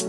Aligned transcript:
Hallo 0.00 0.08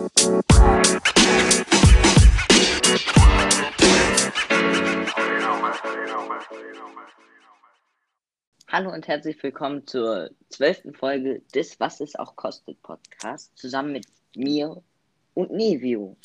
und 8.93 9.05
herzlich 9.09 9.43
willkommen 9.43 9.85
zur 9.85 10.29
zwölften 10.47 10.93
Folge 10.93 11.41
des 11.53 11.77
Was 11.81 11.99
es 11.99 12.15
auch 12.15 12.37
kostet 12.37 12.81
Podcast 12.81 13.51
zusammen 13.57 13.91
mit 13.91 14.05
mir 14.33 14.81
und 15.33 15.51
Nevio. 15.51 16.15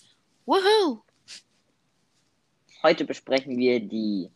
Woohoo! 0.45 1.03
Heute 2.85 3.05
besprechen 3.05 3.57
wir 3.59 3.81
die 3.81 4.31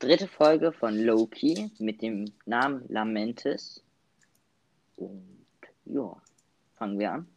dritte 0.00 0.26
Folge 0.26 0.72
von 0.72 0.98
Loki 0.98 1.70
mit 1.78 2.02
dem 2.02 2.32
Namen 2.46 2.84
Lamentis. 2.88 3.80
Und 4.96 5.38
ja, 5.84 6.20
fangen 6.74 6.98
wir 6.98 7.12
an. 7.12 7.31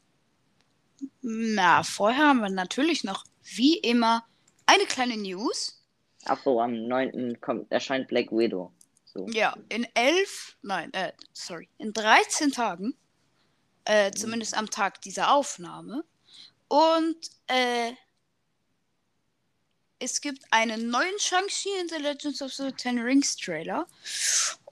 Na, 1.21 1.83
vorher 1.83 2.27
haben 2.27 2.41
wir 2.41 2.49
natürlich 2.49 3.03
noch, 3.03 3.25
wie 3.43 3.77
immer, 3.77 4.25
eine 4.65 4.85
kleine 4.85 5.17
News. 5.17 5.81
Ach 6.25 6.41
so, 6.43 6.59
am 6.59 6.87
9. 6.87 7.39
Kommt, 7.41 7.71
erscheint 7.71 8.07
Black 8.07 8.31
Widow. 8.31 8.71
So. 9.05 9.27
Ja, 9.29 9.55
in 9.69 9.87
elf, 9.93 10.57
nein, 10.61 10.93
äh, 10.93 11.13
sorry, 11.33 11.69
in 11.77 11.93
13 11.93 12.51
Tagen, 12.51 12.95
äh, 13.85 14.11
zumindest 14.11 14.57
am 14.57 14.69
Tag 14.69 15.01
dieser 15.01 15.31
Aufnahme. 15.33 16.03
Und, 16.67 17.29
äh, 17.47 17.93
es 19.99 20.19
gibt 20.19 20.43
einen 20.51 20.89
neuen 20.89 21.17
Shang-Chi 21.19 21.69
in 21.79 21.87
The 21.87 21.95
Legends 21.95 22.41
of 22.41 22.53
the 22.53 22.71
Ten 22.71 22.99
Rings 22.99 23.35
Trailer. 23.37 23.87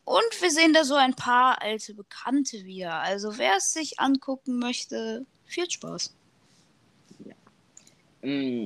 Und 0.03 0.41
wir 0.41 0.52
sehen 0.52 0.73
da 0.73 0.83
so 0.83 0.95
ein 0.95 1.16
paar 1.16 1.61
alte 1.61 1.94
Bekannte 1.94 2.66
wieder. 2.66 2.95
Also 2.95 3.38
wer 3.38 3.58
es 3.58 3.71
sich 3.71 3.99
angucken 3.99 4.59
möchte, 4.59 5.25
viel 5.45 5.69
Spaß. 5.69 6.13
Mm, 8.23 8.63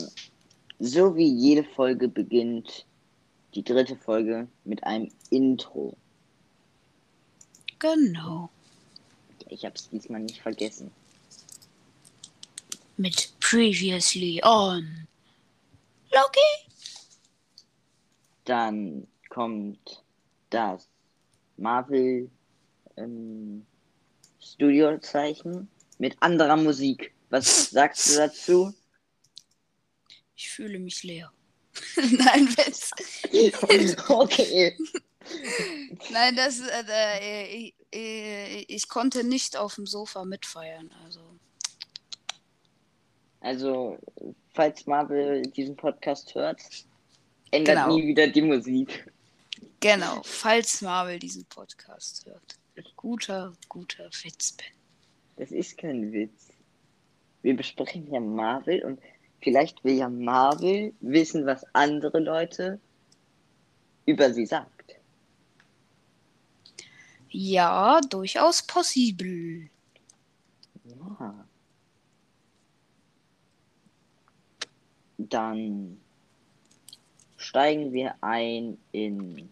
So 0.79 1.16
wie 1.16 1.27
jede 1.27 1.63
Folge 1.63 2.08
beginnt 2.08 2.86
die 3.55 3.64
dritte 3.64 3.95
Folge 3.95 4.47
mit 4.64 4.83
einem 4.83 5.11
Intro. 5.31 5.97
Genau. 7.80 8.49
Ich 9.49 9.66
habe 9.66 9.75
es 9.75 9.89
diesmal 9.89 10.22
nicht 10.22 10.41
vergessen. 10.41 10.91
Mit 12.97 13.31
Previously 13.39 14.41
on 14.44 15.08
Loki. 16.11 16.39
Dann 18.45 19.08
kommt 19.30 20.03
das 20.49 20.88
Marvel 21.58 22.30
ähm, 22.95 23.66
Studio-Zeichen 24.39 25.67
mit 25.97 26.16
anderer 26.21 26.58
Musik. 26.58 27.14
Was 27.30 27.69
sagst 27.71 28.09
du 28.11 28.17
dazu? 28.17 28.73
Ich 30.38 30.49
fühle 30.49 30.77
mich 30.80 31.02
leer. 31.03 31.31
Nein, 31.95 32.47
Witz. 32.57 32.91
okay. 34.09 34.77
Nein, 36.11 36.35
das, 36.35 36.59
äh, 36.61 36.83
äh, 36.89 37.45
ich, 37.47 37.75
äh, 37.93 38.59
ich 38.67 38.88
konnte 38.88 39.23
nicht 39.23 39.58
auf 39.58 39.75
dem 39.75 39.85
Sofa 39.88 40.23
mitfeiern. 40.25 40.91
Also, 41.03 41.19
Also, 43.41 43.97
falls 44.53 44.85
Marvel 44.85 45.41
diesen 45.41 45.75
Podcast 45.75 46.33
hört, 46.35 46.61
ändert 47.52 47.75
Genau. 47.75 47.95
nie 47.95 48.08
wieder 48.08 48.27
die 48.27 48.41
Musik. 48.41 49.11
genau, 49.80 50.21
falls 50.23 50.81
Marvel 50.81 51.19
diesen 51.19 51.45
Podcast 51.45 52.25
hört. 52.25 52.59
Guter, 52.95 53.53
guter 53.69 54.09
Witz, 54.23 54.52
Ben. 54.53 54.67
Das 55.38 55.52
ist 55.52 55.77
kein 55.77 56.11
Witz. 56.11 56.47
Wir 57.41 57.55
besprechen 57.55 58.11
ja 58.11 58.19
Marvel 58.19 58.83
und 58.83 58.99
vielleicht 59.41 59.83
will 59.83 59.95
ja 59.95 60.09
Marvel 60.09 60.93
wissen, 60.99 61.45
was 61.45 61.66
andere 61.73 62.19
Leute 62.19 62.80
über 64.05 64.33
sie 64.33 64.45
sagt. 64.45 64.95
Ja, 67.30 67.99
durchaus 68.02 68.61
possible. 68.64 69.70
Ja. 70.86 71.47
Dann 75.17 75.99
steigen 77.36 77.92
wir 77.92 78.15
ein 78.21 78.77
in 78.92 79.49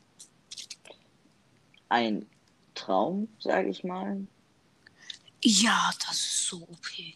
ein 1.89 2.25
Traum, 2.73 3.27
sage 3.39 3.69
ich 3.69 3.83
mal. 3.83 4.25
Ja, 5.43 5.91
das 6.07 6.17
ist 6.17 6.47
so 6.47 6.67
okay. 6.71 7.15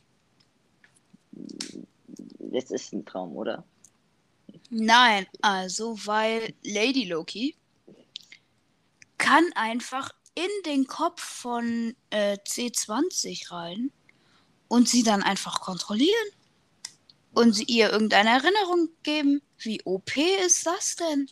Das 2.40 2.72
ist 2.72 2.94
ein 2.94 3.06
Traum, 3.06 3.36
oder? 3.36 3.64
Nein, 4.70 5.28
also, 5.42 5.98
weil 6.06 6.54
Lady 6.64 7.06
Loki 7.06 7.56
kann 9.18 9.46
einfach 9.56 10.12
in 10.36 10.50
den 10.66 10.88
Kopf 10.88 11.22
von 11.22 11.96
äh, 12.10 12.38
C20 12.48 13.52
rein 13.52 13.92
und 14.68 14.88
sie 14.88 15.04
dann 15.04 15.24
einfach 15.24 15.60
kontrollieren. 15.60 16.30
Und 17.34 17.54
sie 17.54 17.66
ihr 17.66 17.92
irgendeine 17.92 18.30
Erinnerung 18.30 18.90
geben. 19.04 19.42
Wie 19.60 19.82
OP 19.84 20.18
ist 20.18 20.66
das 20.66 20.96
denn? 20.96 21.30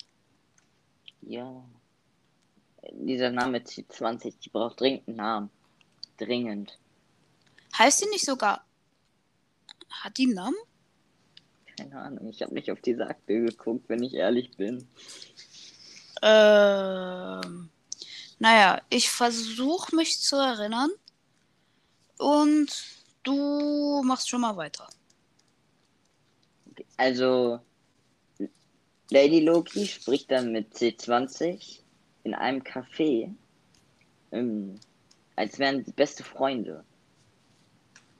Ja. 1.22 1.64
Dieser 2.92 3.32
Name 3.32 3.60
C20, 3.60 4.36
die 4.44 4.50
braucht 4.50 4.80
dringend 4.80 5.08
einen 5.08 5.18
Namen. 5.18 5.50
Dringend. 6.18 6.78
Heißt 7.78 8.00
sie 8.00 8.10
nicht 8.10 8.26
sogar. 8.26 8.66
Hat 9.90 10.18
die 10.18 10.26
einen 10.26 10.36
Namen? 10.36 10.58
Keine 11.78 12.00
Ahnung, 12.00 12.30
ich 12.30 12.42
habe 12.42 12.54
nicht 12.54 12.72
auf 12.72 12.82
diese 12.82 13.08
Akte 13.08 13.42
geguckt, 13.42 13.88
wenn 13.88 14.04
ich 14.04 14.14
ehrlich 14.14 14.52
bin. 14.58 14.88
Ähm. 16.22 17.70
Naja, 18.40 18.82
ich 18.90 19.10
versuche 19.10 19.96
mich 19.96 20.20
zu 20.20 20.36
erinnern. 20.36 20.90
Und 22.20 22.68
du 23.24 24.02
machst 24.04 24.30
schon 24.30 24.42
mal 24.42 24.58
weiter. 24.58 24.88
Also, 26.98 27.60
Lady 29.12 29.40
Loki 29.42 29.86
spricht 29.86 30.32
dann 30.32 30.52
mit 30.52 30.74
C20 30.74 31.80
in 32.24 32.34
einem 32.34 32.62
Café, 32.62 33.34
ähm, 34.32 34.80
als 35.36 35.60
wären 35.60 35.84
sie 35.86 35.92
beste 35.92 36.24
Freunde. 36.24 36.84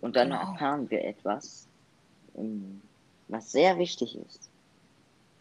Und 0.02 0.16
dann 0.16 0.30
Genau. 0.30 0.42
erfahren 0.52 0.90
wir 0.90 1.04
etwas, 1.04 1.68
ähm, 2.36 2.82
was 3.28 3.52
sehr 3.52 3.78
wichtig 3.78 4.16
ist. 4.18 4.50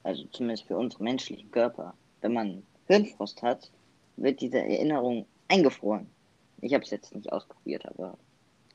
Also 0.03 0.25
zumindest 0.33 0.65
für 0.65 0.77
unsere 0.77 1.03
menschlichen 1.03 1.51
Körper. 1.51 1.95
Wenn 2.21 2.33
man 2.33 2.67
Hirnfrost 2.87 3.43
hat, 3.43 3.71
wird 4.17 4.41
diese 4.41 4.59
Erinnerung 4.59 5.27
eingefroren. 5.49 6.09
Ich 6.61 6.73
habe 6.75 6.85
es 6.85 6.91
jetzt 6.91 7.15
nicht 7.15 7.33
ausprobiert, 7.33 7.87
aber 7.87 8.19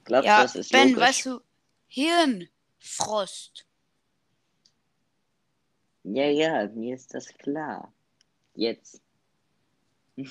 glaubst 0.04 0.38
du, 0.38 0.38
Ja, 0.38 0.44
das 0.44 0.56
ist 0.56 0.72
Ben, 0.72 0.94
logisch? 0.94 1.00
weißt 1.00 1.26
du, 1.26 1.42
Hirnfrost. 1.88 3.66
Ja, 6.04 6.26
ja, 6.26 6.68
mir 6.70 6.96
ist 6.96 7.14
das 7.14 7.28
klar. 7.38 7.92
Jetzt. 8.56 9.02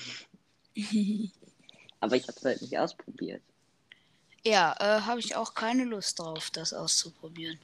Aber 1.99 2.15
ich 2.15 2.23
habe 2.27 2.37
es 2.37 2.45
halt 2.45 2.61
nicht 2.61 2.77
ausprobiert. 2.77 3.41
ja, 4.45 4.75
äh, 4.79 5.01
habe 5.01 5.19
ich 5.19 5.35
auch 5.35 5.53
keine 5.53 5.83
Lust 5.85 6.19
drauf, 6.19 6.49
das 6.51 6.73
auszuprobieren. 6.73 7.59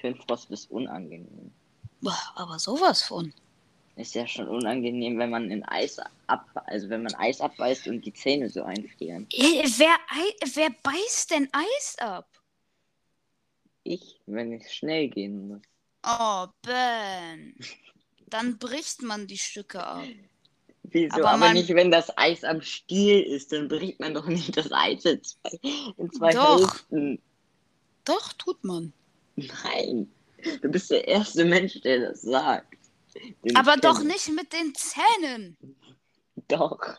Hirnfrost 0.00 0.50
ist 0.50 0.70
unangenehm. 0.70 1.52
Boah, 2.00 2.18
aber 2.34 2.58
sowas 2.58 3.02
von. 3.02 3.32
Ist 3.96 4.14
ja 4.14 4.26
schon 4.26 4.48
unangenehm, 4.48 5.18
wenn 5.18 5.30
man 5.30 5.50
in 5.50 5.62
Eis 5.64 5.98
ab, 6.26 6.46
also 6.66 6.88
wenn 6.88 7.02
man 7.02 7.14
Eis 7.16 7.40
abbeißt 7.40 7.88
und 7.88 8.04
die 8.06 8.12
Zähne 8.14 8.48
so 8.48 8.62
einfrieren. 8.62 9.26
Wer, 9.30 9.98
wer 10.54 10.70
beißt 10.82 11.30
denn 11.32 11.48
Eis 11.52 11.96
ab? 11.98 12.26
Ich, 13.82 14.20
wenn 14.26 14.52
es 14.54 14.72
schnell 14.72 15.08
gehen 15.08 15.48
muss. 15.48 15.60
Oh, 16.06 16.46
Ben. 16.62 17.54
Dann 18.28 18.58
bricht 18.58 19.02
man 19.02 19.26
die 19.26 19.36
Stücke 19.38 19.84
ab. 19.84 20.04
Wieso? 20.84 21.16
Aber 21.16 21.30
Aber, 21.30 21.38
man- 21.38 21.54
nicht, 21.54 21.68
wenn 21.70 21.90
das 21.90 22.16
Eis 22.16 22.42
am 22.44 22.62
Stiel 22.62 23.20
ist, 23.20 23.52
dann 23.52 23.68
bricht 23.68 24.00
man 24.00 24.14
doch 24.14 24.26
nicht 24.26 24.56
das 24.56 24.72
Eis 24.72 25.04
in 25.04 25.22
zwei, 25.22 25.58
in 25.98 26.12
zwei 26.12 26.32
Doch. 26.32 26.60
Hälften. 26.60 27.22
Doch, 28.04 28.32
tut 28.34 28.64
man. 28.64 28.92
Nein. 29.48 30.12
Du 30.62 30.68
bist 30.68 30.90
der 30.90 31.06
erste 31.06 31.44
Mensch, 31.44 31.80
der 31.82 32.10
das 32.10 32.22
sagt. 32.22 32.78
Den 33.44 33.56
Aber 33.56 33.76
doch 33.76 34.02
nicht 34.02 34.28
mit 34.28 34.52
den 34.52 34.74
Zähnen. 34.74 35.56
Doch. 36.48 36.98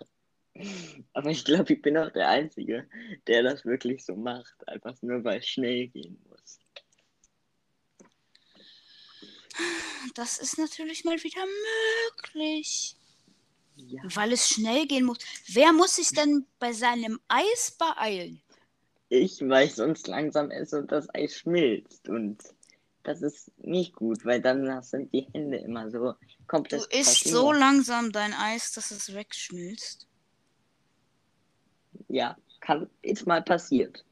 Aber 1.13 1.29
ich 1.29 1.45
glaube, 1.45 1.73
ich 1.73 1.81
bin 1.81 1.97
auch 1.97 2.11
der 2.11 2.27
Einzige, 2.27 2.87
der 3.27 3.43
das 3.43 3.65
wirklich 3.65 4.05
so 4.05 4.15
macht. 4.15 4.67
Einfach 4.67 4.95
nur, 5.01 5.23
weil 5.23 5.39
es 5.39 5.47
schnell 5.47 5.87
gehen 5.87 6.21
muss. 6.29 6.59
Das 10.15 10.37
ist 10.39 10.57
natürlich 10.57 11.03
mal 11.03 11.21
wieder 11.23 11.45
möglich. 11.45 12.95
Ja. 13.75 14.01
Weil 14.03 14.33
es 14.33 14.49
schnell 14.49 14.85
gehen 14.85 15.05
muss. 15.05 15.17
Wer 15.47 15.73
muss 15.73 15.95
sich 15.95 16.09
denn 16.09 16.45
bei 16.59 16.73
seinem 16.73 17.19
Eis 17.27 17.75
beeilen? 17.77 18.41
Ich, 19.13 19.41
weil 19.41 19.67
ich 19.67 19.75
sonst 19.75 20.07
langsam 20.07 20.51
esse 20.51 20.79
und 20.79 20.89
das 20.89 21.13
Eis 21.13 21.35
schmilzt. 21.35 22.07
Und 22.07 22.41
das 23.03 23.21
ist 23.21 23.51
nicht 23.57 23.93
gut, 23.93 24.23
weil 24.23 24.41
dann 24.41 24.81
sind 24.83 25.11
die 25.13 25.27
Hände 25.33 25.57
immer 25.57 25.91
so 25.91 26.13
Du 26.13 26.17
komplett. 26.47 26.81
isst 26.93 26.93
verschmiert. 27.23 27.35
so 27.35 27.51
langsam 27.51 28.11
dein 28.13 28.33
Eis, 28.33 28.71
dass 28.71 28.89
es 28.91 29.13
wegschmilzt. 29.13 30.07
Ja, 32.07 32.37
kann, 32.61 32.89
ist 33.01 33.27
mal 33.27 33.41
passiert. 33.41 34.05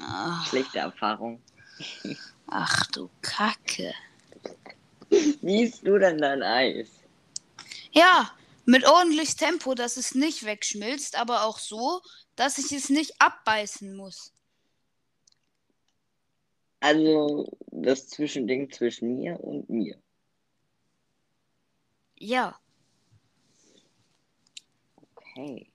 Ach, 0.00 0.44
Schlechte 0.48 0.78
Erfahrung. 0.80 1.40
ach 2.48 2.86
du 2.88 3.08
Kacke. 3.20 3.94
Wie 5.42 5.62
isst 5.62 5.86
du 5.86 5.96
denn 5.96 6.18
dein 6.18 6.42
Eis? 6.42 6.88
Ja, 7.92 8.32
mit 8.64 8.84
ordentlich 8.84 9.36
Tempo, 9.36 9.74
dass 9.76 9.96
es 9.96 10.16
nicht 10.16 10.44
wegschmilzt, 10.44 11.16
aber 11.16 11.44
auch 11.44 11.58
so, 11.60 12.00
dass 12.36 12.58
ich 12.58 12.72
es 12.72 12.88
nicht 12.90 13.20
abbeißen 13.20 13.94
muss. 13.96 14.32
Also 16.80 17.50
das 17.70 18.08
Zwischending 18.08 18.70
zwischen 18.70 19.16
mir 19.16 19.38
und 19.40 19.68
mir. 19.70 19.96
Ja, 22.16 22.58
Okay. 25.34 25.70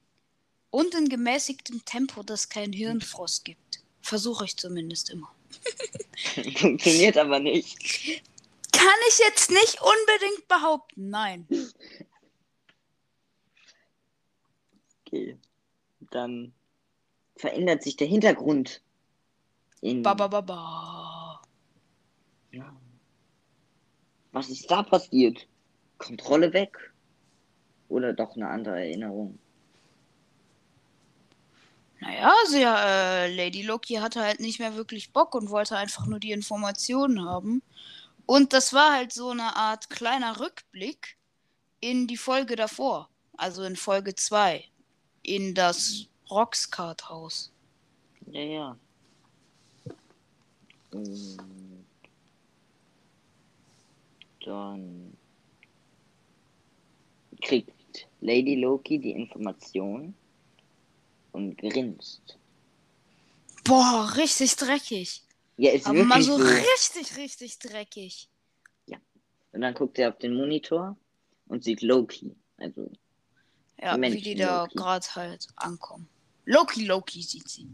und 0.69 0.93
in 0.93 1.09
gemäßigtem 1.09 1.83
Tempo, 1.85 2.23
dass 2.23 2.49
kein 2.49 2.73
Hirnfrost 2.73 3.43
gibt. 3.45 3.81
Versuche 4.01 4.45
ich 4.45 4.55
zumindest 4.57 5.09
immer. 5.09 5.33
Funktioniert 6.57 7.17
aber 7.17 7.39
nicht. 7.39 7.77
Kann 8.71 8.99
ich 9.09 9.19
jetzt 9.19 9.49
nicht 9.49 9.79
unbedingt 9.81 10.47
behaupten, 10.47 11.09
nein. 11.09 11.47
Okay. 15.07 15.37
Dann 16.11 16.53
verändert 17.35 17.83
sich 17.83 17.95
der 17.97 18.07
Hintergrund. 18.07 18.81
In, 19.81 20.01
Ba, 20.01 20.13
ba, 20.13 20.27
ba, 20.27 20.41
ba. 20.41 21.41
Ja. 22.51 22.75
Was 24.31 24.49
ist 24.49 24.69
da 24.69 24.83
passiert? 24.83 25.47
Kontrolle 25.97 26.53
weg? 26.53 26.93
Oder 27.89 28.13
doch 28.13 28.35
eine 28.35 28.49
andere 28.49 28.79
Erinnerung? 28.79 29.39
Naja, 31.99 32.31
sie, 32.47 32.63
äh, 32.63 33.35
Lady 33.35 33.63
Loki 33.63 33.95
hatte 33.95 34.21
halt 34.21 34.39
nicht 34.39 34.59
mehr 34.59 34.75
wirklich 34.75 35.11
Bock 35.13 35.33
und 35.33 35.49
wollte 35.49 35.77
einfach 35.77 36.05
nur 36.05 36.19
die 36.19 36.31
Informationen 36.31 37.25
haben. 37.25 37.63
Und 38.25 38.53
das 38.53 38.73
war 38.73 38.93
halt 38.93 39.13
so 39.13 39.29
eine 39.29 39.55
Art 39.55 39.89
kleiner 39.89 40.39
Rückblick 40.39 41.17
in 41.79 42.07
die 42.07 42.17
Folge 42.17 42.55
davor. 42.55 43.09
Also 43.37 43.63
in 43.63 43.75
Folge 43.75 44.15
2. 44.15 44.63
In 45.27 45.53
das 45.53 46.07
Roxcart-Haus. 46.31 47.51
Ja, 48.31 48.41
ja. 48.41 48.77
Und 50.91 51.37
dann 54.45 55.17
kriegt 57.41 58.07
Lady 58.21 58.55
Loki 58.55 58.97
die 58.97 59.11
Information 59.11 60.15
und 61.33 61.57
grinst. 61.57 62.37
Boah, 63.63 64.13
richtig 64.15 64.55
dreckig. 64.55 65.21
Ja, 65.57 65.71
ist 65.71 65.85
Aber 65.85 66.03
mal 66.03 66.21
so 66.21 66.37
so. 66.37 66.43
richtig, 66.43 67.17
richtig 67.17 67.59
dreckig. 67.59 68.29
Und 69.57 69.61
dann 69.61 69.73
guckt 69.73 69.97
er 69.97 70.09
auf 70.09 70.19
den 70.19 70.35
Monitor 70.35 70.95
und 71.47 71.63
sieht 71.63 71.81
Loki. 71.81 72.35
Also, 72.57 72.91
Ja, 73.79 73.95
wie 73.95 73.99
Menschen 73.99 74.23
die 74.23 74.35
da 74.35 74.67
gerade 74.73 75.05
halt 75.15 75.47
ankommen. 75.55 76.07
Loki, 76.45 76.85
Loki 76.85 77.21
sieht 77.21 77.47
sie. 77.49 77.67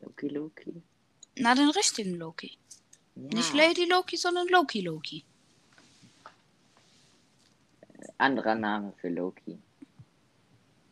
Loki, 0.00 0.28
Loki. 0.28 0.82
Na, 1.36 1.54
den 1.54 1.70
richtigen 1.70 2.14
Loki. 2.14 2.58
Ja, 3.14 3.22
Nicht 3.34 3.54
Lady 3.54 3.84
Loki, 3.84 4.16
sondern 4.16 4.48
Loki, 4.48 4.80
Loki. 4.80 5.24
anderer 8.18 8.54
Name 8.54 8.92
für 9.00 9.08
Loki. 9.08 9.58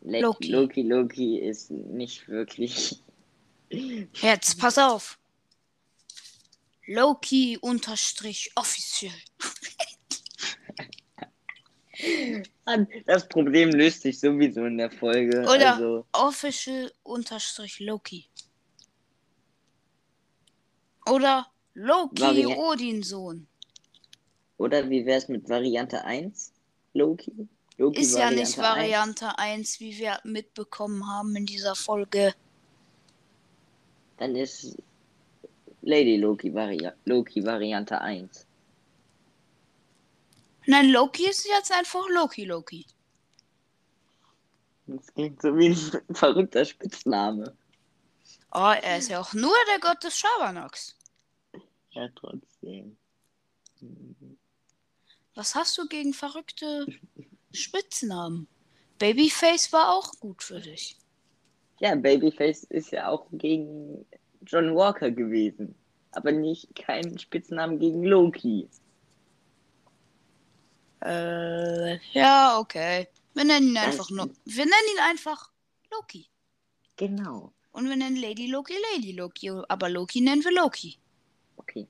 Le 0.02 0.20
Loki. 0.20 0.48
Loki, 0.48 0.82
Loki 0.82 1.38
ist 1.38 1.70
nicht 1.70 2.28
wirklich. 2.28 3.00
Jetzt, 3.70 4.58
pass 4.58 4.78
auf. 4.78 5.18
Loki 6.86 7.56
unterstrich 7.60 8.52
Das 13.06 13.28
Problem 13.28 13.70
löst 13.70 14.02
sich 14.02 14.18
sowieso 14.18 14.64
in 14.64 14.78
der 14.78 14.90
Folge. 14.90 15.40
Oder 15.42 15.74
Also, 15.74 16.06
official 16.12 16.90
unterstrich 17.02 17.80
Loki. 17.80 18.26
Oder 21.10 21.46
Loki 21.74 22.22
Vari- 22.22 22.46
Odinsohn. 22.56 23.46
oder 24.58 24.88
wie 24.88 25.04
wäre 25.04 25.18
es 25.18 25.28
mit 25.28 25.48
Variante 25.48 26.04
1? 26.04 26.52
Loki? 26.94 27.32
Loki 27.76 28.00
Ist 28.00 28.16
ja 28.16 28.30
nicht 28.30 28.56
1? 28.56 28.58
Variante 28.58 29.36
1, 29.38 29.80
wie 29.80 29.98
wir 29.98 30.18
mitbekommen 30.24 31.06
haben 31.08 31.34
in 31.36 31.44
dieser 31.44 31.74
Folge. 31.74 32.32
Dann 34.16 34.36
ist 34.36 34.76
Lady 35.82 36.16
Loki, 36.16 36.54
Vari 36.54 36.88
Loki 37.04 37.44
Variante 37.44 38.00
1. 38.00 38.46
Nein, 40.66 40.90
Loki 40.90 41.28
ist 41.28 41.46
jetzt 41.46 41.72
einfach 41.72 42.08
Loki 42.08 42.44
Loki. 42.44 42.86
Das 44.86 45.12
klingt 45.14 45.40
so 45.40 45.56
wie 45.56 45.68
ein 45.68 45.76
verrückter 46.14 46.64
Spitzname. 46.64 47.56
Oh, 48.52 48.72
er 48.80 48.98
ist 48.98 49.08
ja 49.08 49.20
auch 49.20 49.32
nur 49.34 49.54
der 49.72 49.80
Gott 49.80 50.02
des 50.04 50.16
Schabernacks. 50.18 50.96
Ja, 51.90 52.08
trotzdem. 52.14 52.96
Was 55.34 55.54
hast 55.54 55.76
du 55.78 55.88
gegen 55.88 56.12
verrückte 56.12 56.86
Spitznamen? 57.52 58.46
Babyface 58.98 59.72
war 59.72 59.92
auch 59.94 60.12
gut 60.20 60.42
für 60.42 60.60
dich. 60.60 60.96
Ja, 61.80 61.94
Babyface 61.96 62.64
ist 62.64 62.92
ja 62.92 63.08
auch 63.08 63.26
gegen 63.32 64.06
John 64.42 64.74
Walker 64.74 65.10
gewesen. 65.10 65.74
Aber 66.12 66.30
nicht 66.30 66.74
kein 66.76 67.18
Spitznamen 67.18 67.80
gegen 67.80 68.04
Loki. 68.04 68.68
Äh, 71.04 71.98
ja, 72.12 72.58
okay. 72.58 73.08
Wir 73.34 73.44
nennen 73.44 73.68
ihn 73.68 73.76
einfach 73.76 74.10
nur. 74.10 74.30
Wir 74.44 74.64
nennen 74.64 74.88
ihn 74.94 75.02
einfach 75.02 75.50
Loki. 75.90 76.26
Genau. 76.96 77.52
Und 77.72 77.88
wir 77.88 77.96
nennen 77.96 78.16
Lady 78.16 78.46
Loki 78.46 78.74
Lady 78.92 79.12
Loki. 79.12 79.50
Aber 79.68 79.88
Loki 79.88 80.20
nennen 80.20 80.44
wir 80.44 80.52
Loki. 80.52 80.96
Okay. 81.56 81.86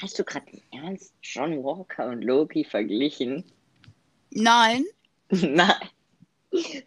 Hast 0.00 0.18
du 0.18 0.24
gerade 0.24 0.46
im 0.50 0.62
Ernst 0.84 1.14
John 1.22 1.62
Walker 1.64 2.06
und 2.06 2.22
Loki 2.22 2.64
verglichen? 2.64 3.44
Nein, 4.30 4.84
Nein. 5.30 5.88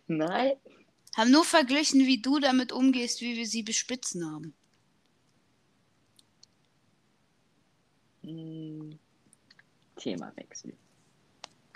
Nein. 0.08 0.54
haben 1.16 1.32
nur 1.32 1.44
verglichen, 1.44 2.06
wie 2.06 2.22
du 2.22 2.40
damit 2.40 2.72
umgehst, 2.72 3.22
wie 3.22 3.36
wir 3.36 3.46
sie 3.46 3.64
bespitzen 3.64 4.26
haben. 4.26 4.54
Hm. 8.24 8.98
Themawechsel. 9.98 10.74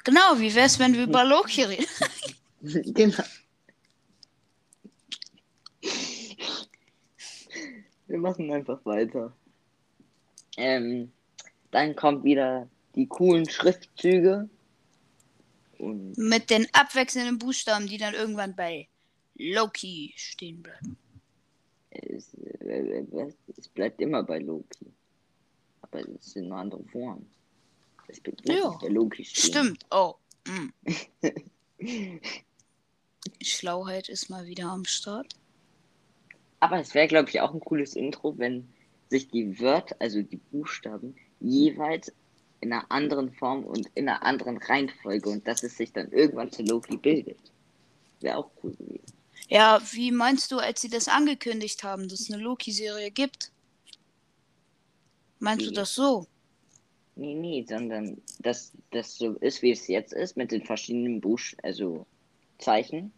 Genau, 0.04 0.38
wie 0.38 0.54
wär's, 0.54 0.80
wenn 0.80 0.94
wir 0.94 1.04
über 1.04 1.24
Loki 1.24 1.64
reden? 1.64 1.86
genau. 2.94 3.24
Wir 8.08 8.18
machen 8.20 8.52
einfach 8.52 8.86
weiter. 8.86 9.34
Ähm, 10.58 11.12
dann 11.72 11.96
kommt 11.96 12.24
wieder 12.24 12.68
die 12.96 13.08
coolen 13.08 13.50
Schriftzüge. 13.50 14.50
Und 15.80 16.18
Mit 16.18 16.50
den 16.50 16.68
abwechselnden 16.74 17.40
Buchstaben, 17.40 17.88
die 17.88 17.98
dann 17.98 18.14
irgendwann 18.14 18.56
bei 18.56 18.88
Loki 19.36 20.14
stehen 20.16 20.62
bleiben. 20.62 20.98
es, 21.90 22.34
äh, 22.36 23.06
es 23.58 23.68
bleibt 23.70 24.00
immer 24.00 24.22
bei 24.24 24.40
Loki. 24.40 24.92
Aber 25.82 26.00
es 26.00 26.34
sind 26.34 26.50
nur 26.50 26.58
andere 26.58 26.84
Formen. 26.84 27.28
Es 28.08 28.20
bleibt 28.20 28.48
Ja. 28.48 28.78
Loki 28.88 29.24
stehen. 29.26 29.52
Stimmt. 29.52 29.86
Oh. 29.92 30.16
mm. 30.46 30.74
Schlauheit 33.42 34.10
ist 34.10 34.30
mal 34.30 34.46
wieder 34.46 34.66
am 34.70 34.86
Start. 34.86 35.36
Aber 36.60 36.80
es 36.80 36.94
wäre, 36.94 37.08
glaube 37.08 37.30
ich, 37.30 37.42
auch 37.42 37.54
ein 37.54 37.60
cooles 37.60 37.96
Intro, 37.96 38.38
wenn 38.38 38.68
sich 39.10 39.28
die 39.30 39.60
Wörter, 39.60 39.96
also 40.00 40.22
die 40.22 40.38
Buchstaben, 40.38 41.16
jeweils 41.40 42.12
in 42.62 42.72
einer 42.72 42.90
anderen 42.90 43.34
Form 43.34 43.66
und 43.66 43.90
in 43.96 44.08
einer 44.08 44.24
anderen 44.24 44.58
Reihenfolge 44.58 45.30
und 45.30 45.46
dass 45.48 45.64
es 45.64 45.76
sich 45.78 45.92
dann 45.92 46.12
irgendwann 46.12 46.52
zu 46.52 46.64
Loki 46.64 46.98
bildet. 46.98 47.40
Wäre 48.22 48.38
auch 48.38 48.52
cool 48.64 48.74
gewesen. 48.76 49.14
Ja, 49.50 49.82
wie 49.92 50.12
meinst 50.12 50.52
du, 50.52 50.58
als 50.58 50.82
sie 50.82 50.90
das 50.90 51.08
angekündigt 51.08 51.84
haben, 51.84 52.08
dass 52.08 52.22
es 52.22 52.32
eine 52.32 52.42
Loki-Serie 52.42 53.12
gibt? 53.12 53.52
Meinst 55.40 55.66
du 55.66 55.72
Wie? 55.72 55.76
das 55.76 55.94
so? 55.94 56.26
Nee, 57.16 57.36
nee, 57.36 57.64
sondern 57.68 58.20
dass 58.40 58.72
das 58.92 59.16
so 59.18 59.34
ist, 59.34 59.62
wie 59.62 59.72
es 59.72 59.88
jetzt 59.88 60.14
ist, 60.14 60.36
mit 60.36 60.52
den 60.52 60.64
verschiedenen 60.66 61.22
Buch, 61.22 61.40
also 61.62 62.06
Zeichen, 62.58 63.14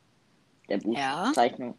der 0.69 0.79
Ja. 0.79 1.25
Buchzeichnung. 1.25 1.77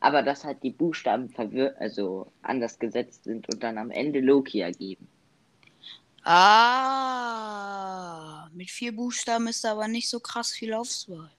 aber 0.00 0.22
dass 0.22 0.44
halt 0.44 0.62
die 0.62 0.70
Buchstaben 0.70 1.28
verwirr 1.28 1.74
also 1.80 2.30
anders 2.42 2.78
gesetzt 2.78 3.24
sind 3.24 3.52
und 3.52 3.62
dann 3.64 3.76
am 3.78 3.90
Ende 3.90 4.20
Loki 4.20 4.60
ergeben. 4.60 5.08
Ah, 7.50 8.48
mit 8.54 8.70
vier 8.70 8.94
Buchstaben 8.94 9.48
ist 9.48 9.66
aber 9.66 9.88
nicht 9.88 10.08
so 10.08 10.20
krass 10.20 10.52
viel 10.52 10.72
Auswahl. 10.72 11.30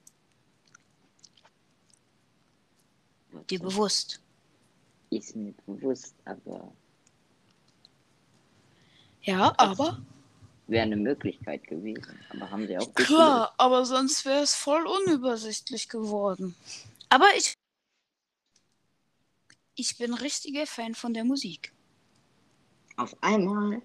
Dir 3.50 3.60
bewusst. 3.60 4.20
Ist 5.10 5.36
mir 5.36 5.54
bewusst, 5.66 6.14
aber 6.26 6.72
Ja, 9.22 9.54
aber. 9.58 10.02
Wäre 10.70 10.84
eine 10.84 10.96
Möglichkeit 10.96 11.64
gewesen. 11.66 12.20
Aber 12.30 12.50
haben 12.50 12.68
sie 12.68 12.78
auch 12.78 12.94
Klar, 12.94 13.54
aber 13.58 13.86
sonst 13.86 14.26
wäre 14.26 14.42
es 14.42 14.56
voll 14.56 14.86
unübersichtlich 14.86 15.90
geworden. 15.90 16.56
Aber 17.10 17.26
ich. 17.38 17.54
Ich 19.76 19.98
bin 19.98 20.14
richtiger 20.14 20.68
Fan 20.68 20.94
von 20.94 21.14
der 21.14 21.24
Musik. 21.24 21.72
Auf 22.98 23.16
einmal. 23.22 23.82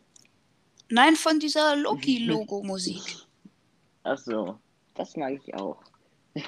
Nein, 0.91 1.17
von 1.17 1.38
dieser 1.38 1.76
Loki-Logo-Musik. 1.76 3.03
Ach 4.03 4.19
so, 4.19 4.59
das 4.95 5.17
mag 5.17 5.41
ich 5.43 5.55
auch. 5.55 5.83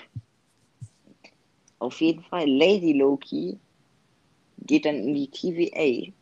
Auf 1.78 2.00
jeden 2.00 2.22
Fall, 2.24 2.48
Lady 2.48 2.92
Loki 2.92 3.58
geht 4.58 4.84
dann 4.84 4.96
in 4.96 5.14
die 5.14 5.30
TVA 5.30 6.12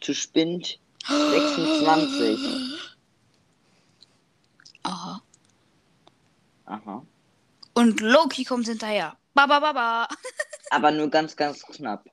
zu 0.00 0.14
Spind 0.14 0.80
26. 1.06 2.81
Aha. 4.82 5.22
Aha. 6.64 7.06
Und 7.74 8.00
Loki 8.00 8.44
kommt 8.44 8.66
hinterher. 8.66 9.16
Ba, 9.34 9.46
ba, 9.46 9.60
ba, 9.60 9.72
ba. 9.72 10.08
Aber 10.70 10.90
nur 10.90 11.08
ganz, 11.08 11.36
ganz 11.36 11.62
knapp. 11.62 12.04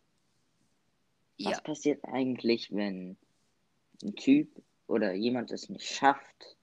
Was 1.42 1.54
Ja. 1.54 1.62
passiert 1.62 2.04
eigentlich, 2.06 2.70
wenn 2.72 3.18
ein 4.04 4.16
Typ 4.16 4.62
oder 4.88 5.14
jemand 5.14 5.52
es 5.52 5.70
nicht 5.70 5.86
schafft, 5.86 6.58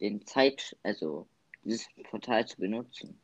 den 0.00 0.26
Zeit, 0.26 0.76
also 0.82 1.26
dieses 1.64 1.86
Portal 2.10 2.46
zu 2.46 2.56
benutzen? 2.58 3.20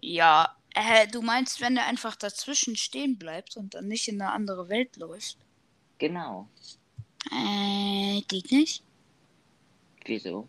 Ja. 0.00 0.56
Hä, 0.74 1.06
du 1.10 1.22
meinst, 1.22 1.60
wenn 1.62 1.76
er 1.78 1.86
einfach 1.86 2.16
dazwischen 2.16 2.76
stehen 2.76 3.18
bleibt 3.18 3.56
und 3.56 3.74
dann 3.74 3.88
nicht 3.88 4.08
in 4.08 4.20
eine 4.20 4.32
andere 4.32 4.68
Welt 4.68 4.96
läuft? 4.96 5.38
Genau. 5.98 6.48
Äh, 7.32 8.20
geht 8.28 8.52
nicht. 8.52 8.82
Wieso? 10.04 10.48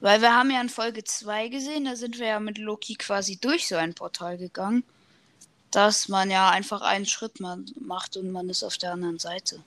Weil 0.00 0.20
wir 0.20 0.34
haben 0.34 0.50
ja 0.50 0.60
in 0.60 0.68
Folge 0.68 1.04
2 1.04 1.48
gesehen, 1.48 1.86
da 1.86 1.96
sind 1.96 2.18
wir 2.18 2.26
ja 2.26 2.40
mit 2.40 2.58
Loki 2.58 2.94
quasi 2.94 3.38
durch 3.38 3.66
so 3.66 3.76
ein 3.76 3.94
Portal 3.94 4.36
gegangen, 4.36 4.84
dass 5.70 6.08
man 6.08 6.30
ja 6.30 6.50
einfach 6.50 6.82
einen 6.82 7.06
Schritt 7.06 7.40
macht 7.40 8.16
und 8.16 8.30
man 8.30 8.48
ist 8.48 8.62
auf 8.62 8.76
der 8.76 8.92
anderen 8.92 9.18
Seite. 9.18 9.62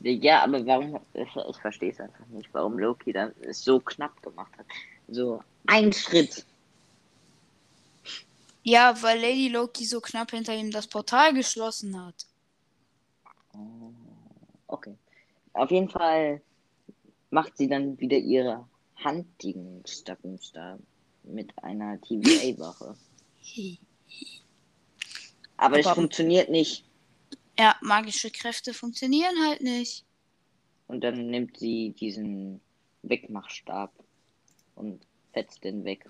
Ja, 0.00 0.42
aber 0.42 0.66
warum, 0.66 0.98
ich, 1.14 1.28
ich 1.36 1.56
verstehe 1.58 1.92
es 1.92 2.00
einfach 2.00 2.26
nicht, 2.26 2.48
warum 2.52 2.78
Loki 2.78 3.12
dann 3.12 3.32
es 3.42 3.62
so 3.62 3.78
knapp 3.78 4.20
gemacht 4.22 4.52
hat. 4.58 4.66
So 5.08 5.42
ein 5.66 5.92
Schritt. 5.92 6.44
Ja, 8.64 9.00
weil 9.02 9.20
Lady 9.20 9.48
Loki 9.48 9.84
so 9.84 10.00
knapp 10.00 10.30
hinter 10.30 10.54
ihm 10.54 10.70
das 10.70 10.86
Portal 10.86 11.34
geschlossen 11.34 12.04
hat. 12.04 12.26
Oh, 13.54 13.92
Okay. 14.72 14.96
Auf 15.52 15.70
jeden 15.70 15.90
Fall 15.90 16.40
macht 17.30 17.58
sie 17.58 17.68
dann 17.68 18.00
wieder 18.00 18.16
ihre 18.16 18.66
Hunting-Stackings 19.04 20.52
da 20.52 20.78
mit 21.24 21.50
einer 21.62 22.00
TVA-Wache. 22.00 22.96
Aber 25.56 25.78
es 25.78 25.86
Aber- 25.86 25.94
funktioniert 25.94 26.50
nicht. 26.50 26.84
Ja, 27.58 27.76
magische 27.82 28.30
Kräfte 28.30 28.72
funktionieren 28.74 29.34
halt 29.46 29.60
nicht. 29.60 30.04
Und 30.88 31.02
dann 31.02 31.26
nimmt 31.28 31.58
sie 31.58 31.90
diesen 31.90 32.60
Wegmachstab 33.02 33.92
und 34.74 35.06
fetzt 35.32 35.62
den 35.64 35.84
weg. 35.84 36.08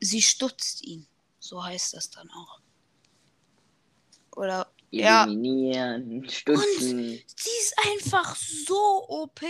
Sie 0.00 0.22
stutzt 0.22 0.82
ihn. 0.84 1.06
So 1.40 1.62
heißt 1.62 1.94
das 1.94 2.10
dann 2.10 2.30
auch. 2.30 2.60
Oder 4.36 4.70
Ja. 4.90 5.24
Eliminieren, 5.24 6.28
stützen. 6.28 6.98
sie 7.26 7.50
ist 7.60 7.74
einfach 7.92 8.36
so 8.36 9.04
OP. 9.08 9.40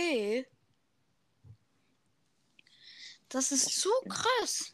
Das 3.29 3.51
ist 3.51 3.79
zu 3.79 3.89
krass. 4.07 4.73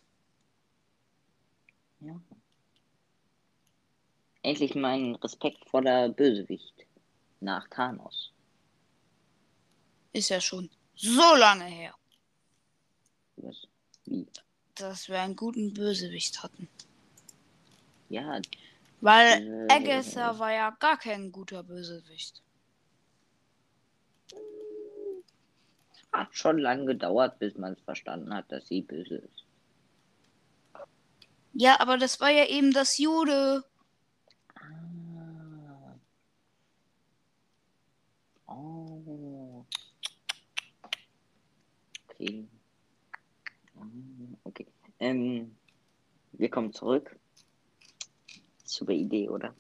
Ja. 1.99 2.19
Endlich 4.41 4.75
mein 4.75 5.15
respektvoller 5.15 6.09
Bösewicht 6.09 6.85
nach 7.39 7.67
Thanos. 7.69 8.31
Ist 10.11 10.29
ja 10.29 10.39
schon 10.41 10.69
so 10.95 11.35
lange 11.35 11.65
her, 11.65 11.95
Was? 13.37 13.67
Wie? 14.05 14.27
dass 14.75 15.07
wir 15.07 15.21
einen 15.21 15.35
guten 15.35 15.73
Bösewicht 15.73 16.43
hatten. 16.43 16.67
Ja, 18.09 18.39
Weil 19.01 19.67
Äh. 19.69 19.73
Agatha 19.73 20.37
war 20.37 20.51
ja 20.51 20.71
gar 20.79 20.97
kein 20.97 21.31
guter 21.31 21.63
Bösewicht. 21.63 22.41
Hat 26.13 26.35
schon 26.35 26.59
lange 26.59 26.85
gedauert, 26.85 27.39
bis 27.39 27.57
man 27.57 27.73
es 27.73 27.81
verstanden 27.81 28.33
hat, 28.33 28.51
dass 28.51 28.67
sie 28.67 28.81
böse 28.81 29.15
ist. 29.15 29.45
Ja, 31.53 31.79
aber 31.79 31.97
das 31.97 32.19
war 32.19 32.29
ja 32.29 32.45
eben 32.47 32.71
das 32.71 32.97
Jude. 32.97 33.63
Ah. 34.55 35.95
Oh. 38.47 39.65
Okay. 42.09 42.47
Ah, 43.77 43.85
Okay. 44.43 44.67
Ähm, 44.99 45.55
wir 46.33 46.49
kommen 46.49 46.73
zurück. 46.73 47.15
Super 48.63 48.93
Idee, 48.93 49.29
oder? 49.29 49.53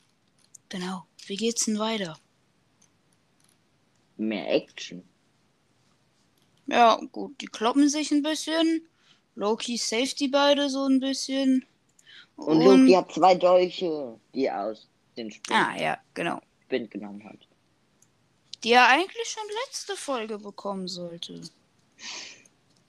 Genau. 0.69 1.05
Wie 1.27 1.35
geht's 1.35 1.65
denn 1.65 1.77
weiter? 1.77 2.17
Mehr 4.17 4.49
Action. 4.51 5.03
Ja, 6.67 6.99
gut, 7.11 7.39
die 7.41 7.47
kloppen 7.47 7.89
sich 7.89 8.11
ein 8.11 8.23
bisschen. 8.23 8.87
Loki 9.35 9.77
saved 9.77 10.19
die 10.19 10.27
beide 10.27 10.69
so 10.69 10.85
ein 10.85 10.99
bisschen. 10.99 11.65
Und 12.35 12.61
Loki 12.61 12.93
hat 12.93 13.11
zwei 13.11 13.35
Dolche, 13.35 14.19
die 14.33 14.45
er 14.45 14.63
aus 14.65 14.87
den 15.17 15.31
Spind, 15.31 15.57
Ah, 15.57 15.75
ja, 15.77 15.97
genau. 16.13 16.39
Spind 16.65 16.91
genommen 16.91 17.23
hat. 17.25 17.37
Die 18.63 18.71
er 18.71 18.87
eigentlich 18.87 19.27
schon 19.27 19.43
letzte 19.65 19.95
Folge 19.95 20.39
bekommen 20.39 20.87
sollte. 20.87 21.41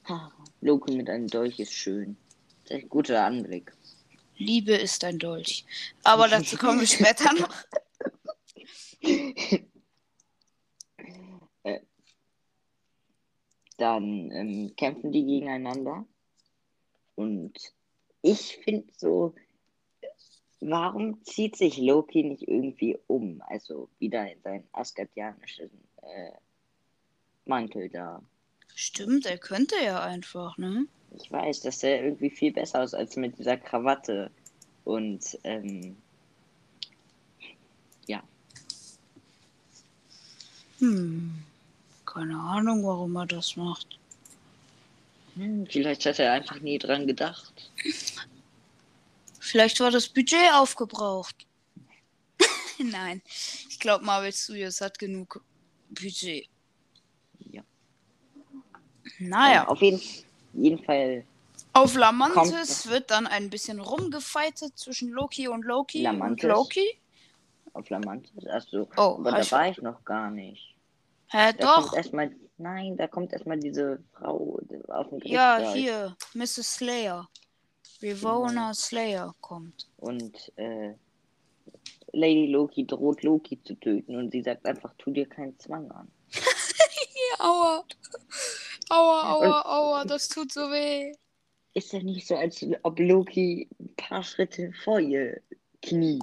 Ha, 0.08 0.32
Loki 0.60 0.92
mit 0.92 1.10
einem 1.10 1.28
Dolch 1.28 1.58
ist 1.58 1.72
schön. 1.72 2.16
Das 2.64 2.78
ist 2.78 2.84
ein 2.84 2.88
guter 2.88 3.24
Anblick. 3.24 3.72
Liebe 4.36 4.74
ist 4.74 5.04
ein 5.04 5.18
Dolch. 5.18 5.64
Aber 6.04 6.28
dazu 6.28 6.56
kommen 6.56 6.80
wir 6.80 6.86
später 6.86 7.32
noch. 7.34 7.54
Dann 13.76 14.30
ähm, 14.30 14.72
kämpfen 14.76 15.12
die 15.12 15.24
gegeneinander. 15.24 16.04
Und 17.16 17.52
ich 18.22 18.58
finde 18.58 18.92
so, 18.96 19.34
warum 20.60 21.22
zieht 21.24 21.56
sich 21.56 21.78
Loki 21.78 22.22
nicht 22.22 22.46
irgendwie 22.48 22.98
um? 23.06 23.42
Also 23.46 23.88
wieder 23.98 24.30
in 24.30 24.40
seinen 24.42 24.68
asgardianischen 24.72 25.70
äh, 26.02 26.32
Mantel 27.46 27.88
da. 27.88 28.22
Stimmt, 28.74 29.26
er 29.26 29.38
könnte 29.38 29.76
ja 29.84 30.02
einfach, 30.02 30.58
ne? 30.58 30.86
Ich 31.16 31.30
weiß, 31.30 31.60
das 31.60 31.80
sähe 31.80 32.02
irgendwie 32.02 32.30
viel 32.30 32.52
besser 32.52 32.82
aus 32.82 32.94
als 32.94 33.16
mit 33.16 33.38
dieser 33.38 33.56
Krawatte. 33.56 34.30
Und 34.84 35.38
ähm, 35.44 35.96
Hm. 40.84 41.32
Keine 42.14 42.38
Ahnung, 42.38 42.84
warum 42.86 43.16
er 43.16 43.26
das 43.26 43.56
macht. 43.56 43.98
hm, 45.34 45.66
vielleicht 45.68 46.06
hat 46.06 46.18
er 46.20 46.32
einfach 46.32 46.60
nie 46.60 46.78
dran 46.78 47.06
gedacht. 47.08 47.70
Vielleicht 49.40 49.80
war 49.80 49.90
das 49.90 50.08
Budget 50.08 50.52
aufgebraucht. 50.54 51.34
Nein, 52.78 53.20
ich 53.68 53.78
glaube, 53.80 54.04
Marvel 54.04 54.32
Studios 54.32 54.80
hat 54.80 54.98
genug 54.98 55.42
Budget. 55.90 56.48
Ja. 57.50 57.62
Naja, 59.18 59.66
auf 59.68 59.80
jeden, 59.82 60.00
jeden 60.54 60.82
Fall 60.84 61.24
auf 61.72 61.94
Lamantis 61.96 62.82
kommt- 62.82 62.86
wird 62.92 63.10
dann 63.10 63.26
ein 63.26 63.50
bisschen 63.50 63.80
rumgefightet 63.80 64.78
zwischen 64.78 65.10
Loki 65.10 65.48
und 65.48 65.64
Loki. 65.64 66.02
Lamantis? 66.02 66.44
Und 66.44 66.50
Loki? 66.50 66.98
auf 67.72 67.88
Lamantis. 67.90 68.46
Achso, 68.46 68.88
Oh, 68.96 69.16
aber 69.18 69.32
da 69.32 69.40
ich- 69.40 69.50
war 69.52 69.68
ich 69.68 69.78
noch 69.78 70.04
gar 70.04 70.30
nicht. 70.30 70.73
Hä, 71.34 71.52
Da 71.58 71.80
doch. 71.80 71.94
erstmal, 71.96 72.30
nein, 72.58 72.96
da 72.96 73.08
kommt 73.08 73.32
erstmal 73.32 73.58
diese 73.58 73.98
Frau 74.12 74.60
auf 74.88 75.08
dem 75.08 75.18
Ja, 75.24 75.58
Gerichtssaal. 75.58 75.74
hier, 75.78 76.16
Mrs. 76.34 76.74
Slayer. 76.76 77.28
Rivona 78.02 78.72
Slayer 78.74 79.34
kommt. 79.40 79.88
Und 79.96 80.52
äh, 80.56 80.94
Lady 82.12 82.46
Loki 82.46 82.86
droht 82.86 83.22
Loki 83.22 83.60
zu 83.64 83.74
töten 83.74 84.16
und 84.16 84.30
sie 84.30 84.42
sagt 84.42 84.64
einfach, 84.66 84.94
tu 84.98 85.10
dir 85.10 85.26
keinen 85.28 85.58
Zwang 85.58 85.90
an. 85.90 86.08
Aua. 87.38 87.84
Aua, 88.90 89.32
aua, 89.32 89.62
aua, 89.64 90.04
das 90.04 90.28
tut 90.28 90.52
so 90.52 90.70
weh. 90.70 91.12
Ist 91.72 91.92
ja 91.92 92.00
nicht 92.00 92.26
so, 92.28 92.36
als 92.36 92.64
ob 92.82 92.98
Loki 93.00 93.68
ein 93.80 93.94
paar 93.96 94.22
Schritte 94.22 94.72
vor 94.84 95.00
ihr 95.00 95.40
kniet. 95.82 96.22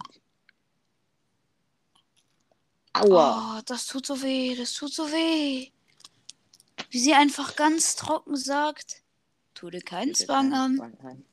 Aua. 2.93 3.57
Oh, 3.57 3.61
das 3.65 3.87
tut 3.87 4.05
so 4.05 4.21
weh, 4.21 4.55
das 4.55 4.73
tut 4.73 4.93
so 4.93 5.03
weh. 5.07 5.71
Wie 6.89 6.99
sie 6.99 7.13
einfach 7.13 7.55
ganz 7.55 7.95
trocken 7.95 8.35
sagt, 8.35 9.01
tu 9.53 9.69
dir 9.69 9.81
keinen 9.81 10.13
Zwang 10.13 10.53
an. 10.53 10.81
An. 11.01 11.25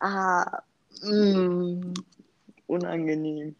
Ah, 0.00 0.62
mm, 1.02 1.94
unangenehm. 2.66 3.56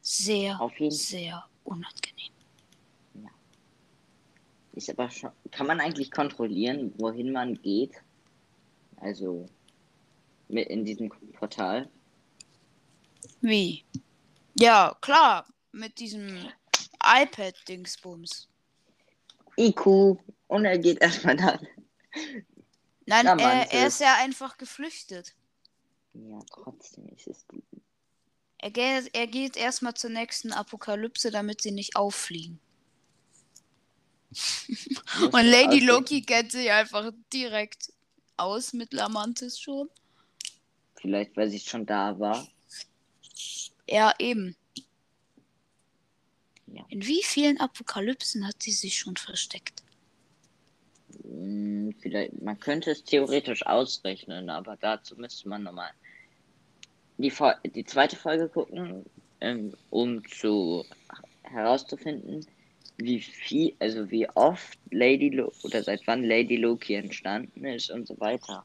Sehr, 0.00 0.60
Auf 0.60 0.78
jeden 0.78 0.94
sehr 0.94 1.44
unangenehm. 1.64 2.32
Ist 4.74 4.88
aber 4.88 5.10
schon. 5.10 5.30
Kann 5.50 5.66
man 5.66 5.80
eigentlich 5.80 6.10
kontrollieren, 6.10 6.94
wohin 6.96 7.32
man 7.32 7.60
geht? 7.60 7.92
Also 8.96 9.46
mit 10.48 10.68
in 10.68 10.84
diesem 10.84 11.08
Portal. 11.08 11.90
Wie? 13.42 13.84
Ja, 14.58 14.96
klar, 15.00 15.46
mit 15.72 15.98
diesem 15.98 16.48
iPad-Dingsbums. 17.04 18.48
IQ 19.58 20.16
und 20.46 20.64
er 20.64 20.78
geht 20.78 21.02
erstmal 21.02 21.36
da. 21.36 21.60
Nein, 23.06 23.26
Mann, 23.26 23.38
er, 23.38 23.72
er 23.72 23.86
ist 23.88 24.00
ja 24.00 24.16
einfach 24.20 24.56
geflüchtet. 24.56 25.34
Ja, 26.14 26.38
trotzdem 26.50 27.08
ist 27.08 27.26
es 27.26 27.44
die. 27.48 27.62
Er 28.58 28.70
geht, 28.70 29.10
er 29.12 29.26
geht 29.26 29.56
erstmal 29.56 29.94
zur 29.94 30.10
nächsten 30.10 30.52
Apokalypse, 30.52 31.32
damit 31.32 31.62
sie 31.62 31.72
nicht 31.72 31.96
auffliegen. 31.96 32.60
Und 35.20 35.44
Lady 35.44 35.66
aussehen. 35.66 35.86
Loki 35.86 36.22
kennt 36.22 36.52
sich 36.52 36.70
einfach 36.70 37.10
direkt 37.32 37.92
aus 38.36 38.72
mit 38.72 38.92
Lamantis 38.92 39.58
schon. 39.58 39.90
Vielleicht, 40.94 41.36
weil 41.36 41.50
sie 41.50 41.58
schon 41.58 41.86
da 41.86 42.18
war. 42.20 42.46
Ja, 43.88 44.14
eben. 44.18 44.56
Ja. 46.66 46.84
In 46.88 47.06
wie 47.06 47.22
vielen 47.22 47.60
Apokalypsen 47.60 48.46
hat 48.46 48.62
sie 48.62 48.72
sich 48.72 48.98
schon 48.98 49.16
versteckt? 49.16 49.82
Hm, 51.22 51.94
Vielleicht, 52.00 52.40
man 52.40 52.58
könnte 52.58 52.90
es 52.90 53.04
theoretisch 53.04 53.64
ausrechnen, 53.66 54.50
aber 54.50 54.76
dazu 54.76 55.16
müsste 55.16 55.48
man 55.48 55.62
nochmal 55.62 55.90
die, 57.18 57.32
die 57.74 57.84
zweite 57.84 58.16
Folge 58.16 58.48
gucken, 58.48 59.04
ähm, 59.40 59.74
um 59.90 60.26
zu 60.28 60.84
herauszufinden, 61.42 62.46
wie 62.96 63.20
viel, 63.20 63.74
also 63.78 64.10
wie 64.10 64.28
oft 64.30 64.78
Lady 64.90 65.28
Lo 65.30 65.52
oder 65.62 65.82
seit 65.82 66.06
wann 66.06 66.24
Lady 66.24 66.56
Loki 66.56 66.94
entstanden 66.94 67.64
ist 67.64 67.90
und 67.90 68.06
so 68.06 68.18
weiter. 68.20 68.64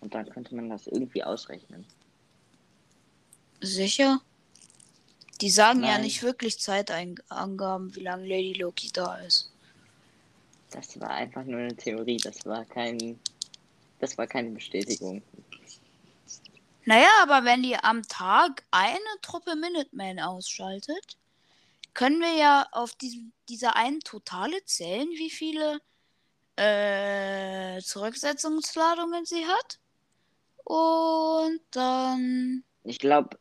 Und 0.00 0.14
dann 0.14 0.28
könnte 0.28 0.54
man 0.54 0.68
das 0.68 0.86
irgendwie 0.86 1.22
ausrechnen. 1.22 1.86
Sicher? 3.64 4.20
Die 5.40 5.50
sagen 5.50 5.82
ja 5.82 5.94
Nein. 5.94 6.02
nicht 6.02 6.22
wirklich 6.22 6.60
Zeitangaben, 6.60 7.94
wie 7.94 8.00
lange 8.00 8.26
Lady 8.26 8.54
Loki 8.54 8.90
da 8.92 9.16
ist. 9.18 9.50
Das 10.70 10.98
war 11.00 11.10
einfach 11.10 11.44
nur 11.44 11.60
eine 11.60 11.76
Theorie, 11.76 12.16
das 12.16 12.44
war 12.46 12.64
kein, 12.64 13.18
das 14.00 14.16
war 14.18 14.26
keine 14.26 14.50
Bestätigung. 14.50 15.22
Naja, 16.84 17.08
aber 17.22 17.44
wenn 17.44 17.62
die 17.62 17.76
am 17.76 18.02
Tag 18.02 18.64
eine 18.70 18.98
Truppe 19.22 19.56
Minutemen 19.56 20.20
ausschaltet, 20.20 21.16
können 21.94 22.20
wir 22.20 22.34
ja 22.34 22.66
auf 22.72 22.94
diesem, 22.96 23.32
dieser 23.48 23.76
einen 23.76 24.00
Totale 24.00 24.64
zählen, 24.64 25.08
wie 25.10 25.30
viele 25.30 25.80
äh, 26.56 27.80
Zurücksetzungsladungen 27.80 29.24
sie 29.24 29.46
hat. 29.46 29.78
Und 30.64 31.60
dann 31.70 32.64
Ich 32.84 32.98
glaube, 32.98 33.38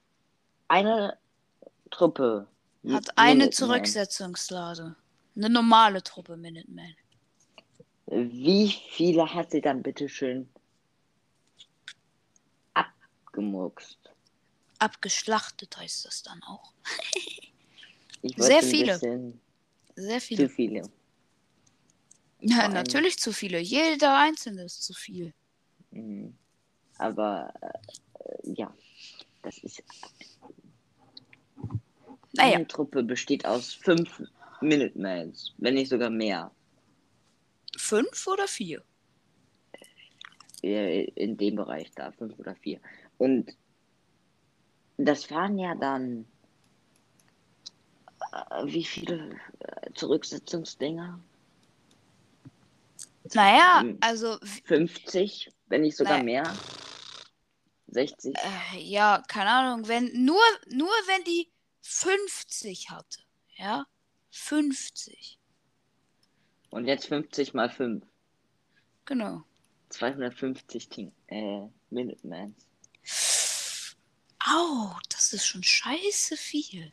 eine 0.73 1.17
Truppe 1.91 2.47
hat 2.89 3.17
eine 3.17 3.33
Minutemen. 3.45 3.51
Zurücksetzungslade. 3.53 4.95
Eine 5.35 5.49
normale 5.49 6.01
Truppe 6.03 6.35
Minutemen. 6.35 6.95
Wie 8.07 8.69
viele 8.89 9.31
hat 9.33 9.51
sie 9.51 9.61
dann 9.61 9.81
bitteschön 9.83 10.49
abgemurkst? 12.73 13.97
Abgeschlachtet 14.79 15.77
heißt 15.77 16.05
das 16.05 16.23
dann 16.23 16.41
auch. 16.43 16.73
Sehr 18.37 18.63
viele. 18.63 18.97
Sehr 19.95 20.19
Zu 20.19 20.25
viele. 20.25 20.49
viele. 20.49 20.81
Ja, 22.41 22.55
Vor 22.55 22.63
allem- 22.63 22.73
natürlich 22.73 23.19
zu 23.19 23.31
viele. 23.31 23.59
Jeder 23.59 24.17
einzelne 24.17 24.63
ist 24.63 24.83
zu 24.83 24.93
viel. 24.93 25.33
Mhm. 25.91 26.35
Aber 26.97 27.53
äh, 27.61 28.51
ja, 28.53 28.73
das 29.43 29.57
ist. 29.59 29.81
Naja. 32.33 32.55
Eine 32.55 32.67
Truppe 32.67 33.03
besteht 33.03 33.45
aus 33.45 33.73
fünf 33.73 34.21
Minutemans, 34.61 35.53
wenn 35.57 35.75
nicht 35.75 35.89
sogar 35.89 36.09
mehr. 36.09 36.51
Fünf 37.77 38.27
oder 38.27 38.47
vier? 38.47 38.83
In 40.61 41.37
dem 41.37 41.55
Bereich 41.55 41.91
da, 41.95 42.11
fünf 42.11 42.39
oder 42.39 42.55
vier. 42.55 42.79
Und 43.17 43.51
das 44.97 45.29
waren 45.29 45.57
ja 45.59 45.75
dann. 45.75 46.25
Äh, 48.31 48.65
wie 48.65 48.83
viele 48.85 49.31
äh, 49.59 49.91
Zurücksetzungsdinger? 49.93 51.19
Naja, 53.33 53.81
Hm. 53.81 53.97
also, 54.01 54.37
w- 54.41 54.61
50, 54.65 55.51
wenn 55.67 55.81
nicht 55.81 55.97
sogar 55.97 56.17
Nein. 56.17 56.25
mehr. 56.25 56.55
60. 57.89 58.35
äh, 58.35 58.79
ja, 58.79 59.21
keine 59.27 59.49
Ahnung, 59.49 59.87
wenn, 59.87 60.05
nur, 60.25 60.41
nur 60.69 60.89
wenn 61.07 61.23
die 61.25 61.49
50 61.83 62.89
hatte, 62.89 63.21
ja, 63.57 63.85
50, 64.31 65.37
Und 66.71 66.87
jetzt 66.87 67.07
50 67.07 67.53
mal 67.53 67.69
5. 67.69 68.03
genau. 69.05 69.43
250 69.89 70.89
Ting 70.89 71.11
äh, 71.27 71.67
Minutemans. 71.91 72.55
Au, 74.39 74.95
das 75.09 75.33
ist 75.33 75.45
schon 75.45 75.61
scheiße 75.61 76.35
viel. 76.35 76.91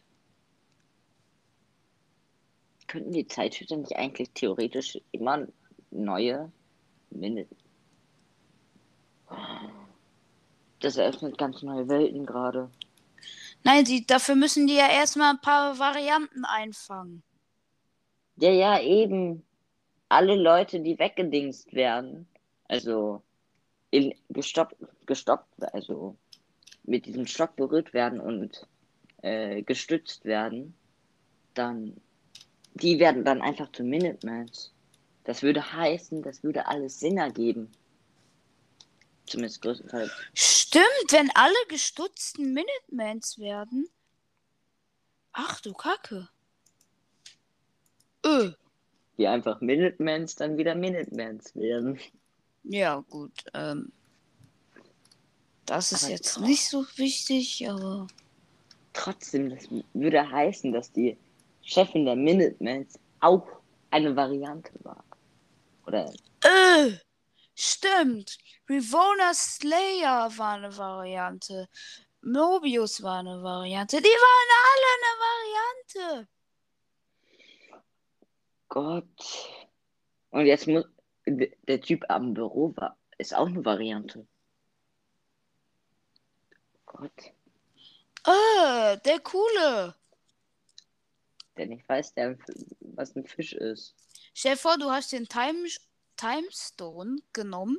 Könnten 2.89 3.13
die 3.13 3.27
Zeitschritte 3.27 3.77
nicht 3.77 3.97
eigentlich 3.97 4.31
theoretisch 4.35 4.99
immer 5.13 5.47
neue 5.91 6.53
Minuten? 7.11 7.57
Das 10.81 10.97
eröffnet 10.97 11.39
ganz 11.39 11.63
neue 11.63 11.89
Welten 11.89 12.27
gerade. 12.27 12.71
Nein, 13.63 13.85
die, 13.85 14.07
dafür 14.07 14.37
müssen 14.37 14.67
die 14.67 14.77
ja 14.77 14.89
erstmal 14.89 15.35
ein 15.35 15.41
paar 15.41 15.79
Varianten 15.79 16.45
einfangen. 16.45 17.23
Ja, 18.37 18.51
ja, 18.51 18.81
eben. 18.81 19.45
Alle 20.09 20.35
Leute, 20.35 20.81
die 20.81 20.99
weggedingst 20.99 21.73
werden, 21.73 22.27
also 22.69 23.23
in, 23.91 24.15
gestoppt, 24.31 24.77
gestoppt, 25.07 25.73
also 25.73 26.17
mit 26.85 27.07
diesem 27.07 27.27
Stock 27.27 27.55
berührt 27.57 27.93
werden 27.93 28.19
und 28.19 28.67
äh, 29.23 29.63
gestützt 29.63 30.25
werden, 30.25 30.75
dann, 31.55 32.01
die 32.75 32.99
werden 32.99 33.25
dann 33.25 33.43
zu 33.43 33.71
zu 33.73 33.85
Minutemans. 33.85 34.73
Das 35.25 35.43
würde 35.43 35.73
heißen, 35.73 36.23
das 36.23 36.43
würde 36.43 36.67
alles 36.67 36.99
Sinn 36.99 37.19
ergeben. 37.19 37.71
Zumindest 39.31 39.63
größtenteils. 39.63 40.11
Stimmt, 40.35 40.85
wenn 41.11 41.31
alle 41.35 41.55
gestutzten 41.69 42.53
Minutemans 42.53 43.39
werden. 43.39 43.89
Ach 45.33 45.61
du 45.61 45.73
Kacke. 45.73 46.29
Öh. 48.27 48.51
Wie 49.17 49.29
einfach 49.29 49.61
Minutemans 49.61 50.35
dann 50.35 50.59
wieder 50.59 50.75
Minutemans 50.75 51.55
werden. 51.55 52.01
Ja, 52.65 53.05
gut. 53.09 53.45
Ähm, 53.55 53.93
das 55.65 55.93
ist 55.93 56.03
Aber 56.03 56.13
jetzt 56.13 56.41
nicht 56.41 56.69
so 56.69 56.85
wichtig, 56.97 57.71
aber. 57.71 58.09
Trotzdem, 58.93 59.51
das 59.51 59.69
würde 59.95 60.29
heißen, 60.29 60.73
dass 60.73 60.91
die 60.91 61.17
Chefin 61.63 62.05
der 62.05 62.17
Minutemans 62.17 62.99
auch 63.21 63.47
eine 63.93 64.17
Variante 64.17 64.73
war. 64.83 65.05
Oder 65.87 66.13
Äh, 66.43 66.99
stimmt. 67.61 68.39
Revona 68.69 69.35
Slayer 69.35 70.31
war 70.37 70.55
eine 70.55 70.77
Variante. 70.77 71.69
Mobius 72.23 73.03
war 73.03 73.21
eine 73.21 73.43
Variante. 73.43 74.01
Die 74.01 74.09
waren 74.09 74.51
alle 74.71 74.89
eine 74.97 76.07
Variante. 76.15 76.29
Gott. 78.69 79.05
Und 80.31 80.47
jetzt 80.47 80.67
muss. 80.67 80.85
der 81.27 81.81
Typ 81.81 82.05
am 82.09 82.35
Büro 82.35 82.75
war, 82.77 82.97
ist 83.19 83.35
auch 83.35 83.47
eine 83.47 83.65
Variante. 83.65 84.27
Gott. 86.87 87.33
Äh, 88.27 88.99
der 88.99 89.21
coole. 89.21 89.95
Der 91.57 91.67
nicht 91.67 91.89
weiß, 91.89 92.15
der, 92.15 92.39
was 92.81 93.17
ein 93.17 93.27
Fisch 93.27 93.53
ist. 93.53 93.95
Stell 94.35 94.53
dir 94.53 94.59
vor, 94.59 94.79
du 94.79 94.91
hast 94.91 95.13
den 95.13 95.27
Time, 95.27 95.67
Timestone 96.21 97.19
genommen, 97.33 97.79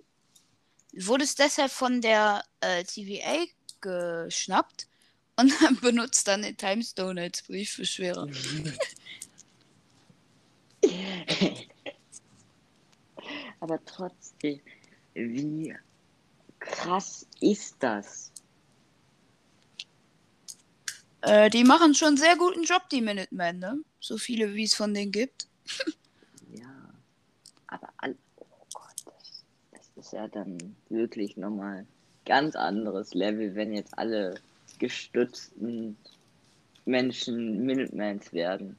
wurdest 0.94 1.40
deshalb 1.40 1.72
von 1.72 2.02
der 2.02 2.44
äh, 2.62 2.84
TVA 2.84 3.46
geschnappt 3.82 4.88
und 5.36 5.54
benutzt 5.82 6.28
dann 6.28 6.42
den 6.42 6.58
Timestone 6.58 7.22
als 7.22 7.44
Briefbeschwerer. 7.44 8.28
Aber 13.60 13.84
trotzdem, 13.86 14.60
wie 15.14 15.76
krass 16.60 17.28
ist 17.40 17.76
das? 17.80 18.32
Äh, 21.22 21.50
die 21.52 21.64
machen 21.64 21.94
schon 21.94 22.10
einen 22.10 22.18
sehr 22.18 22.36
guten 22.36 22.64
Job, 22.64 22.90
die 22.90 23.02
Minutemen, 23.02 23.60
ne? 23.60 23.80
So 24.00 24.18
viele, 24.18 24.56
wie 24.56 24.64
es 24.64 24.74
von 24.74 24.94
denen 24.94 25.12
gibt. 25.12 25.48
Ja, 26.50 26.92
aber 27.68 27.90
all, 27.98 28.18
oh 28.38 28.46
Gott, 28.74 28.96
das, 29.06 29.46
das 29.72 29.91
ist 30.02 30.14
ja 30.14 30.28
dann 30.28 30.58
wirklich 30.90 31.38
nochmal 31.38 31.86
ganz 32.26 32.56
anderes 32.56 33.14
Level, 33.14 33.54
wenn 33.56 33.72
jetzt 33.74 33.98
alle 33.98 34.36
gestützten 34.80 35.96
Menschen 36.86 37.64
Minutemans 37.66 38.34
werden. 38.34 38.78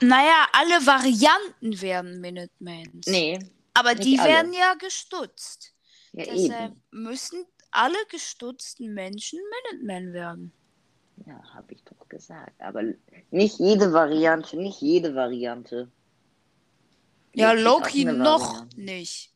Naja, 0.00 0.48
alle 0.52 0.84
Varianten 0.84 1.80
werden 1.80 2.20
Minutemans. 2.20 3.06
Nee, 3.06 3.38
Aber 3.72 3.94
die 3.94 4.18
alle. 4.18 4.28
werden 4.30 4.52
ja 4.52 4.74
gestutzt. 4.74 5.72
ja 6.12 6.24
Deshalb 6.24 6.72
eben. 6.72 6.82
müssen 6.90 7.44
alle 7.70 7.98
gestutzten 8.10 8.92
Menschen 8.94 9.38
Minutemen 9.70 10.12
werden. 10.12 10.52
Ja, 11.26 11.40
habe 11.54 11.72
ich 11.74 11.82
doch 11.84 12.08
gesagt. 12.08 12.60
Aber 12.60 12.82
nicht 13.30 13.60
jede 13.60 13.92
Variante, 13.92 14.56
nicht 14.56 14.80
jede 14.80 15.14
Variante. 15.14 15.88
Ja, 17.34 17.52
Loki 17.52 18.04
noch 18.04 18.52
Variante. 18.54 18.80
nicht. 18.80 19.33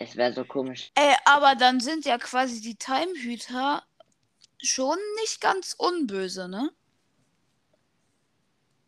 Es 0.00 0.14
wäre 0.16 0.32
so 0.32 0.44
komisch. 0.44 0.92
Ey, 0.94 1.12
aber 1.24 1.56
dann 1.56 1.80
sind 1.80 2.04
ja 2.04 2.18
quasi 2.18 2.60
die 2.60 2.76
Timehüter 2.76 3.82
schon 4.62 4.96
nicht 5.20 5.40
ganz 5.40 5.74
unböse, 5.76 6.48
ne? 6.48 6.70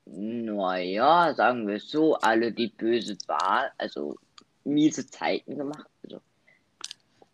Naja, 0.05 1.35
sagen 1.35 1.67
wir 1.67 1.77
es 1.77 1.91
so, 1.91 2.15
alle, 2.17 2.53
die 2.53 2.69
böse 2.69 3.17
waren, 3.27 3.71
also 3.77 4.19
miese 4.63 5.05
Zeiten 5.05 5.57
gemacht. 5.57 5.89
Also, 6.05 6.21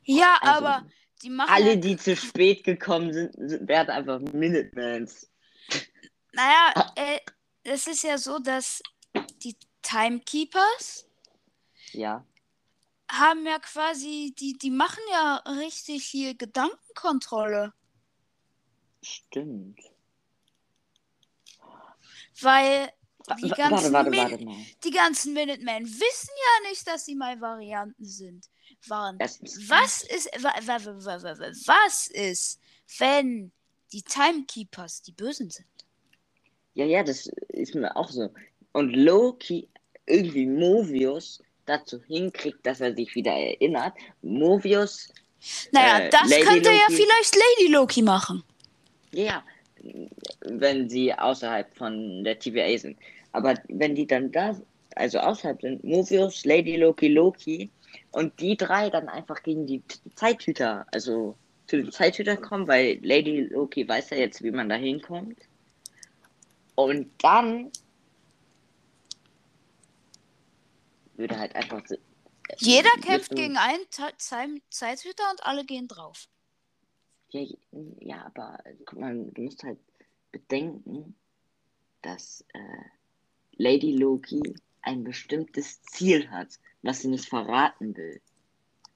Ja, 0.05 0.39
Also, 0.41 0.67
aber 0.67 0.87
die 1.23 1.31
machen 1.31 1.53
alle, 1.53 1.77
die 1.77 1.99
zu 1.99 2.17
spät 2.17 2.65
gekommen 2.65 3.13
sind, 3.13 3.35
sind 3.35 3.69
werden 3.69 3.91
einfach 3.91 4.21
Minutemans. 4.21 5.31
naja, 6.33 6.93
äh, 6.97 7.21
es 7.63 7.87
ist 7.87 8.05
ja 8.05 8.17
so, 8.17 8.39
dass 8.39 8.83
die 9.43 9.57
Timekeepers 9.83 11.07
Ja, 11.93 12.25
haben 13.11 13.47
ja 13.47 13.59
quasi, 13.59 14.35
die, 14.39 14.55
die 14.59 14.71
machen 14.71 15.03
ja 15.11 15.37
richtig 15.59 16.05
hier 16.05 16.35
Gedankenkontrolle. 16.35 17.73
stimmt. 19.03 19.81
Weil 22.41 22.91
die 23.43 23.49
ganzen, 23.49 23.93
warte, 23.93 24.13
warte, 24.13 24.37
warte 24.39 24.67
die 24.85 24.91
ganzen 24.91 25.33
Minutemen 25.33 25.85
wissen 25.85 26.31
ja 26.31 26.71
nicht, 26.71 26.87
dass 26.87 27.05
sie 27.05 27.15
mal 27.15 27.41
Varianten 27.41 28.05
sind. 28.05 28.49
Waren. 28.89 29.19
Was 29.19 30.03
ist, 30.03 30.31
wa, 30.43 30.53
wa, 30.63 30.85
wa, 30.85 31.05
wa, 31.05 31.23
wa, 31.23 31.39
wa, 31.39 31.51
was 31.67 32.09
ist, 32.09 32.61
wenn 32.99 33.53
die 33.93 34.03
Timekeepers 34.03 35.03
die 35.03 35.13
Bösen 35.13 35.51
sind? 35.51 35.67
Ja, 36.75 36.85
ja, 36.85 37.03
das 37.03 37.27
ist 37.49 37.75
mir 37.75 37.97
auch 37.97 38.11
so. 38.11 38.33
Und 38.73 38.95
Loki 38.95 39.69
irgendwie 40.07 40.47
Movius 40.47 41.43
dazu 41.67 42.01
hinkriegt, 42.07 42.65
dass 42.67 42.81
er 42.81 42.95
sich 42.95 43.15
wieder 43.15 43.33
erinnert. 43.33 43.95
Movius, 44.23 45.09
Naja, 45.73 46.01
Äh, 46.07 46.11
das 46.11 46.29
Lady 46.31 46.43
könnte 46.45 46.71
ja 46.71 46.87
Loki. 46.89 46.95
vielleicht 47.03 47.37
Lady 47.37 47.73
Loki 47.73 48.03
machen. 48.03 48.43
ja, 49.13 49.43
wenn 50.41 50.89
sie 50.89 51.13
außerhalb 51.13 51.73
von 51.77 52.25
der 52.25 52.39
TVA 52.39 52.77
sind. 52.79 52.99
Aber 53.33 53.55
wenn 53.69 53.95
die 53.95 54.07
dann 54.07 54.33
da, 54.33 54.57
also 54.97 55.19
außerhalb 55.19 55.61
sind, 55.61 55.85
Movius, 55.85 56.45
Lady 56.45 56.77
Loki, 56.77 57.09
Loki 57.09 57.71
und 58.11 58.39
die 58.41 58.57
drei 58.57 58.91
dann 58.91 59.09
einfach 59.09 59.43
gegen 59.43 59.67
die 59.67 59.83
Zeithüter, 60.17 60.87
also 60.93 61.37
zu 61.69 61.77
den 61.77 61.93
Zeithütern 61.93 62.41
kommen, 62.41 62.67
weil 62.67 62.99
Lady 63.03 63.43
Loki 63.43 63.87
weiß 63.89 64.11
ja 64.11 64.17
jetzt, 64.17 64.43
wie 64.43 64.51
man 64.51 64.69
da 64.69 64.77
hinkommt. 64.77 65.39
Und 66.75 67.11
dann 67.23 67.71
würde 71.19 71.39
halt 71.39 71.55
einfach 71.55 71.83
so- 71.87 71.97
Jeder 72.59 72.91
kämpft 73.03 73.35
gegen 73.35 73.57
einen 73.57 73.85
Zeit- 73.91 74.63
Zeithüter 74.71 75.25
und 75.31 75.45
alle 75.45 75.65
gehen 75.65 75.89
drauf. 75.89 76.29
Ja, 77.31 77.45
ja, 78.01 78.25
aber 78.27 78.59
guck 78.85 79.01
mal, 79.01 79.15
du 79.33 79.43
musst 79.43 79.63
halt 79.65 79.79
bedenken, 80.31 81.17
dass 82.03 82.45
äh, 82.55 82.59
Lady 83.57 83.97
Loki 83.97 84.55
ein 84.83 85.03
bestimmtes 85.03 85.83
Ziel 85.83 86.31
hat, 86.31 86.49
was 86.83 87.01
sie 87.01 87.09
nicht 87.09 87.29
verraten 87.29 87.97
will. 87.97 88.21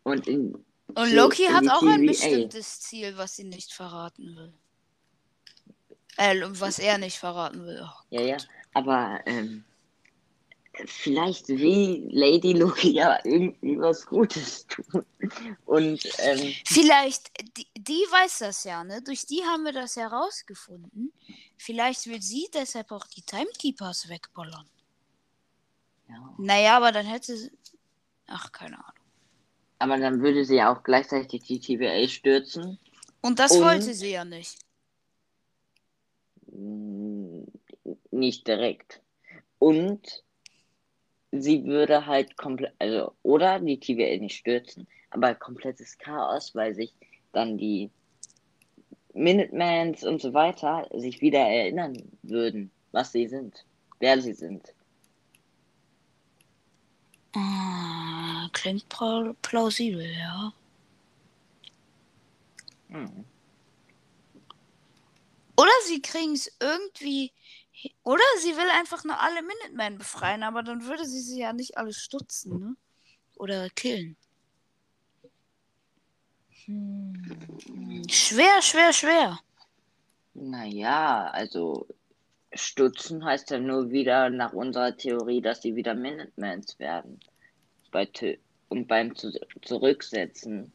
Und 0.05 0.29
in 0.29 0.55
Und 0.95 1.13
Loki 1.13 1.47
in 1.47 1.55
hat 1.55 1.69
auch 1.71 1.83
ein 1.83 2.01
TVA. 2.03 2.13
bestimmtes 2.13 2.81
Ziel, 2.81 3.17
was 3.17 3.35
sie 3.37 3.45
nicht 3.45 3.73
verraten 3.73 4.37
will. 4.37 4.53
Äh, 6.17 6.41
was 6.47 6.79
er 6.79 6.99
nicht 6.99 7.19
verraten 7.19 7.65
will. 7.67 7.83
Oh. 7.85 8.03
Ja, 8.11 8.21
ja, 8.21 8.37
aber 8.75 9.21
ähm, 9.27 9.65
vielleicht 10.87 11.49
will 11.49 12.09
Lady 12.13 12.53
Loki 12.53 12.93
ja 12.93 13.19
irgendwie 13.25 13.79
was 13.79 14.07
Gutes 14.07 14.67
tun. 14.67 15.05
Und 15.67 16.05
ähm, 16.19 16.53
Vielleicht, 16.67 17.31
die, 17.57 17.67
die 17.77 18.05
weiß 18.11 18.39
das 18.39 18.65
ja, 18.65 18.83
ne? 18.85 19.03
Durch 19.03 19.27
die 19.27 19.43
haben 19.45 19.65
wir 19.65 19.73
das 19.73 19.97
herausgefunden. 19.97 21.13
Vielleicht 21.59 22.07
will 22.07 22.23
sie 22.23 22.49
deshalb 22.55 22.91
auch 22.93 23.07
die 23.07 23.23
Timekeepers 23.23 24.09
wegballern. 24.09 24.67
ja, 26.09 26.35
Naja, 26.39 26.77
aber 26.77 26.93
dann 26.93 27.07
hätte 27.07 27.37
sie. 27.37 27.51
Ach, 28.27 28.51
keine 28.53 28.79
Ahnung. 28.79 29.01
aber 29.81 29.99
dann 29.99 30.23
würde 30.23 30.45
sie 30.45 30.57
ja 30.57 30.73
auch 30.73 30.83
gleichzeitig 30.85 31.43
die 31.43 31.59
TVA 31.61 32.07
stürzen. 32.09 32.79
Und 33.23 33.39
das 33.39 33.53
Und- 33.53 33.63
wollte 33.65 33.93
sie 33.93 34.11
ja 34.13 34.25
nicht. 34.25 34.59
Nicht 38.11 38.47
direkt. 38.47 39.01
Und 39.59 40.25
sie 41.33 41.65
würde 41.65 42.07
halt 42.07 42.37
komplett, 42.37 42.73
also, 42.79 43.13
oder 43.23 43.61
die 43.61 43.79
TVA 43.79 44.19
nicht 44.21 44.37
stürzen, 44.37 44.87
aber 45.11 45.35
komplettes 45.35 45.99
Chaos, 45.99 46.55
weil 46.55 46.75
sich 46.75 46.93
dann 47.33 47.57
die 47.59 47.91
Minutemans 49.15 50.05
und 50.05 50.21
so 50.21 50.35
weiter 50.35 50.89
sich 50.95 51.21
wieder 51.21 51.41
erinnern 51.41 51.97
würden, 52.23 52.71
was 52.93 53.13
sie 53.13 53.27
sind, 53.27 53.65
wer 53.99 54.21
sie 54.21 54.35
sind. 54.35 54.73
Ah, 57.35 58.49
klingt 58.53 58.89
pla- 58.89 59.35
plausibel, 59.43 60.05
ja. 60.05 60.53
Hm. 62.89 63.25
Oder 65.57 65.71
sie 65.87 66.01
kriegen 66.01 66.33
es 66.33 66.51
irgendwie. 66.61 67.33
Oder 68.03 68.23
sie 68.41 68.57
will 68.57 68.69
einfach 68.79 69.05
nur 69.05 69.19
alle 69.21 69.43
Minutemen 69.43 69.99
befreien, 69.99 70.43
aber 70.43 70.63
dann 70.63 70.85
würde 70.85 71.07
sie 71.07 71.21
sie 71.21 71.41
ja 71.41 71.53
nicht 71.53 71.77
alle 71.79 71.93
stutzen, 71.93 72.59
ne? 72.59 72.77
Oder 73.37 73.71
killen. 73.71 74.17
Hm. 76.67 78.03
Schwer, 78.09 78.61
schwer, 78.63 78.93
schwer. 78.93 79.39
Naja, 80.35 81.29
also 81.33 81.87
stutzen 82.53 83.25
heißt 83.25 83.51
ja 83.51 83.59
nur 83.59 83.91
wieder 83.91 84.31
nach 84.31 84.53
unserer 84.53 84.97
Theorie, 84.97 85.41
dass 85.41 85.63
sie 85.63 85.75
wieder 85.77 85.95
Minutemans 85.95 86.79
werden. 86.79 87.21
Bei 87.91 88.05
Tö- 88.05 88.39
und 88.69 88.87
beim 88.89 89.17
Zu 89.17 89.33
Zurücksetzen. 89.63 90.73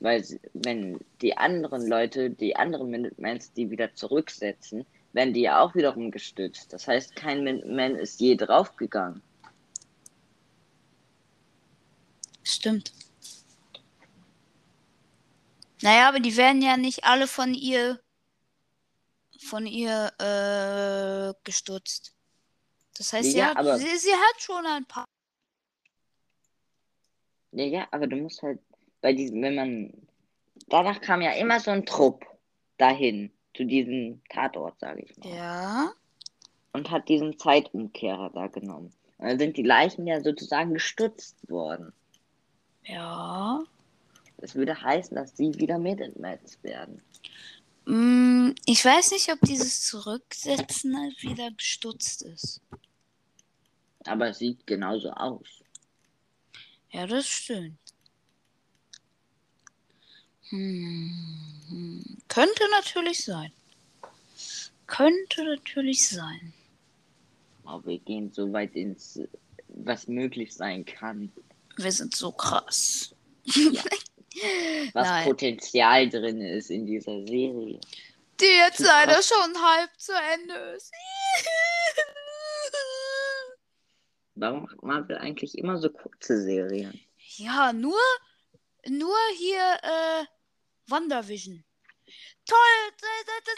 Weil 0.00 0.24
wenn 0.52 1.00
die 1.22 1.36
anderen 1.36 1.86
Leute, 1.86 2.30
die 2.30 2.54
anderen 2.56 2.90
Minutemans, 2.90 3.52
die 3.52 3.70
wieder 3.70 3.94
zurücksetzen, 3.94 4.86
werden 5.12 5.32
die 5.34 5.40
ja 5.42 5.60
auch 5.60 5.74
wiederum 5.74 6.10
gestützt. 6.10 6.72
Das 6.72 6.86
heißt, 6.88 7.16
kein 7.16 7.44
Minuteman 7.44 7.96
ist 7.96 8.20
je 8.20 8.36
draufgegangen. 8.36 9.22
Stimmt. 12.42 12.92
Naja, 15.82 16.08
aber 16.08 16.20
die 16.20 16.36
werden 16.36 16.60
ja 16.62 16.76
nicht 16.76 17.04
alle 17.04 17.26
von 17.26 17.54
ihr 17.54 18.00
von 19.40 19.66
ihr 19.66 20.12
äh, 20.18 21.32
gestutzt. 21.44 22.12
Das 22.96 23.12
heißt, 23.12 23.30
sie, 23.30 23.38
Ja, 23.38 23.50
hat, 23.50 23.56
aber- 23.58 23.78
sie, 23.78 23.96
sie 23.96 24.12
hat 24.12 24.40
schon 24.42 24.66
ein 24.66 24.84
paar. 24.84 25.04
Ja, 27.52 27.64
ja, 27.64 27.88
aber 27.92 28.08
du 28.08 28.16
musst 28.16 28.42
halt 28.42 28.60
bei 29.00 29.12
diesem, 29.12 29.40
wenn 29.42 29.54
man. 29.54 29.92
Danach 30.66 31.00
kam 31.00 31.22
ja 31.22 31.32
immer 31.32 31.60
so 31.60 31.70
ein 31.70 31.86
Trupp 31.86 32.26
dahin, 32.78 33.32
zu 33.58 33.64
diesem 33.64 34.22
Tatort, 34.28 34.78
sage 34.78 35.02
ich 35.02 35.16
mal. 35.18 35.34
Ja. 35.34 35.92
Und 36.72 36.92
hat 36.92 37.08
diesen 37.08 37.36
Zeitumkehrer 37.38 38.30
da 38.32 38.46
genommen. 38.46 38.92
Und 39.18 39.26
dann 39.26 39.38
sind 39.40 39.56
die 39.56 39.64
Leichen 39.64 40.06
ja 40.06 40.20
sozusagen 40.20 40.74
gestutzt 40.74 41.36
worden. 41.50 41.92
Ja. 42.84 43.64
Das 44.36 44.54
würde 44.54 44.80
heißen, 44.80 45.16
dass 45.16 45.36
sie 45.36 45.52
wieder 45.58 45.76
Midnights 45.78 46.62
werden. 46.62 47.02
Mm, 47.84 48.50
Ich 48.64 48.84
weiß 48.84 49.10
nicht, 49.10 49.28
ob 49.32 49.40
dieses 49.40 49.84
Zurücksetzen 49.86 50.96
halt 50.96 51.20
wieder 51.20 51.50
gestutzt 51.50 52.22
ist. 52.22 52.60
Aber 54.06 54.28
es 54.28 54.38
sieht 54.38 54.64
genauso 54.68 55.10
aus. 55.10 55.48
Ja, 56.90 57.08
das 57.08 57.26
stimmt. 57.26 57.76
Hm. 60.50 62.18
Könnte 62.28 62.62
natürlich 62.70 63.24
sein. 63.24 63.52
Könnte 64.86 65.44
natürlich 65.44 66.08
sein. 66.08 66.52
Aber 67.64 67.84
wir 67.86 67.98
gehen 67.98 68.32
so 68.32 68.50
weit 68.52 68.74
ins, 68.74 69.20
was 69.68 70.08
möglich 70.08 70.54
sein 70.54 70.84
kann. 70.84 71.30
Wir 71.76 71.92
sind 71.92 72.16
so 72.16 72.32
krass. 72.32 73.14
Was 74.92 75.08
Nein. 75.08 75.24
Potenzial 75.24 76.08
drin 76.08 76.40
ist 76.40 76.70
in 76.70 76.86
dieser 76.86 77.26
Serie. 77.26 77.80
Die 78.40 78.44
jetzt 78.44 78.76
Zu 78.76 78.84
leider 78.84 79.20
schon 79.22 79.56
halb 79.60 79.90
zu 79.98 80.12
Ende 80.34 80.54
ist. 80.76 80.92
Warum 84.36 84.62
macht 84.62 84.82
Marvel 84.82 85.18
eigentlich 85.18 85.58
immer 85.58 85.78
so 85.78 85.90
kurze 85.90 86.40
Serien? 86.40 87.00
Ja, 87.36 87.72
nur, 87.72 87.98
nur 88.86 89.16
hier, 89.36 89.78
äh, 89.82 90.24
WandaVision. 90.90 91.64
Toll, 92.46 92.56
d- 93.00 93.52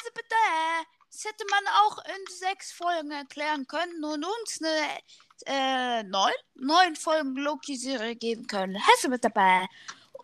das 1.11 1.25
hätte 1.25 1.45
man 1.51 1.65
auch 1.83 1.99
in 2.05 2.35
sechs 2.35 2.73
Folgen 2.73 3.11
erklären 3.11 3.67
können 3.67 4.03
und 4.05 4.25
uns 4.25 4.61
eine, 4.63 4.99
äh, 5.47 6.03
neun, 6.05 6.33
neun 6.55 6.97
Folgen 6.97 7.37
Loki-Serie 7.37 8.17
geben 8.17 8.47
können. 8.47 8.75
Hätte 8.77 9.09
mit 9.09 9.25
dabei. 9.25 9.67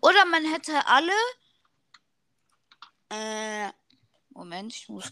Oder 0.01 0.25
man 0.27 0.45
hätte 0.45 0.87
alle, 0.87 1.13
äh, 3.11 3.71
Moment, 4.31 4.75
ich 4.75 4.89
muss 4.89 5.11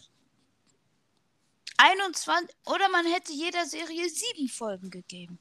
21, 1.77 2.55
oder 2.65 2.87
man 2.89 3.05
hätte 3.05 3.33
jeder 3.33 3.65
Serie 3.65 4.09
sieben 4.09 4.47
Folgen 4.47 4.89
gegeben. 4.89 5.39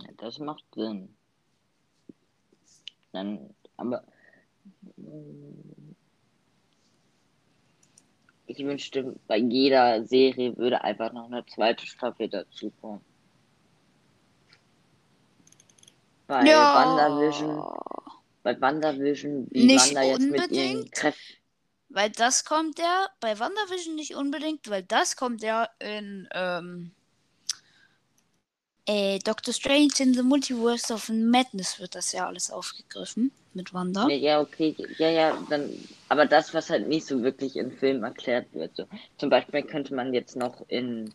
Ja, 0.00 0.10
das 0.16 0.38
macht 0.38 0.64
Sinn. 0.74 1.16
Dann, 3.12 3.54
aber. 3.76 4.04
Ich 8.46 8.58
wünschte, 8.64 9.14
bei 9.26 9.36
jeder 9.36 10.04
Serie 10.04 10.56
würde 10.56 10.82
einfach 10.82 11.12
noch 11.12 11.26
eine 11.26 11.44
zweite 11.46 11.86
Staffel 11.86 12.28
dazukommen. 12.28 13.02
Bei 16.26 16.44
WandaVision, 16.44 17.62
bei 18.42 18.60
WandaVision, 18.60 19.46
wie 19.50 19.66
Nicht 19.66 19.94
Wanda 19.94 20.02
jetzt 20.02 20.20
mit 20.20 20.50
ihren 20.50 20.76
unbedingt. 20.76 20.92
Kräften. 20.92 21.34
Weil 21.90 22.10
das 22.10 22.44
kommt 22.44 22.78
ja 22.78 23.08
bei 23.20 23.38
WandaVision 23.38 23.94
nicht 23.94 24.14
unbedingt, 24.14 24.68
weil 24.68 24.82
das 24.82 25.16
kommt 25.16 25.42
ja 25.42 25.68
in 25.78 26.28
ähm, 26.32 26.90
äh, 28.86 29.18
Doctor 29.20 29.54
Strange 29.54 29.92
in 29.98 30.14
the 30.14 30.22
Multiverse 30.22 30.92
of 30.92 31.08
Madness 31.08 31.78
wird 31.78 31.94
das 31.94 32.12
ja 32.12 32.26
alles 32.26 32.50
aufgegriffen 32.50 33.30
mit 33.58 33.74
Wanda. 33.74 34.08
Ja, 34.08 34.16
ja, 34.16 34.40
okay, 34.40 34.74
ja, 34.96 35.10
ja, 35.10 35.38
dann, 35.50 35.68
aber 36.08 36.24
das, 36.24 36.54
was 36.54 36.70
halt 36.70 36.88
nicht 36.88 37.06
so 37.06 37.22
wirklich 37.22 37.56
im 37.56 37.72
Film 37.72 38.04
erklärt 38.04 38.46
wird. 38.54 38.74
So. 38.74 38.84
Zum 39.18 39.28
Beispiel 39.28 39.62
könnte 39.62 39.94
man 39.94 40.14
jetzt 40.14 40.36
noch 40.36 40.64
in 40.68 41.12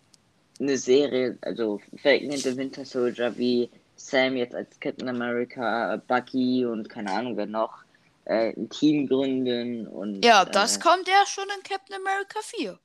eine 0.60 0.78
Serie, 0.78 1.38
also 1.42 1.82
Falcon 2.02 2.32
and 2.32 2.40
the 2.40 2.56
Winter 2.56 2.86
Soldier, 2.86 3.36
wie 3.38 3.70
Sam 3.96 4.36
jetzt 4.36 4.54
als 4.54 4.80
Captain 4.80 5.10
America, 5.10 6.02
Bucky 6.08 6.66
und 6.66 6.90
keine 6.90 7.12
Ahnung 7.12 7.38
wer 7.38 7.46
noch, 7.46 7.84
äh, 8.26 8.54
ein 8.56 8.70
Team 8.70 9.08
gründen 9.08 9.88
und. 9.88 10.24
Ja, 10.24 10.46
das 10.46 10.78
äh, 10.78 10.80
kommt 10.82 11.08
ja 11.08 11.26
schon 11.26 11.46
in 11.46 11.64
Captain 11.64 11.96
America 11.96 12.40
4. 12.42 12.78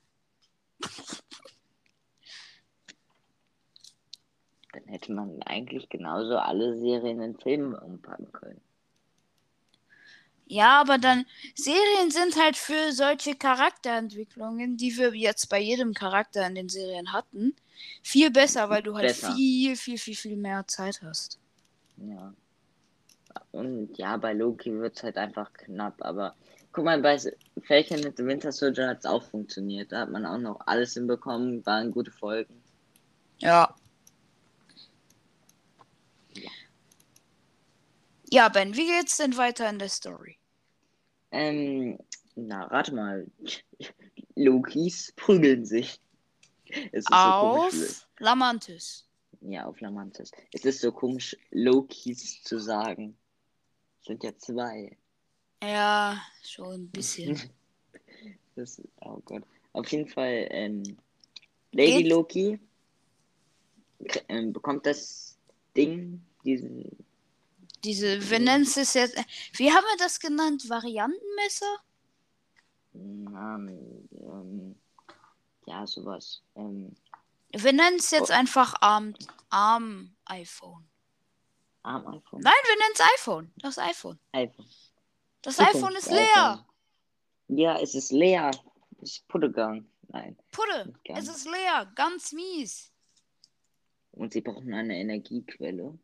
Dann 4.73 4.85
hätte 4.85 5.12
man 5.12 5.42
eigentlich 5.42 5.88
genauso 5.88 6.37
alle 6.37 6.79
Serien 6.79 7.21
in 7.21 7.37
Filme 7.37 7.81
umpacken 7.81 8.31
können. 8.33 8.61
Ja, 10.50 10.80
aber 10.80 10.96
dann 10.96 11.26
Serien 11.54 12.11
sind 12.11 12.37
halt 12.42 12.56
für 12.56 12.92
solche 12.92 13.34
Charakterentwicklungen, 13.34 14.78
die 14.78 14.96
wir 14.96 15.14
jetzt 15.14 15.50
bei 15.50 15.61
jedem 15.61 15.92
Charakter 15.92 16.46
in 16.46 16.54
den 16.54 16.70
Serien 16.70 17.12
hatten, 17.12 17.54
viel 18.02 18.30
besser, 18.30 18.70
weil 18.70 18.82
du 18.82 18.94
halt 18.94 19.08
Besser. 19.08 19.34
viel, 19.34 19.76
viel, 19.76 19.98
viel, 19.98 20.16
viel 20.16 20.37
mehr 20.37 20.66
Zeit 20.66 21.02
hast. 21.02 21.38
Ja. 21.98 22.32
Und 23.50 23.98
ja, 23.98 24.16
bei 24.16 24.32
Loki 24.32 24.72
wird 24.72 24.96
es 24.96 25.02
halt 25.02 25.18
einfach 25.18 25.52
knapp, 25.52 25.96
aber 26.00 26.34
guck 26.72 26.84
mal, 26.87 27.00
bei 27.02 27.18
Falcon 27.66 28.04
and 28.06 28.16
the 28.16 28.24
Winter 28.24 28.50
Soldier 28.50 28.88
hat 28.88 29.00
es 29.00 29.06
auch 29.06 29.22
funktioniert. 29.22 29.92
Da 29.92 30.00
hat 30.00 30.11
man 30.11 30.24
auch 30.24 30.38
noch 30.38 30.61
alles 30.66 30.94
hinbekommen, 30.94 31.64
waren 31.66 31.90
gute 31.90 32.11
Folgen. 32.11 32.62
Ja. 33.38 33.74
Ja, 38.30 38.48
Ben, 38.48 38.74
wie 38.76 38.87
geht's 38.87 39.18
denn 39.18 39.37
weiter 39.37 39.68
in 39.68 39.78
der 39.78 39.88
Story? 39.88 40.38
Ähm, 41.31 41.99
na, 42.35 42.64
rate 42.64 42.95
mal. 42.95 43.27
Lokis 44.37 45.12
prügeln 45.17 45.64
sich. 45.64 46.01
Es 46.93 47.05
ist 47.05 47.09
so 47.09 47.14
komisch. 47.14 47.75
Auf 47.75 48.07
Lamantis. 48.19 49.05
Ja, 49.41 49.67
auf 49.67 49.81
Lamantis. 49.81 50.31
Es 50.53 50.64
ist 50.64 50.81
so 50.81 50.93
komisch, 50.93 51.37
Lokis 51.51 52.43
zu 52.43 52.59
sagen. 52.59 53.17
Es 54.01 54.07
sind 54.07 54.23
ja 54.25 54.37
zwei. 54.37 54.97
Ja, 55.62 56.21
schon 56.43 56.75
ein 56.83 56.88
bisschen. 56.88 57.41
Das, 58.57 58.83
oh 59.03 59.21
Gott. 59.25 59.45
Auf 59.73 59.87
jeden 59.93 60.09
Fall, 60.09 60.49
ähm, 60.51 60.83
Lady 61.71 62.03
Geht- 62.03 62.11
Loki 62.11 62.59
ähm, 64.29 64.53
bekommt 64.53 64.85
das 64.85 65.38
Ding, 65.77 66.21
diesen, 66.45 66.85
Diese, 67.85 68.31
wir 68.31 68.38
nennen 68.41 68.64
es 68.64 68.75
jetzt, 68.95 69.17
wie 69.55 69.71
haben 69.71 69.85
wir 69.85 69.97
das 69.99 70.19
genannt? 70.21 70.69
Variantenmesser? 70.69 71.77
Namen, 72.93 74.09
ähm, 74.12 74.77
ja, 75.67 75.87
sowas. 75.87 76.43
Ähm, 76.57 76.97
Wir 77.51 77.73
nennen 77.73 77.99
es 77.99 78.11
jetzt 78.11 78.31
Oh. 78.31 78.35
einfach 78.35 78.75
Arm, 78.81 79.14
Arm 79.51 80.14
iPhone. 80.27 80.88
Arm-iPhone. 81.83 82.41
Nein, 82.43 82.53
wir 82.67 82.77
nennen 82.77 82.95
es 82.95 83.01
iPhone. 83.21 83.53
Das 83.57 83.79
iPhone. 83.79 84.19
iPhone. 84.33 84.67
Das 85.43 85.59
iPhone 85.59 85.95
ist 85.97 86.11
leer. 86.11 86.67
Ja, 87.49 87.79
es 87.81 87.95
ist 87.95 88.11
leer. 88.12 88.51
Es 89.01 89.12
ist 89.12 89.29
Puttegang. 89.29 89.87
Nein. 90.09 90.37
Putte, 90.53 90.93
es 91.05 91.29
ist 91.29 91.47
leer. 91.47 91.91
Ganz 91.95 92.33
mies. 92.33 92.93
Und 94.12 94.33
sie 94.33 94.41
brauchen 94.41 94.75
eine 94.75 94.97
Energiequelle. 94.97 95.99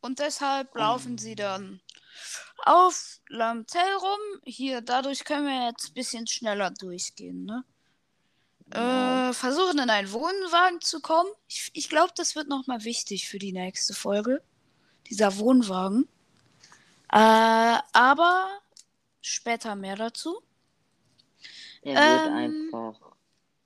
Und 0.00 0.18
deshalb 0.18 0.74
laufen 0.74 1.18
sie 1.18 1.34
dann 1.34 1.80
auf 2.64 3.20
Lamtel 3.28 3.80
rum. 4.00 4.40
Hier, 4.44 4.80
dadurch 4.80 5.24
können 5.24 5.46
wir 5.46 5.66
jetzt 5.68 5.90
ein 5.90 5.94
bisschen 5.94 6.26
schneller 6.26 6.70
durchgehen, 6.70 7.44
ne? 7.44 7.64
Ja. 8.74 9.30
Äh, 9.30 9.32
versuchen 9.32 9.78
in 9.78 9.90
einen 9.90 10.12
Wohnwagen 10.12 10.80
zu 10.80 11.00
kommen. 11.00 11.30
Ich, 11.48 11.70
ich 11.72 11.88
glaube, 11.88 12.12
das 12.16 12.36
wird 12.36 12.48
nochmal 12.48 12.84
wichtig 12.84 13.28
für 13.28 13.38
die 13.38 13.52
nächste 13.52 13.94
Folge. 13.94 14.42
Dieser 15.08 15.38
Wohnwagen. 15.38 16.06
Äh, 17.10 17.78
aber 17.92 18.60
später 19.22 19.74
mehr 19.74 19.96
dazu. 19.96 20.42
Er 21.82 21.94
wird 21.94 22.26
ähm, 22.26 22.34
einfach. 22.74 23.12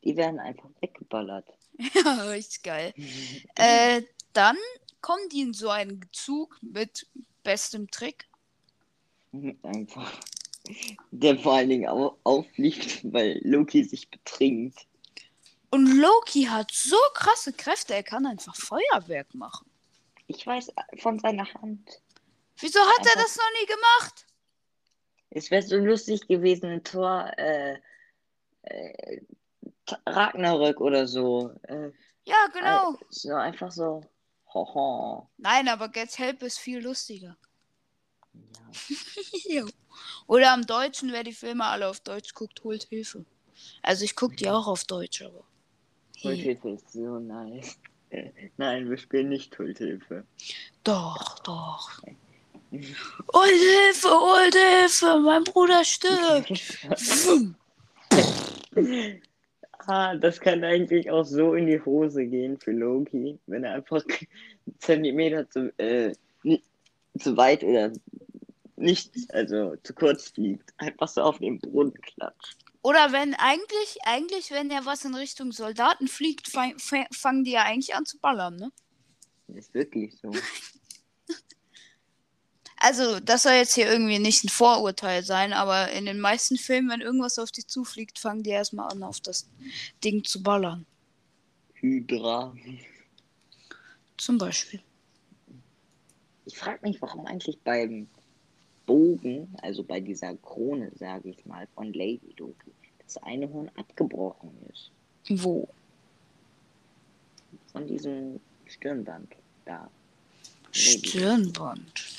Die 0.04 0.16
werden 0.16 0.38
einfach 0.38 0.68
weggeballert. 0.80 1.48
ja, 1.94 2.22
richtig 2.24 2.62
geil. 2.62 2.94
Äh, 3.54 4.02
dann 4.32 4.56
kommen 5.02 5.28
die 5.28 5.42
in 5.42 5.52
so 5.52 5.68
einen 5.68 6.00
Zug 6.12 6.58
mit 6.62 7.06
bestem 7.42 7.90
Trick. 7.90 8.26
Einfach. 9.62 10.12
Der 11.10 11.38
vor 11.38 11.54
allen 11.54 11.68
Dingen 11.70 11.88
au 11.88 12.16
auffliegt, 12.24 13.00
weil 13.12 13.40
Loki 13.44 13.82
sich 13.84 14.10
betrinkt. 14.10 14.86
Und 15.70 15.86
Loki 15.98 16.44
hat 16.44 16.70
so 16.70 16.96
krasse 17.14 17.52
Kräfte, 17.52 17.94
er 17.94 18.02
kann 18.02 18.26
einfach 18.26 18.54
Feuerwerk 18.54 19.34
machen. 19.34 19.68
Ich 20.28 20.46
weiß 20.46 20.70
von 20.98 21.18
seiner 21.18 21.52
Hand. 21.54 22.00
Wieso 22.58 22.78
hat 22.78 22.98
er 23.06 23.12
Einfach- 23.12 23.22
das 23.22 23.36
noch 23.36 23.60
nie 23.60 23.66
gemacht? 23.66 24.26
Es 25.30 25.50
wäre 25.50 25.62
so 25.62 25.76
lustig 25.76 26.28
gewesen, 26.28 26.66
ein 26.66 26.84
Tor, 26.84 27.32
äh, 27.38 27.78
äh, 28.62 29.20
Ragnarök 30.06 30.80
oder 30.80 31.06
so. 31.08 31.50
Äh, 31.62 31.90
Ja, 32.24 32.46
genau. 32.52 32.96
So 33.08 33.32
einfach 33.34 33.72
so 33.72 34.04
Haha. 34.54 35.28
Nein, 35.38 35.68
aber 35.68 35.88
Get 35.88 36.18
Help 36.18 36.42
ist 36.42 36.58
viel 36.58 36.80
lustiger. 36.80 37.36
Ja. 39.44 39.64
Oder 40.26 40.52
am 40.52 40.66
Deutschen, 40.66 41.12
wer 41.12 41.22
die 41.22 41.34
Filme 41.34 41.64
alle 41.64 41.88
auf 41.88 42.00
Deutsch 42.00 42.32
guckt, 42.34 42.62
holt 42.64 42.84
Hilfe. 42.84 43.24
Also 43.82 44.04
ich 44.04 44.16
gucke 44.16 44.36
die 44.36 44.48
auch 44.48 44.66
auf 44.66 44.84
Deutsch, 44.84 45.22
aber. 45.22 45.44
Schuldhilfe 46.16 46.70
ist 46.70 46.92
so 46.92 47.18
nice. 47.18 47.78
Nein, 48.56 48.88
wir 48.88 48.96
spielen 48.96 49.28
nicht 49.28 49.54
Schuldhilfe. 49.54 50.24
Doch, 50.84 51.38
doch. 51.40 52.02
Holt 52.72 53.50
Hilfe, 53.50 54.08
holt 54.08 54.54
Hilfe, 54.54 55.20
mein 55.20 55.44
Bruder 55.44 55.84
stirbt. 55.84 56.50
Ah, 59.86 60.14
das 60.16 60.40
kann 60.40 60.62
eigentlich 60.64 61.10
auch 61.10 61.24
so 61.24 61.54
in 61.54 61.66
die 61.66 61.80
Hose 61.80 62.26
gehen 62.26 62.58
für 62.58 62.72
Loki, 62.72 63.38
wenn 63.46 63.64
er 63.64 63.74
einfach 63.74 64.04
einen 64.04 64.78
Zentimeter 64.78 65.48
zu, 65.50 65.72
äh, 65.78 66.14
zu 67.18 67.36
weit 67.36 67.64
oder 67.64 67.92
nicht, 68.76 69.12
also 69.32 69.74
zu 69.82 69.94
kurz 69.94 70.30
fliegt. 70.30 70.72
Einfach 70.76 71.08
so 71.08 71.22
auf 71.22 71.38
den 71.38 71.58
Boden 71.58 71.94
klatscht. 71.94 72.58
Oder 72.82 73.12
wenn 73.12 73.34
eigentlich, 73.34 73.98
eigentlich, 74.04 74.50
wenn 74.50 74.70
ja 74.70 74.84
was 74.84 75.04
in 75.04 75.14
Richtung 75.14 75.52
Soldaten 75.52 76.08
fliegt, 76.08 76.48
fang, 76.48 76.78
fang, 76.78 77.06
fangen 77.12 77.44
die 77.44 77.52
ja 77.52 77.62
eigentlich 77.62 77.94
an 77.94 78.04
zu 78.04 78.18
ballern, 78.18 78.56
ne? 78.56 78.72
Ist 79.54 79.72
wirklich 79.74 80.16
so. 80.18 80.30
Also, 82.84 83.20
das 83.20 83.44
soll 83.44 83.52
jetzt 83.52 83.76
hier 83.76 83.88
irgendwie 83.88 84.18
nicht 84.18 84.42
ein 84.42 84.48
Vorurteil 84.48 85.22
sein, 85.22 85.52
aber 85.52 85.92
in 85.92 86.04
den 86.04 86.18
meisten 86.18 86.56
Filmen, 86.56 86.90
wenn 86.90 87.00
irgendwas 87.00 87.38
auf 87.38 87.52
dich 87.52 87.68
zufliegt, 87.68 88.18
fangen 88.18 88.42
die 88.42 88.50
erstmal 88.50 88.90
an, 88.90 89.04
auf 89.04 89.20
das 89.20 89.48
Ding 90.02 90.24
zu 90.24 90.42
ballern. 90.42 90.84
Hydra. 91.74 92.52
Zum 94.16 94.36
Beispiel. 94.36 94.80
Ich 96.44 96.58
frage 96.58 96.80
mich, 96.82 97.00
warum 97.00 97.24
eigentlich 97.24 97.56
beim 97.60 98.08
Bogen, 98.84 99.54
also 99.62 99.84
bei 99.84 100.00
dieser 100.00 100.34
Krone, 100.38 100.90
sage 100.98 101.28
ich 101.28 101.46
mal, 101.46 101.68
von 101.76 101.92
Lady 101.92 102.34
Loki, 102.36 102.72
das 103.04 103.16
eine 103.18 103.48
Horn 103.52 103.70
abgebrochen 103.76 104.50
ist. 104.72 104.90
Wo? 105.40 105.68
Von 107.70 107.86
diesem 107.86 108.40
Stirnband 108.66 109.36
da. 109.66 109.88
Stirnband. 110.72 112.11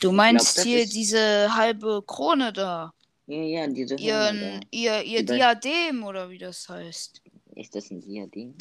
Du 0.00 0.12
meinst 0.12 0.58
das 0.58 0.64
hier 0.64 0.82
ist- 0.82 0.94
diese 0.94 1.54
halbe 1.54 2.02
Krone 2.06 2.52
da? 2.52 2.92
Ja, 3.26 3.42
ja, 3.42 3.66
diese 3.66 3.96
Ihren, 3.96 4.60
da. 4.60 4.60
ihr, 4.70 5.02
ihr 5.02 5.20
Die 5.20 5.26
bei- 5.26 5.36
Diadem 5.36 6.04
oder 6.04 6.30
wie 6.30 6.38
das 6.38 6.68
heißt. 6.68 7.22
Ist 7.56 7.74
das 7.74 7.90
ein 7.90 8.00
Diadem? 8.00 8.54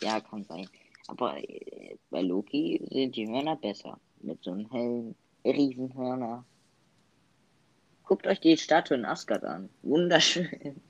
Ja, 0.00 0.20
kann 0.20 0.44
sein. 0.44 0.68
Aber 1.06 1.36
äh, 1.38 1.96
bei 2.10 2.22
Loki 2.22 2.80
sind 2.90 3.14
die 3.14 3.28
Hörner 3.28 3.56
besser. 3.56 4.00
Mit 4.20 4.42
so 4.42 4.52
einem 4.52 4.68
hellen 4.70 5.14
Riesenhörner. 5.44 6.44
Guckt 8.04 8.26
euch 8.26 8.40
die 8.40 8.56
Statue 8.56 8.96
in 8.96 9.04
Asgard 9.04 9.44
an. 9.44 9.68
Wunderschön. 9.82 10.80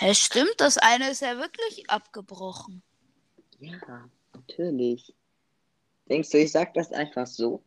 Es 0.00 0.18
stimmt, 0.18 0.54
das 0.58 0.76
eine 0.78 1.10
ist 1.10 1.22
ja 1.22 1.36
wirklich 1.38 1.88
abgebrochen. 1.88 2.82
Ja, 3.60 4.08
natürlich. 4.34 5.14
Denkst 6.08 6.30
du, 6.30 6.38
ich 6.38 6.52
sag 6.52 6.74
das 6.74 6.90
einfach 6.92 7.26
so? 7.26 7.62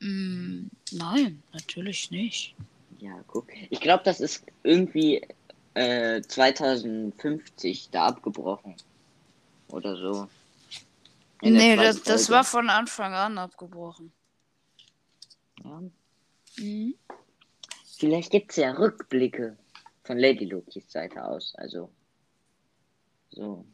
Mm, 0.00 0.68
nein, 0.92 1.42
natürlich 1.52 2.10
nicht. 2.10 2.54
Ja, 2.98 3.22
guck. 3.26 3.46
Ich 3.70 3.80
glaube, 3.80 4.04
das 4.04 4.20
ist 4.20 4.44
irgendwie 4.62 5.22
äh, 5.74 6.20
2050 6.22 7.90
da 7.90 8.06
abgebrochen. 8.06 8.76
Oder 9.68 9.96
so. 9.96 10.28
In 11.42 11.54
Nee, 11.54 11.76
das, 11.76 12.02
das 12.02 12.30
war 12.30 12.44
von 12.44 12.68
Anfang 12.70 13.14
an 13.14 13.38
abgebrochen. 13.38 14.12
Ja. 15.62 15.82
Mhm. 16.58 16.94
Vielleicht 17.96 18.30
gibt 18.30 18.50
es 18.50 18.56
ja 18.56 18.72
Rückblicke 18.72 19.56
von 20.04 20.18
Lady 20.18 20.46
Lokis 20.46 20.90
Seite 20.90 21.24
aus. 21.24 21.54
Also. 21.56 21.90
So. 23.30 23.64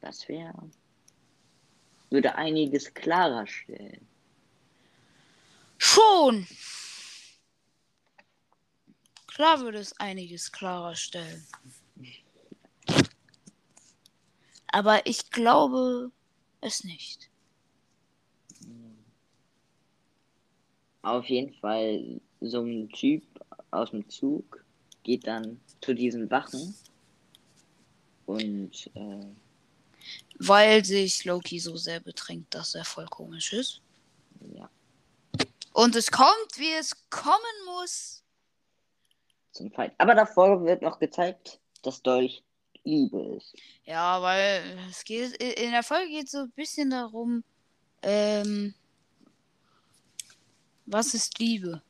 Das 0.00 0.28
wäre. 0.28 0.70
Würde 2.16 2.34
einiges 2.34 2.94
klarer 2.94 3.46
stellen. 3.46 4.08
Schon! 5.76 6.46
Klar 9.26 9.60
würde 9.60 9.76
es 9.76 9.92
einiges 10.00 10.50
klarer 10.50 10.94
stellen. 10.94 11.46
Aber 14.68 15.04
ich 15.04 15.30
glaube 15.30 16.10
es 16.62 16.84
nicht. 16.84 17.28
Auf 21.02 21.26
jeden 21.26 21.52
Fall, 21.60 22.18
so 22.40 22.62
ein 22.62 22.88
Typ 22.88 23.24
aus 23.72 23.90
dem 23.90 24.08
Zug 24.08 24.64
geht 25.02 25.26
dann 25.26 25.60
zu 25.82 25.92
diesen 25.92 26.30
Wachen 26.30 26.74
und 28.24 28.90
äh, 28.94 29.26
Weil 30.38 30.84
sich 30.84 31.24
Loki 31.24 31.58
so 31.58 31.76
sehr 31.76 32.00
betrinkt, 32.00 32.54
dass 32.54 32.74
er 32.74 32.84
voll 32.84 33.06
komisch 33.06 33.52
ist. 33.52 33.80
ja, 34.54 34.68
Und 35.72 35.96
es 35.96 36.10
kommt, 36.10 36.58
wie 36.58 36.72
es 36.72 36.94
kommen 37.10 37.64
muss. 37.66 38.22
zum 39.52 39.70
Fight. 39.70 39.92
Aber 39.98 40.14
davor 40.14 40.64
wird 40.64 40.82
noch 40.82 40.98
gezeigt, 40.98 41.60
dass 41.82 42.02
Dolch 42.02 42.42
Liebe 42.84 43.36
ist. 43.36 43.54
Ja, 43.84 44.20
weil 44.22 44.62
es 44.90 45.02
geht, 45.04 45.32
in 45.36 45.72
der 45.72 45.82
Folge 45.82 46.08
geht 46.08 46.26
es 46.26 46.32
so 46.32 46.38
ein 46.40 46.52
bisschen 46.52 46.90
darum, 46.90 47.42
ähm, 48.02 48.74
was 50.86 51.14
ist 51.14 51.38
Liebe? 51.38 51.82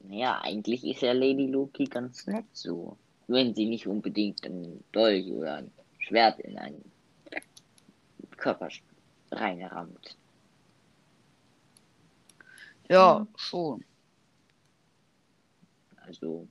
Naja, 0.00 0.40
eigentlich 0.42 0.84
ist 0.84 1.00
ja 1.02 1.12
Lady 1.12 1.46
Loki 1.46 1.84
ganz 1.84 2.26
nett 2.26 2.44
so. 2.52 2.98
Wenn 3.32 3.54
sie 3.54 3.64
nicht 3.66 3.86
unbedingt 3.86 4.44
ein 4.44 4.84
Dolch 4.92 5.26
oder 5.32 5.56
ein 5.56 5.70
Schwert 5.98 6.38
in 6.40 6.58
einen 6.58 6.84
Körper 8.36 8.68
reinrammt. 9.30 10.16
Ja, 12.88 13.26
schon. 13.36 13.84
Also 16.06 16.46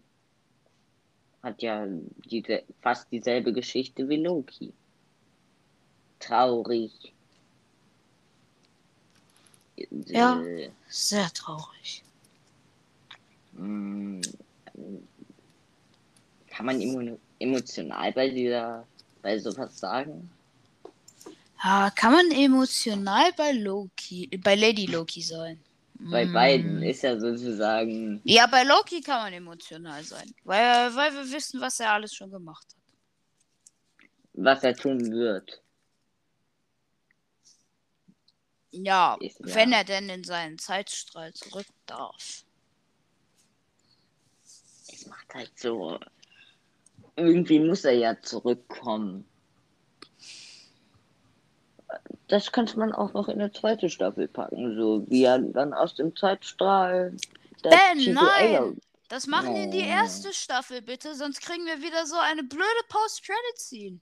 hat 1.43 1.61
ja 1.61 1.85
diese, 2.25 2.63
fast 2.81 3.11
dieselbe 3.11 3.53
Geschichte 3.53 4.07
wie 4.09 4.17
Loki. 4.17 4.73
Traurig. 6.19 7.13
Ja. 10.05 10.41
Äh, 10.41 10.71
Sehr 10.87 11.29
traurig. 11.29 12.03
Kann 16.61 16.65
man 16.67 16.81
emo 16.81 17.17
emotional 17.39 18.11
bei 18.13 18.29
dieser, 18.29 18.85
bei 19.23 19.39
sowas 19.39 19.79
sagen? 19.79 20.29
Ja, 21.63 21.89
kann 21.95 22.11
man 22.13 22.31
emotional 22.31 23.31
bei 23.35 23.51
Loki, 23.51 24.27
bei 24.43 24.53
Lady 24.55 24.85
Loki 24.85 25.21
sein? 25.23 25.59
Bei 25.95 26.25
Mm. 26.25 26.33
beiden 26.33 26.83
ist 26.83 27.01
ja 27.01 27.19
sozusagen, 27.19 28.21
Ja, 28.25 28.45
bei 28.47 28.63
Loki 28.63 29.01
kann 29.01 29.23
man 29.23 29.33
emotional 29.33 30.03
sein. 30.03 30.31
Weil, 30.43 30.95
weil 30.95 31.11
wir 31.13 31.31
wissen, 31.31 31.59
was 31.61 31.79
er 31.79 31.93
alles 31.93 32.13
schon 32.13 32.29
gemacht 32.31 32.65
hat. 32.67 32.93
was 34.33 34.63
er 34.63 34.75
tun 34.75 35.11
wird. 35.11 35.61
Ja, 38.71 39.17
Ist 39.19 39.39
ja- 39.39 39.55
wenn 39.55 39.73
er 39.73 39.83
denn 39.83 40.09
in 40.09 40.23
seinen 40.23 40.57
Zeitstrahl 40.59 41.33
zurück 41.33 41.67
darf. 41.87 42.43
Es 44.87 45.05
macht 45.07 45.33
halt 45.33 45.51
so. 45.59 45.99
Irgendwie 47.15 47.59
muss 47.59 47.83
er 47.85 47.93
ja 47.93 48.19
zurückkommen. 48.21 49.25
Das 52.27 52.51
könnte 52.51 52.79
man 52.79 52.93
auch 52.93 53.13
noch 53.13 53.27
in 53.27 53.41
eine 53.41 53.51
zweite 53.51 53.89
Staffel 53.89 54.27
packen, 54.27 54.75
so 54.77 55.05
wie 55.09 55.23
er 55.25 55.39
dann 55.39 55.73
aus 55.73 55.95
dem 55.95 56.15
Zeitstrahl. 56.15 57.15
der 57.63 57.69
Ben, 57.69 57.99
Chico 57.99 58.23
nein! 58.23 58.81
Das 59.09 59.27
machen 59.27 59.53
wir 59.53 59.63
in 59.63 59.71
die 59.71 59.79
Oh. 59.79 59.85
erste 59.87 60.31
Staffel, 60.33 60.81
bitte, 60.81 61.13
sonst 61.15 61.41
kriegen 61.41 61.65
wir 61.65 61.81
wieder 61.81 62.05
so 62.07 62.15
eine 62.15 62.43
blöde 62.43 62.63
Post-Credit-Scene. 62.87 63.99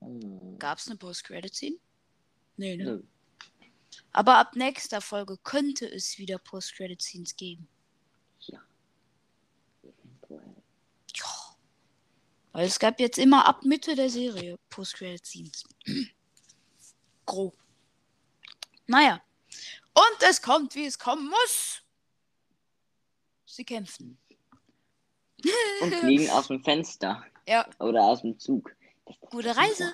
Hm, 0.00 0.58
Gab's 0.58 0.88
eine 0.88 0.96
Post-Credit-Scene? 0.96 1.76
Nee, 2.56 2.76
ne? 2.76 2.84
nö. 2.84 3.02
Aber 4.12 4.38
ab 4.38 4.56
nächster 4.56 5.00
Folge 5.00 5.36
könnte 5.44 5.86
es 5.86 6.18
wieder 6.18 6.38
Post-Credit-Scenes 6.38 7.36
geben. 7.36 7.68
Ja. 8.40 8.58
Eventuell. 9.84 10.56
Ja. 11.14 11.24
Weil 12.56 12.68
es 12.68 12.78
gab 12.78 12.98
jetzt 13.00 13.18
immer 13.18 13.46
ab 13.46 13.66
Mitte 13.66 13.94
der 13.94 14.08
Serie 14.08 14.56
Post-Credit-Scenes. 14.70 15.64
Grob. 17.26 17.54
Naja. 18.86 19.20
Und 19.92 20.26
es 20.26 20.40
kommt, 20.40 20.74
wie 20.74 20.86
es 20.86 20.98
kommen 20.98 21.28
muss. 21.28 21.82
Sie 23.44 23.62
kämpfen. 23.62 24.16
und 25.82 25.94
fliegen 25.96 26.30
aus 26.30 26.48
dem 26.48 26.64
Fenster 26.64 27.22
Ja, 27.46 27.68
oder 27.78 28.04
aus 28.04 28.22
dem 28.22 28.38
Zug. 28.38 28.74
Gute 29.04 29.54
Reise. 29.54 29.92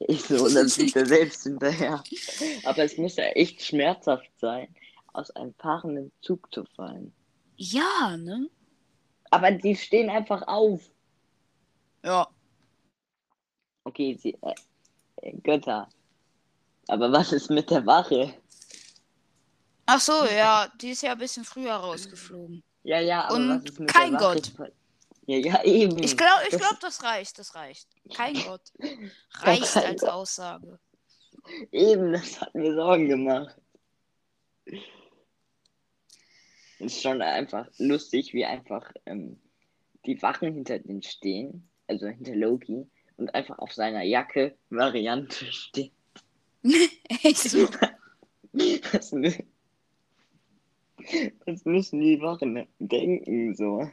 Ich 0.00 0.24
so, 0.24 0.48
dann 0.48 0.68
fliegt 0.68 0.96
er 0.96 1.06
selbst 1.06 1.44
hinterher. 1.44 2.02
Aber 2.64 2.82
es 2.82 2.98
muss 2.98 3.14
ja 3.14 3.26
echt 3.26 3.62
schmerzhaft 3.62 4.28
sein, 4.40 4.74
aus 5.12 5.30
einem 5.30 5.54
fahrenden 5.54 6.10
Zug 6.20 6.52
zu 6.52 6.64
fallen. 6.74 7.14
Ja, 7.54 8.16
ne? 8.16 8.50
Aber 9.30 9.52
die 9.52 9.76
stehen 9.76 10.10
einfach 10.10 10.48
auf. 10.48 10.90
Ja. 12.04 12.28
Okay, 13.84 14.14
sie, 14.20 14.36
äh, 14.42 14.54
äh, 15.22 15.32
Götter. 15.40 15.88
Aber 16.88 17.10
was 17.10 17.32
ist 17.32 17.50
mit 17.50 17.70
der 17.70 17.84
Wache? 17.86 18.34
Ach 19.86 20.00
so, 20.00 20.24
ja, 20.26 20.68
die 20.80 20.90
ist 20.90 21.02
ja 21.02 21.12
ein 21.12 21.18
bisschen 21.18 21.44
früher 21.44 21.74
rausgeflogen. 21.74 22.62
Ja, 22.82 23.00
ja, 23.00 23.24
aber 23.24 23.34
Und 23.34 23.48
was 23.48 23.64
ist 23.70 23.80
mit 23.80 23.88
kein 23.90 24.12
der 24.12 24.20
Wache? 24.20 24.52
Gott. 24.56 24.70
Ja, 25.26 25.38
ja, 25.38 25.62
eben. 25.64 26.02
Ich 26.02 26.16
glaube, 26.16 26.42
ich 26.44 26.50
Das- 26.50 26.60
glaub, 26.60 26.80
das 26.80 27.02
reicht, 27.02 27.38
das 27.38 27.54
reicht. 27.54 27.88
Kein 28.14 28.34
Gott. 28.44 28.60
Reicht 29.40 29.76
als. 29.76 30.04
Aussage. 30.04 30.78
Eben, 31.72 32.12
das 32.12 32.40
hat 32.40 32.54
mir 32.54 32.74
Sorgen 32.74 33.08
gemacht. 33.08 33.56
Ist 36.78 37.00
schon 37.02 37.22
einfach 37.22 37.66
lustig, 37.78 38.34
wie 38.34 38.44
einfach 38.44 38.90
ähm, 39.06 39.40
die 40.06 40.20
Wachen 40.22 40.52
hinter 40.52 40.78
denen 40.78 41.02
stehen, 41.02 41.70
also 41.94 42.08
hinter 42.08 42.34
Loki, 42.34 42.86
und 43.16 43.32
einfach 43.34 43.58
auf 43.60 43.72
seiner 43.72 44.02
Jacke 44.02 44.56
Variante 44.70 45.46
steht. 45.52 45.92
Echt 47.22 47.38
so. 47.38 47.66
Das, 48.92 49.12
mü- 49.12 49.44
das 51.46 51.64
müssen 51.64 52.00
die 52.00 52.20
Wachen 52.20 52.66
denken, 52.80 53.54
so. 53.54 53.88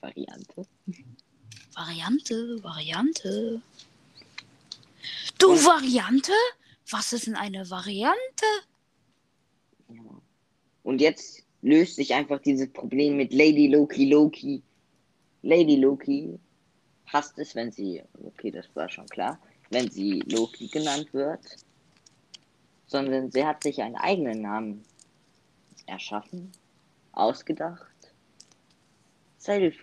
Variante? 0.00 0.66
Variante, 1.74 2.62
Variante. 2.62 3.60
Du 5.38 5.48
Variante? 5.48 6.32
Was 6.90 7.12
ist 7.12 7.26
denn 7.26 7.36
eine 7.36 7.68
Variante? 7.68 8.46
Ja. 9.88 10.22
Und 10.82 11.00
jetzt 11.00 11.42
löst 11.62 11.96
sich 11.96 12.14
einfach 12.14 12.40
dieses 12.40 12.72
Problem 12.72 13.16
mit 13.18 13.34
Lady 13.34 13.68
Loki 13.68 14.06
Loki. 14.10 14.62
Lady 15.42 15.76
Loki 15.76 16.38
hasst 17.12 17.38
es, 17.38 17.54
wenn 17.54 17.72
sie, 17.72 18.02
okay, 18.24 18.50
das 18.50 18.66
war 18.74 18.88
schon 18.88 19.06
klar, 19.06 19.38
wenn 19.70 19.90
sie 19.90 20.20
Loki 20.20 20.68
genannt 20.68 21.12
wird, 21.12 21.44
sondern 22.86 23.30
sie 23.30 23.44
hat 23.44 23.62
sich 23.62 23.80
einen 23.82 23.96
eigenen 23.96 24.42
Namen 24.42 24.82
erschaffen, 25.86 26.50
ausgedacht. 27.12 27.86
Selvi. 29.38 29.74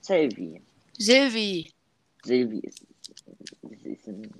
Selvi. 0.00 0.62
Silvi. 0.98 1.72
Silvi 2.24 2.58
ist, 2.60 2.86
das 3.62 3.82
ist 3.82 4.08
ein 4.08 4.30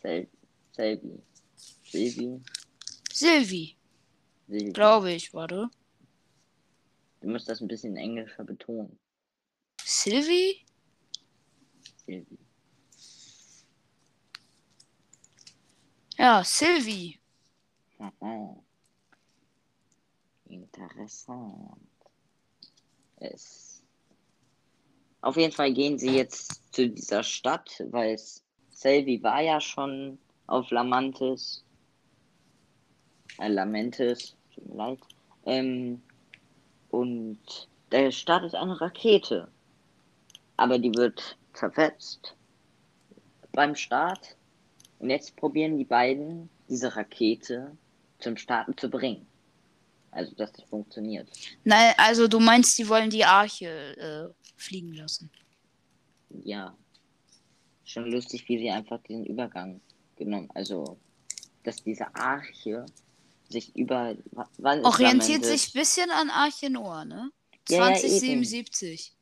Sel, 0.00 0.28
Selvi. 0.72 1.22
Silvi. 1.84 2.40
Silvi, 3.12 3.76
Silvi. 4.48 4.72
glaube 4.72 5.12
ich, 5.12 5.32
warte. 5.32 5.70
Du 7.20 7.28
musst 7.28 7.48
das 7.48 7.60
ein 7.60 7.68
bisschen 7.68 7.96
englischer 7.96 8.44
betonen. 8.44 8.98
Silvi? 9.82 10.65
Ja, 16.18 16.42
Silvi. 16.44 17.18
Aha. 17.98 18.56
Interessant. 20.46 21.80
Es. 23.16 23.82
Auf 25.20 25.36
jeden 25.36 25.52
Fall 25.52 25.72
gehen 25.72 25.98
sie 25.98 26.14
jetzt 26.14 26.72
zu 26.72 26.88
dieser 26.88 27.22
Stadt, 27.22 27.82
weil 27.90 28.14
es 28.14 28.44
Selvi 28.70 29.22
war 29.22 29.40
ja 29.40 29.60
schon 29.60 30.18
auf 30.46 30.70
Lamantis. 30.70 31.64
Äh, 33.38 33.48
Lamentis, 33.48 34.36
tut 34.54 34.68
mir 34.68 34.76
leid. 34.76 34.98
Ähm, 35.46 36.02
und 36.90 37.68
da 37.90 38.10
startet 38.10 38.54
eine 38.54 38.80
Rakete. 38.80 39.48
Aber 40.56 40.78
die 40.78 40.94
wird 40.94 41.36
zerfetzt 41.56 42.36
beim 43.52 43.74
Start. 43.74 44.36
Und 44.98 45.10
jetzt 45.10 45.36
probieren 45.36 45.76
die 45.78 45.84
beiden, 45.84 46.48
diese 46.68 46.94
Rakete 46.94 47.76
zum 48.18 48.36
Starten 48.36 48.76
zu 48.76 48.88
bringen. 48.88 49.26
Also, 50.10 50.34
dass 50.36 50.52
das 50.52 50.64
funktioniert. 50.64 51.28
Nein, 51.64 51.92
also 51.98 52.26
du 52.26 52.40
meinst, 52.40 52.78
die 52.78 52.88
wollen 52.88 53.10
die 53.10 53.24
Arche 53.24 53.66
äh, 53.98 54.50
fliegen 54.56 54.94
lassen. 54.94 55.30
Ja. 56.44 56.74
Schon 57.84 58.10
lustig, 58.10 58.48
wie 58.48 58.58
sie 58.58 58.70
einfach 58.70 59.02
diesen 59.02 59.26
Übergang 59.26 59.80
genommen. 60.16 60.48
Also, 60.54 60.98
dass 61.62 61.82
diese 61.82 62.14
Arche 62.14 62.86
sich 63.48 63.76
über. 63.76 64.16
Orientiert 64.82 65.44
sich 65.44 65.68
ein 65.68 65.78
bisschen 65.78 66.10
an 66.10 66.30
Arche 66.30 66.70
Noah, 66.70 67.04
ne? 67.04 67.30
Ja, 67.68 67.90
ja, 67.90 67.96
2077. 67.96 69.12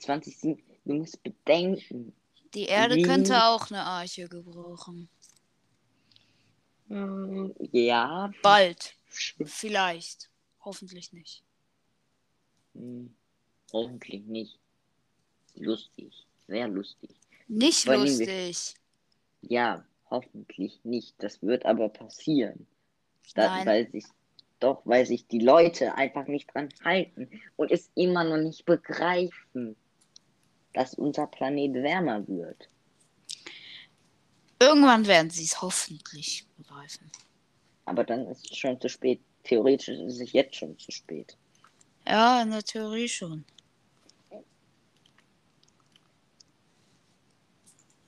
20, 0.00 0.58
du 0.88 0.94
musst 0.94 1.22
bedenken. 1.22 2.12
Die 2.54 2.64
Erde 2.64 2.96
Wie- 2.96 3.02
könnte 3.02 3.44
auch 3.44 3.70
eine 3.70 3.82
Arche 3.84 4.28
gebrauchen. 4.28 5.08
Hm, 6.88 7.54
Ja. 7.72 8.30
Bald. 8.42 8.94
Vielleicht. 9.08 10.30
Hoffentlich 10.64 11.12
nicht. 11.12 11.42
Hm, 12.74 13.14
Hoffentlich 13.72 14.24
nicht. 14.24 14.58
Lustig. 15.54 16.26
Sehr 16.46 16.68
lustig. 16.68 17.10
Nicht 17.48 17.84
Vor 17.84 17.92
allem 17.94 18.04
wir- 18.18 18.46
lustig. 18.46 18.74
Ja, 19.42 19.84
hoffentlich 20.10 20.80
nicht. 20.84 21.14
Das 21.18 21.42
wird 21.42 21.66
aber 21.66 21.90
passieren. 21.90 22.66
Da. 23.34 23.64
Weil 23.66 23.90
sich, 23.90 24.04
doch, 24.58 24.80
weil 24.86 25.04
sich 25.04 25.26
die 25.26 25.40
Leute 25.40 25.94
einfach 25.96 26.26
nicht 26.28 26.52
dran 26.54 26.70
halten 26.82 27.28
und 27.56 27.70
es 27.70 27.90
immer 27.94 28.24
noch 28.24 28.38
nicht 28.38 28.64
begreifen, 28.64 29.76
dass 30.72 30.94
unser 30.94 31.26
Planet 31.26 31.74
wärmer 31.74 32.26
wird. 32.28 32.68
Irgendwann 34.60 35.06
werden 35.06 35.30
sie 35.30 35.44
es 35.44 35.60
hoffentlich 35.62 36.46
begreifen. 36.56 37.10
Aber 37.84 38.04
dann 38.04 38.26
ist 38.26 38.50
es 38.50 38.56
schon 38.56 38.80
zu 38.80 38.88
spät. 38.88 39.20
Theoretisch 39.44 39.88
ist 39.88 40.20
es 40.20 40.32
jetzt 40.32 40.56
schon 40.56 40.78
zu 40.78 40.90
spät. 40.90 41.36
Ja, 42.06 42.42
in 42.42 42.50
der 42.50 42.62
Theorie 42.62 43.08
schon. 43.08 43.44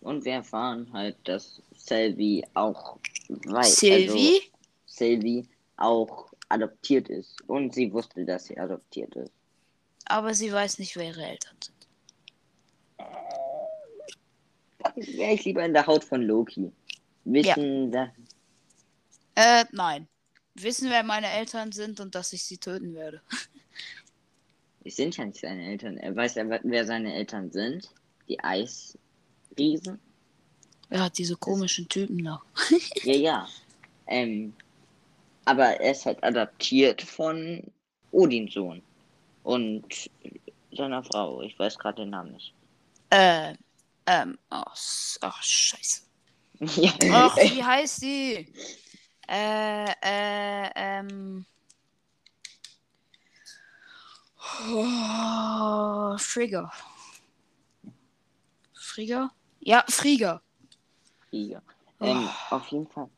Und 0.00 0.24
wir 0.24 0.32
erfahren 0.32 0.90
halt, 0.92 1.16
dass 1.24 1.62
Selvi 1.76 2.44
auch 2.54 2.98
weiß. 3.28 3.76
Sylvie? 3.76 4.40
Also, 4.40 4.50
Sylvie 4.86 5.48
auch 5.76 6.32
adoptiert 6.48 7.08
ist. 7.08 7.40
Und 7.48 7.74
sie 7.74 7.92
wusste, 7.92 8.24
dass 8.24 8.46
sie 8.46 8.58
adoptiert 8.58 9.14
ist. 9.14 9.32
Aber 10.06 10.34
sie 10.34 10.52
weiß 10.52 10.78
nicht, 10.78 10.96
wer 10.96 11.08
ihre 11.08 11.24
Eltern 11.24 11.56
sind. 11.62 11.86
Dann 14.78 14.79
wäre 14.96 15.32
ich 15.32 15.44
lieber 15.44 15.64
in 15.64 15.72
der 15.72 15.86
Haut 15.86 16.04
von 16.04 16.22
Loki. 16.22 16.70
Wissen, 17.24 17.92
dass 17.92 18.08
Äh, 19.34 19.64
nein. 19.72 20.08
Wissen, 20.54 20.90
wer 20.90 21.02
meine 21.02 21.28
Eltern 21.30 21.72
sind 21.72 22.00
und 22.00 22.14
dass 22.14 22.32
ich 22.32 22.42
sie 22.44 22.58
töten 22.58 22.94
werde. 22.94 23.20
Es 24.82 24.96
sind 24.96 25.14
ja 25.18 25.26
nicht 25.26 25.38
seine 25.38 25.62
Eltern. 25.66 25.98
Er 25.98 26.16
weiß 26.16 26.36
ja, 26.36 26.44
wer 26.62 26.86
seine 26.86 27.12
Eltern 27.14 27.50
sind. 27.52 27.92
Die 28.28 28.40
Eisriesen. 28.42 30.00
Er 30.88 31.04
hat 31.04 31.18
diese 31.18 31.36
komischen 31.36 31.86
Typen 31.86 32.24
da. 32.24 32.40
Ja, 33.04 33.14
ja. 33.14 33.48
Ähm, 34.06 34.54
aber 35.44 35.78
er 35.80 35.92
ist 35.92 36.06
halt 36.06 36.24
adaptiert 36.24 37.02
von 37.02 37.62
Odins 38.10 38.54
Sohn. 38.54 38.80
Und 39.42 39.84
seiner 40.72 41.04
Frau. 41.04 41.42
Ich 41.42 41.58
weiß 41.58 41.78
gerade 41.78 42.02
den 42.02 42.10
Namen 42.10 42.32
nicht. 42.32 42.54
Äh, 43.10 43.54
ähm, 44.10 44.38
ach, 44.50 44.72
s- 44.74 45.18
ach 45.22 45.42
scheiße. 45.42 46.02
ja. 46.60 46.92
Ach, 47.12 47.36
wie 47.36 47.62
heißt 47.64 48.02
die? 48.02 48.52
Äh, 49.28 49.84
äh, 50.02 50.70
ähm. 50.74 51.46
Oh, 54.72 56.16
Frigger. 56.18 56.72
Frigger? 58.74 59.30
Ja, 59.60 59.84
Frigger. 59.88 60.42
Krieger. 61.28 61.62
Ähm, 62.00 62.28
auf 62.50 62.66
jeden 62.68 62.88
Fall. 62.88 63.08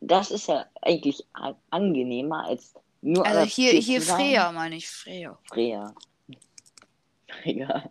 Das 0.00 0.30
ist 0.30 0.48
ja 0.48 0.66
eigentlich 0.82 1.24
angenehmer 1.70 2.44
als 2.44 2.74
nur 3.00 3.24
Also 3.24 3.44
hier, 3.44 3.72
hier. 3.72 4.02
Freya 4.02 4.52
meine 4.52 4.76
ich, 4.76 4.88
Freya. 4.88 5.38
Freya. 5.48 5.94
Freya. 7.42 7.90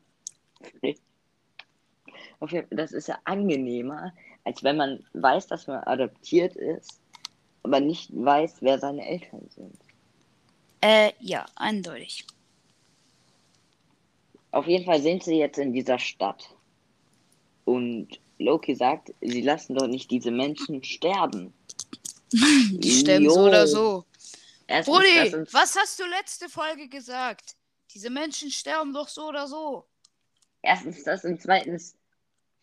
Fre- 0.62 0.64
Auf 0.64 0.84
jeden 0.84 0.98
Fall, 1.00 1.13
das 2.70 2.92
ist 2.92 3.08
ja 3.08 3.20
angenehmer, 3.24 4.14
als 4.44 4.64
wenn 4.64 4.78
man 4.78 5.06
weiß, 5.14 5.48
dass 5.48 5.68
man 5.68 5.84
adoptiert 5.84 6.56
ist, 6.56 7.00
aber 7.64 7.80
nicht 7.80 8.10
weiß, 8.14 8.58
wer 8.62 8.80
seine 8.80 9.06
Eltern 9.08 9.50
sind. 9.56 9.78
Äh, 10.82 11.14
ja, 11.20 11.46
eindeutig. 11.56 12.26
Auf 14.52 14.68
jeden 14.68 14.86
Fall 14.86 15.02
sind 15.02 15.24
sie 15.24 15.38
jetzt 15.38 15.58
in 15.58 15.74
dieser 15.74 15.98
Stadt. 15.98 16.50
Und 17.66 18.20
Loki 18.38 18.76
sagt, 18.76 19.14
sie 19.22 19.42
lassen 19.42 19.76
doch 19.76 19.88
nicht 19.88 20.12
diese 20.12 20.32
Menschen 20.32 20.84
sterben. 20.84 21.54
Die 22.34 22.92
sterben 22.92 23.30
so 23.30 23.42
oder 23.42 23.66
so. 23.68 24.06
Erstens, 24.68 24.96
Brudi, 24.96 25.36
uns- 25.36 25.54
was 25.54 25.76
hast 25.76 26.00
du 26.00 26.06
letzte 26.06 26.50
Folge 26.50 26.88
gesagt? 26.90 27.56
Diese 27.94 28.10
Menschen 28.10 28.50
sterben 28.50 28.94
doch 28.94 29.08
so 29.08 29.28
oder 29.30 29.48
so. 29.48 29.86
Erstens 30.62 31.04
das 31.04 31.24
und 31.26 31.42
zweitens, 31.42 31.96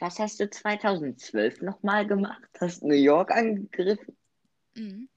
was 0.01 0.19
hast 0.19 0.41
du 0.41 0.49
2012 0.49 1.61
nochmal 1.61 2.07
gemacht? 2.07 2.49
Hast 2.59 2.83
New 2.83 2.95
York 2.95 3.31
angegriffen? 3.31 4.17
Mhm. 4.75 5.09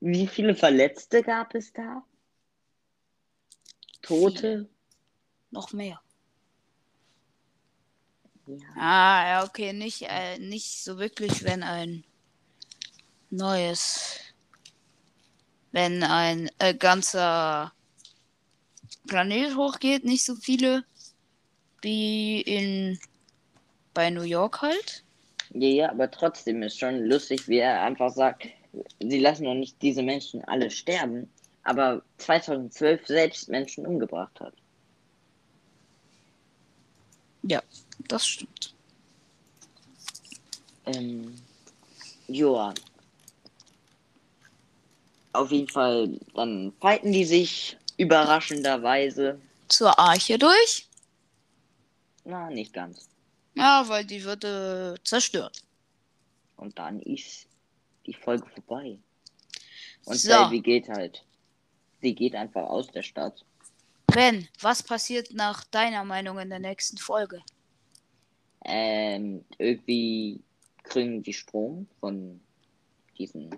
Wie 0.00 0.26
viele 0.26 0.54
Verletzte 0.54 1.22
gab 1.22 1.54
es 1.54 1.72
da? 1.72 2.04
Tote? 4.02 4.68
Noch 5.50 5.72
mehr. 5.72 6.00
Ja. 8.46 8.56
Ah, 8.76 9.28
ja, 9.28 9.44
okay, 9.44 9.72
nicht, 9.72 10.02
äh, 10.02 10.38
nicht 10.38 10.82
so 10.82 10.98
wirklich, 10.98 11.44
wenn 11.44 11.62
ein 11.62 12.04
neues, 13.30 14.18
wenn 15.72 16.02
ein 16.02 16.50
äh, 16.58 16.74
ganzer 16.74 17.72
Planet 19.06 19.56
hochgeht, 19.56 20.04
nicht 20.04 20.24
so 20.24 20.34
viele 20.34 20.84
wie 21.82 22.40
in 22.40 22.98
bei 23.94 24.10
New 24.10 24.22
York 24.22 24.62
halt. 24.62 25.02
ja, 25.52 25.68
ja, 25.68 25.90
aber 25.90 26.10
trotzdem 26.10 26.62
ist 26.62 26.78
schon 26.78 27.04
lustig, 27.06 27.48
wie 27.48 27.58
er 27.58 27.82
einfach 27.82 28.12
sagt, 28.12 28.46
sie 29.00 29.18
lassen 29.18 29.44
doch 29.44 29.54
nicht 29.54 29.80
diese 29.82 30.02
Menschen 30.02 30.44
alle 30.44 30.70
sterben, 30.70 31.28
aber 31.64 32.02
2012 32.18 33.06
selbst 33.06 33.48
Menschen 33.48 33.84
umgebracht 33.86 34.38
hat. 34.40 34.54
Das 38.10 38.26
stimmt. 38.26 38.74
Ähm, 40.86 41.40
joa. 42.26 42.74
Auf 45.32 45.52
jeden 45.52 45.68
Fall, 45.68 46.18
dann 46.34 46.72
fighten 46.80 47.12
die 47.12 47.24
sich 47.24 47.76
überraschenderweise. 47.98 49.40
Zur 49.68 49.96
Arche 49.96 50.38
durch? 50.38 50.89
Na, 52.24 52.50
nicht 52.50 52.72
ganz. 52.72 53.08
Ja, 53.54 53.84
weil 53.88 54.04
die 54.04 54.22
wird 54.24 54.44
äh, 54.44 54.94
zerstört. 55.02 55.62
Und 56.56 56.78
dann 56.78 57.00
ist 57.00 57.46
die 58.06 58.14
Folge 58.14 58.46
vorbei. 58.48 58.98
Und 60.04 60.16
So. 60.16 60.30
Sylvie 60.30 60.60
geht 60.60 60.88
halt. 60.88 61.24
Sie 62.00 62.14
geht 62.14 62.34
einfach 62.34 62.62
aus 62.68 62.88
der 62.88 63.02
Stadt. 63.02 63.44
Ben, 64.06 64.48
was 64.60 64.82
passiert 64.82 65.32
nach 65.32 65.64
deiner 65.64 66.04
Meinung 66.04 66.38
in 66.38 66.50
der 66.50 66.58
nächsten 66.58 66.98
Folge? 66.98 67.42
Ähm, 68.64 69.44
irgendwie 69.58 70.40
kriegen 70.82 71.22
die 71.22 71.32
Strom 71.32 71.86
von 72.00 72.40
diesem 73.16 73.50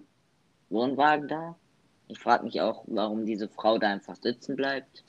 Wohnwagen 0.68 1.28
da. 1.28 1.56
Ich 2.08 2.18
frage 2.18 2.44
mich 2.44 2.60
auch, 2.60 2.84
warum 2.86 3.24
diese 3.24 3.48
Frau 3.48 3.78
da 3.78 3.88
einfach 3.90 4.16
sitzen 4.16 4.56
bleibt. 4.56 5.02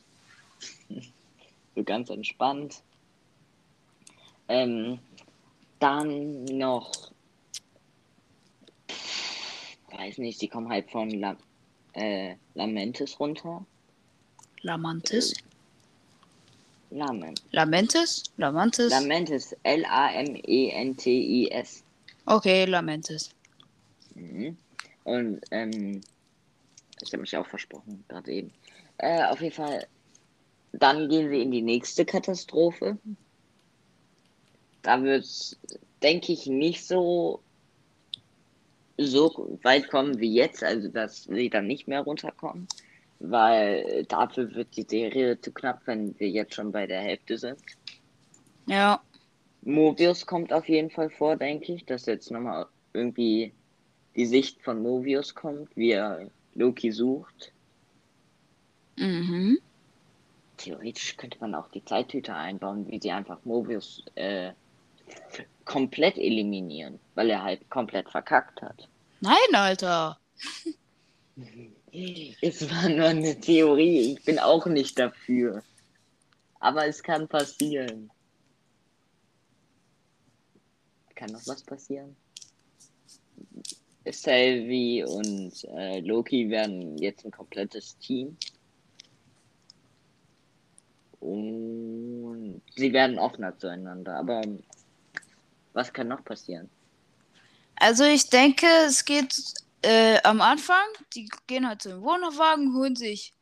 so 1.75 1.83
ganz 1.83 2.09
entspannt. 2.09 2.81
Ähm, 4.47 4.99
dann 5.79 6.45
noch, 6.45 7.11
weiß 9.91 10.17
nicht, 10.19 10.39
sie 10.39 10.47
kommen 10.47 10.69
halt 10.69 10.89
von 10.91 11.09
La 11.09 11.35
äh, 11.93 12.35
Lamentis 12.55 13.19
runter. 13.19 13.65
Lamantis? 14.61 15.33
Lamen. 16.89 17.35
Lamentis? 17.51 18.23
Lamantis? 18.37 18.91
Lamentis, 18.91 19.55
L-A-M-E-N-T-I-S. 19.63 20.23
okay, 22.25 22.65
Lamentis. 22.65 23.31
Mhm. 24.15 24.55
Und 25.03 25.41
ähm, 25.51 26.01
ich 27.01 27.11
habe 27.11 27.21
mich 27.21 27.35
auch 27.35 27.47
versprochen, 27.47 28.05
gerade 28.07 28.31
eben. 28.31 28.53
Äh, 28.99 29.23
auf 29.25 29.41
jeden 29.41 29.55
Fall, 29.55 29.87
dann 30.71 31.09
gehen 31.09 31.31
wir 31.31 31.41
in 31.41 31.51
die 31.51 31.61
nächste 31.61 32.05
Katastrophe. 32.05 32.97
Da 34.83 35.01
wird 35.01 35.23
es, 35.23 35.59
denke 36.01 36.31
ich, 36.33 36.45
nicht 36.45 36.85
so 36.85 37.41
so 38.97 39.57
weit 39.63 39.89
kommen 39.89 40.19
wie 40.19 40.33
jetzt, 40.35 40.63
also 40.63 40.87
dass 40.87 41.23
sie 41.23 41.49
dann 41.49 41.65
nicht 41.65 41.87
mehr 41.87 42.01
runterkommen, 42.01 42.67
weil 43.19 44.05
dafür 44.07 44.53
wird 44.53 44.77
die 44.77 44.85
Serie 44.87 45.41
zu 45.41 45.51
knapp, 45.51 45.81
wenn 45.85 46.17
wir 46.19 46.29
jetzt 46.29 46.53
schon 46.53 46.71
bei 46.71 46.85
der 46.85 47.01
Hälfte 47.01 47.39
sind. 47.39 47.59
Ja, 48.67 49.01
Mobius 49.65 50.25
kommt 50.25 50.51
auf 50.53 50.67
jeden 50.67 50.89
Fall 50.89 51.09
vor, 51.09 51.37
denke 51.37 51.73
ich, 51.73 51.85
dass 51.85 52.05
jetzt 52.05 52.31
nochmal 52.31 52.67
irgendwie 52.93 53.53
die 54.15 54.25
Sicht 54.25 54.61
von 54.61 54.81
Mobius 54.81 55.33
kommt, 55.33 55.75
wie 55.75 55.91
er 55.91 56.29
Loki 56.53 56.91
sucht. 56.91 57.51
mhm. 58.97 59.59
Theoretisch 60.57 61.17
könnte 61.17 61.39
man 61.39 61.55
auch 61.55 61.69
die 61.69 61.83
Zeittüte 61.83 62.33
einbauen, 62.33 62.87
wie 62.89 62.99
sie 62.99 63.11
einfach 63.11 63.43
Mobius 63.43 64.03
äh, 64.15 64.51
komplett 65.65 66.17
eliminieren, 66.17 66.99
weil 67.15 67.29
er 67.29 67.43
halt 67.43 67.69
komplett 67.69 68.09
verkackt 68.09 68.61
hat. 68.61 68.87
Nein, 69.21 69.53
Alter. 69.53 70.19
Es 72.41 72.67
war 72.71 72.89
nur 72.89 73.05
eine 73.05 73.39
Theorie, 73.39 74.13
ich 74.13 74.25
bin 74.25 74.39
auch 74.39 74.65
nicht 74.65 74.97
dafür. 74.97 75.61
Aber 76.59 76.87
es 76.87 77.03
kann 77.03 77.27
passieren. 77.27 78.09
Kann 81.13 81.31
noch 81.31 81.45
was 81.45 81.61
passieren? 81.61 82.15
Sylvie 84.11 85.03
und 85.03 85.63
äh, 85.75 85.99
Loki 85.99 86.49
werden 86.49 86.97
jetzt 86.97 87.25
ein 87.25 87.31
komplettes 87.31 87.97
Team. 87.99 88.37
Und 91.19 92.61
sie 92.75 92.91
werden 92.91 93.19
offener 93.19 93.57
zueinander. 93.57 94.17
Aber 94.17 94.41
was 95.73 95.91
kann 95.91 96.07
noch 96.07 96.23
passieren? 96.23 96.69
Also 97.75 98.03
ich 98.03 98.29
denke, 98.29 98.67
es 98.85 99.03
geht 99.03 99.35
äh, 99.81 100.19
am 100.23 100.41
Anfang, 100.41 100.85
die 101.13 101.29
gehen 101.47 101.67
halt 101.67 101.81
zum 101.81 102.01
Wohnwagen, 102.01 102.73
holen 102.75 102.95
sich 102.95 103.33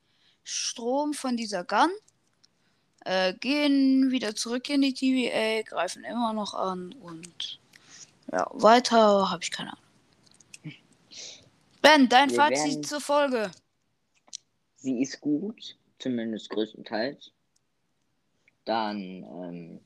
Strom 0.43 1.13
von 1.13 1.37
dieser 1.37 1.63
Gun, 1.63 1.89
äh, 3.05 3.33
gehen 3.33 4.11
wieder 4.11 4.35
zurück 4.35 4.69
in 4.69 4.81
die 4.81 4.93
TVA, 4.93 5.61
greifen 5.63 6.03
immer 6.03 6.33
noch 6.33 6.53
an 6.53 6.93
und 7.01 7.59
ja, 8.31 8.47
weiter 8.53 9.29
habe 9.29 9.43
ich 9.43 9.51
keine 9.51 9.73
Ahnung. 9.73 9.81
Ben, 11.81 12.07
dein 12.07 12.29
Wir 12.29 12.37
Fazit 12.37 12.85
zur 12.85 13.01
Folge. 13.01 13.51
Sie 14.77 15.01
ist 15.01 15.19
gut, 15.19 15.77
zumindest 15.99 16.49
größtenteils. 16.49 17.31
Dann, 18.65 18.97
ähm, 18.99 19.79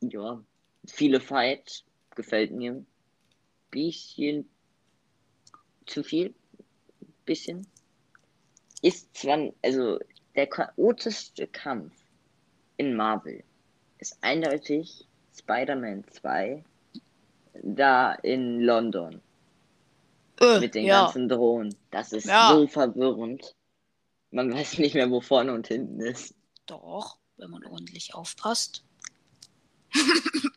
ja, 0.00 0.42
viele 0.86 1.20
Fights, 1.20 1.84
gefällt 2.14 2.52
mir. 2.52 2.84
Bisschen 3.70 4.48
zu 5.86 6.02
viel, 6.02 6.34
bisschen. 7.24 7.66
Ist 8.82 9.14
zwar, 9.16 9.52
also 9.62 9.98
der 10.34 10.46
chaotischste 10.46 11.46
Kampf 11.48 11.94
in 12.76 12.94
Marvel 12.94 13.42
ist 13.98 14.18
eindeutig 14.22 15.06
Spider-Man 15.34 16.04
2, 16.10 16.64
da 17.62 18.12
in 18.14 18.60
London 18.60 19.20
Äh, 20.40 20.60
mit 20.60 20.74
den 20.74 20.84
ja, 20.86 21.04
ganzen 21.04 21.28
Drohnen. 21.28 21.74
Das 21.90 22.12
ist 22.12 22.26
Ja. 22.26 22.48
so 22.50 22.66
verwirrend. 22.66 23.54
Man 24.30 24.52
weiß 24.52 24.78
nicht 24.78 24.94
mehr, 24.94 25.10
wo 25.10 25.20
vorne 25.20 25.52
und 25.54 25.68
hinten 25.68 26.00
ist. 26.00 26.34
doch, 26.66 27.18
wenn 27.36 27.50
man 27.50 27.64
ordentlich 27.66 28.14
aufpasst. 28.14 28.85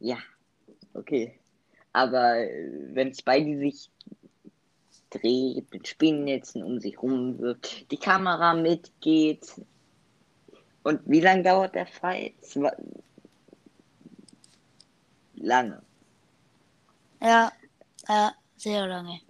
Ja, 0.00 0.16
okay. 0.94 1.38
Aber 1.92 2.38
äh, 2.38 2.70
wenn 2.94 3.14
Spidey 3.14 3.58
sich 3.58 3.90
dreht, 5.10 5.70
mit 5.72 5.86
Spinnennetzen 5.86 6.62
um 6.62 6.80
sich 6.80 7.00
rumwirft, 7.02 7.90
die 7.90 7.96
Kamera 7.98 8.54
mitgeht. 8.54 9.60
Und 10.82 11.00
wie 11.04 11.20
lange 11.20 11.42
dauert 11.42 11.74
der 11.74 11.86
Fight? 11.86 12.34
Zwei... 12.42 12.72
Lange, 15.42 15.82
Ja, 17.22 17.50
ja, 18.06 18.34
sehr 18.56 18.86
lange. 18.86 19.20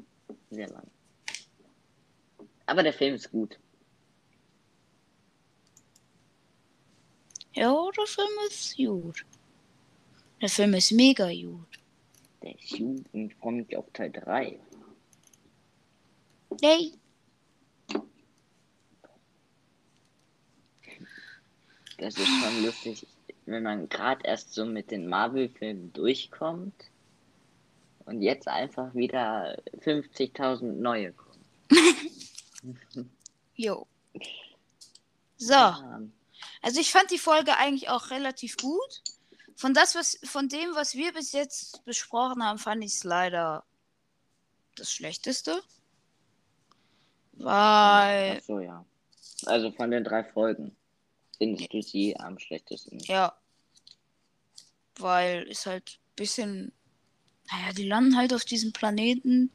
sehr 0.51 0.69
lange. 0.69 0.91
Aber 2.67 2.83
der 2.83 2.93
Film 2.93 3.15
ist 3.15 3.31
gut. 3.31 3.59
Ja, 7.61 7.91
der 7.95 8.07
Film 8.07 8.31
ist 8.49 8.75
gut. 8.79 9.27
Der 10.41 10.49
Film 10.49 10.73
ist 10.73 10.93
mega 10.93 11.31
gut. 11.31 11.79
Der 12.43 12.59
ist 12.59 12.71
gut 12.71 13.05
und 13.13 13.27
ich 13.27 13.35
freue 13.35 13.53
mich 13.53 13.77
auf 13.77 13.85
Teil 13.93 14.11
3. 14.11 14.59
Yay. 16.63 16.95
Das 21.99 22.17
ist 22.17 22.27
schon 22.27 22.65
lustig, 22.65 23.07
wenn 23.45 23.63
man 23.63 23.91
gerade 23.91 24.27
erst 24.27 24.55
so 24.55 24.65
mit 24.65 24.91
den 24.91 25.07
Marvel-Filmen 25.07 25.93
durchkommt 25.93 26.91
und 28.07 28.23
jetzt 28.23 28.49
einfach 28.49 28.95
wieder 28.95 29.63
50.000 29.81 30.63
neue 30.63 31.13
kommen. 31.13 31.45
Jo. 33.55 33.87
So. 35.37 35.53
Ja, 35.53 36.01
Also 36.63 36.81
ich 36.81 36.93
fand 36.93 37.11
die 37.11 37.19
Folge 37.19 37.57
eigentlich 37.57 37.89
auch 37.89 38.11
relativ 38.11 38.57
gut. 38.57 39.03
Von 39.57 39.75
das, 39.75 39.95
was, 39.95 40.19
von 40.25 40.49
dem, 40.49 40.75
was 40.75 40.95
wir 40.95 41.13
bis 41.13 41.33
jetzt 41.33 41.85
besprochen 41.85 42.43
haben, 42.45 42.59
fand 42.59 42.83
ich 42.85 42.95
es 42.95 43.05
leider 43.05 43.65
das 44.77 44.93
Schlechteste. 44.93 45.63
Weil, 47.33 48.39
Ach 48.39 48.45
so, 48.45 48.61
ja. 48.61 48.85
Also 49.47 49.71
von 49.73 49.91
den 49.91 50.05
drei 50.05 50.25
Folgen 50.25 50.77
findest 51.39 51.73
du 51.73 51.83
sie 51.83 52.17
am 52.19 52.39
schlechtesten. 52.39 52.99
ja. 53.01 53.35
Weil 54.99 55.45
ist 55.45 55.65
halt 55.65 55.99
ein 55.99 56.15
bisschen. 56.17 56.73
Naja, 57.51 57.73
die 57.73 57.89
landen 57.89 58.17
halt 58.17 58.35
auf 58.35 58.45
diesem 58.45 58.73
Planeten. 58.73 59.51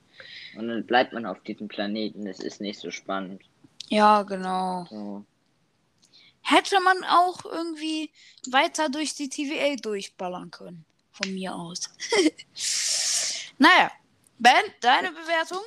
Und 0.57 0.67
dann 0.67 0.85
bleibt 0.85 1.13
man 1.13 1.25
auf 1.27 1.41
diesem 1.43 1.67
Planeten. 1.67 2.25
Es 2.25 2.39
ist 2.39 2.61
nicht 2.61 2.79
so 2.79 2.89
spannend. 2.89 3.43
Ja, 3.89 4.23
genau. 4.23 4.85
So. 4.89 5.25
Hätte 6.47 6.79
man 6.79 7.03
auch 7.03 7.43
irgendwie 7.43 8.11
weiter 8.51 8.87
durch 8.89 9.15
die 9.15 9.29
TVA 9.29 9.77
durchballern 9.77 10.51
können. 10.51 10.85
Von 11.11 11.33
mir 11.33 11.55
aus. 11.55 11.89
naja. 13.57 13.91
Ben, 14.37 14.63
deine 14.81 15.11
Bewertung? 15.11 15.63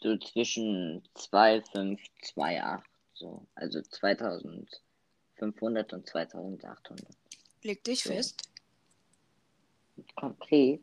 So 0.00 0.16
zwischen 0.18 1.02
2,5, 1.14 1.98
2,8. 2.34 2.82
So. 3.14 3.46
Also 3.54 3.80
2500 3.80 5.92
und 5.92 6.06
2800. 6.06 7.06
Leg 7.62 7.82
dich 7.84 8.02
So. 8.02 8.10
fest. 8.10 8.42
Konkret. 10.14 10.82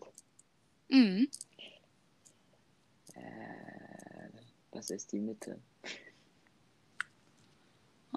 Mhm. 0.89 1.29
Äh, 3.13 4.29
was 4.71 4.89
ist 4.89 5.11
die 5.11 5.19
Mitte? 5.19 5.61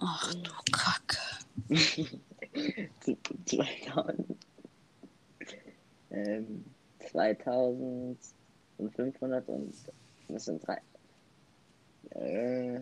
Ach 0.01 0.35
du 0.35 0.51
Kacke. 0.73 1.19
2000. 3.47 4.37
Ähm, 6.11 6.65
2500 7.11 9.49
und 9.49 9.75
das 10.29 10.45
sind 10.45 10.65
drei. 10.67 10.81
Äh, 12.11 12.81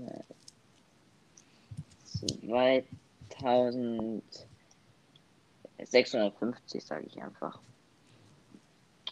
2650, 5.85 6.85
sage 6.85 7.07
ich 7.07 7.23
einfach. 7.23 7.61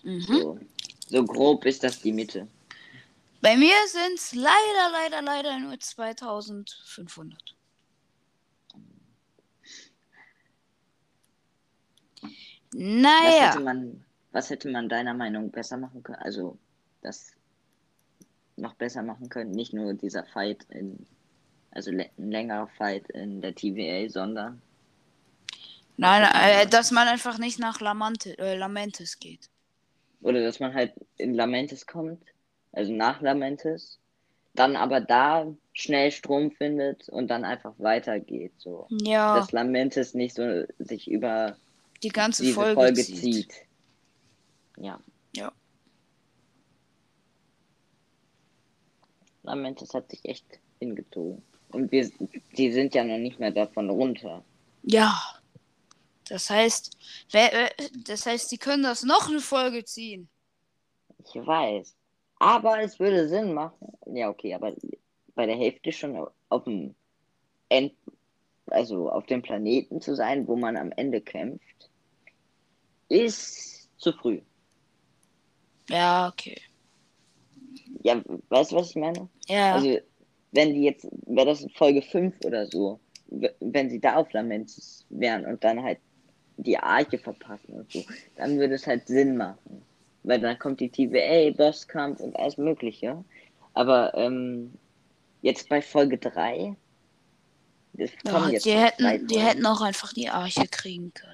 Mhm. 0.02 0.20
So, 0.20 0.59
so 1.09 1.24
grob 1.24 1.64
ist 1.66 1.84
das 1.84 2.00
die 2.00 2.12
Mitte. 2.12 2.48
Bei 3.40 3.57
mir 3.57 3.74
sind 3.88 4.18
es 4.18 4.34
leider, 4.34 4.90
leider, 4.90 5.22
leider 5.22 5.59
nur 5.59 5.78
2500. 5.78 7.55
Was 12.74 12.82
Naja, 12.82 13.52
hätte 13.52 13.60
man, 13.60 14.04
was 14.32 14.50
hätte 14.50 14.68
man 14.68 14.88
deiner 14.88 15.14
Meinung 15.14 15.50
besser 15.50 15.76
machen 15.76 16.02
können? 16.02 16.18
Also, 16.18 16.58
das 17.02 17.32
noch 18.56 18.74
besser 18.74 19.02
machen 19.02 19.28
können. 19.28 19.52
Nicht 19.52 19.72
nur 19.72 19.94
dieser 19.94 20.24
Fight 20.24 20.64
in, 20.70 21.06
also 21.70 21.90
ein 21.90 22.04
längerer 22.16 22.68
Fight 22.76 23.08
in 23.10 23.40
der 23.40 23.54
TVA, 23.54 24.08
sondern 24.08 24.60
nein, 25.96 26.22
äh, 26.34 26.66
dass 26.66 26.90
man 26.90 27.08
einfach 27.08 27.38
nicht 27.38 27.58
nach 27.58 27.80
Lamante, 27.80 28.36
äh, 28.38 28.56
Lamentes 28.56 29.18
geht. 29.18 29.48
Oder 30.20 30.42
dass 30.42 30.58
man 30.58 30.74
halt 30.74 30.94
in 31.16 31.34
Lamentes 31.34 31.86
kommt, 31.86 32.22
also 32.72 32.92
nach 32.92 33.20
Lamentes, 33.20 33.98
dann 34.54 34.76
aber 34.76 35.00
da 35.00 35.46
schnell 35.72 36.10
Strom 36.10 36.52
findet 36.52 37.08
und 37.08 37.28
dann 37.28 37.44
einfach 37.44 37.74
weitergeht. 37.78 38.52
So. 38.58 38.86
Ja, 38.90 39.36
Dass 39.36 39.52
Lamentes 39.52 40.14
nicht 40.14 40.34
so 40.34 40.64
sich 40.78 41.10
über 41.10 41.56
die 42.05 42.11
ganze 42.11 42.42
diese 42.42 42.55
Folge, 42.55 42.74
Folge, 42.74 43.02
zieht. 43.02 43.18
zieht. 43.18 43.55
Ja. 44.76 45.00
Ja. 45.34 45.52
Lamentes 49.42 49.92
hat 49.94 50.11
sich 50.11 50.24
echt 50.24 50.61
hingezogen. 50.78 51.42
Und 51.72 51.90
wir, 51.90 52.11
die 52.57 52.72
sind 52.72 52.94
ja 52.94 53.05
noch 53.05 53.18
nicht 53.18 53.40
mehr 53.40 53.50
davon 53.50 53.90
runter. 53.90 54.44
Ja. 54.82 55.14
Das 56.28 56.48
heißt, 56.48 56.96
wer, 57.32 57.70
das 58.07 58.26
heißt, 58.26 58.50
die 58.50 58.59
können 58.59 58.82
das 58.82 59.02
noch 59.02 59.28
eine 59.28 59.40
Folge 59.40 59.84
ziehen. 59.84 60.28
Ich 61.18 61.34
weiß. 61.34 61.94
Aber 62.38 62.80
es 62.80 62.98
würde 62.98 63.28
Sinn 63.28 63.52
machen. 63.52 63.92
Ja, 64.07 64.30
okay, 64.30 64.55
aber 64.55 64.74
bei 65.34 65.46
der 65.46 65.57
Hälfte 65.57 65.92
schon 65.92 66.26
auf 66.48 66.64
dem 66.64 66.94
End, 67.68 67.92
also 68.66 69.11
auf 69.11 69.26
dem 69.26 69.42
Planeten 69.42 70.00
zu 70.00 70.14
sein, 70.14 70.46
wo 70.46 70.57
man 70.57 70.76
am 70.76 70.92
Ende 70.92 71.20
kämpft, 71.20 71.90
ist 73.09 73.88
zu 73.98 74.12
früh. 74.12 74.40
Ja, 75.88 76.28
okay. 76.28 76.61
Ja, 78.02 78.22
weißt 78.48 78.72
du, 78.72 78.76
was 78.76 78.90
ich 78.90 78.96
meine? 78.96 79.28
Ja, 79.48 79.74
Also, 79.74 79.98
wenn 80.52 80.74
die 80.74 80.82
jetzt, 80.82 81.07
wäre 81.26 81.46
das 81.46 81.66
Folge 81.74 82.02
5 82.02 82.34
oder 82.44 82.66
so, 82.66 83.00
wenn 83.61 83.90
sie 83.90 84.00
da 84.00 84.16
auf 84.16 84.32
Lamentis 84.32 85.05
wären 85.11 85.44
und 85.46 85.62
dann 85.64 85.82
halt 85.82 85.98
die 86.57 86.78
Arche 86.78 87.18
verpassen 87.18 87.72
und 87.74 87.90
so, 87.90 88.05
dann 88.36 88.59
würde 88.59 88.74
es 88.74 88.86
halt 88.86 89.07
Sinn 89.09 89.36
machen. 89.36 89.82
Weil 90.22 90.40
dann 90.40 90.59
kommt 90.59 90.80
die 90.80 90.88
TVA, 90.88 91.50
Bosskampf 91.57 92.20
und 92.20 92.36
alles 92.36 92.57
Mögliche. 92.57 93.22
Aber 93.74 94.14
ähm, 94.14 94.72
jetzt 95.42 95.68
bei 95.68 95.82
Folge 95.82 96.16
3, 96.16 96.76
das 97.94 98.11
ja 98.24 98.59
die, 98.59 98.72
hätten, 98.72 99.26
die 99.26 99.38
hätten 99.38 99.66
auch 99.66 99.80
einfach 99.80 100.12
die 100.12 100.28
Arche 100.28 100.66
kriegen 100.68 101.12
können. 101.12 101.34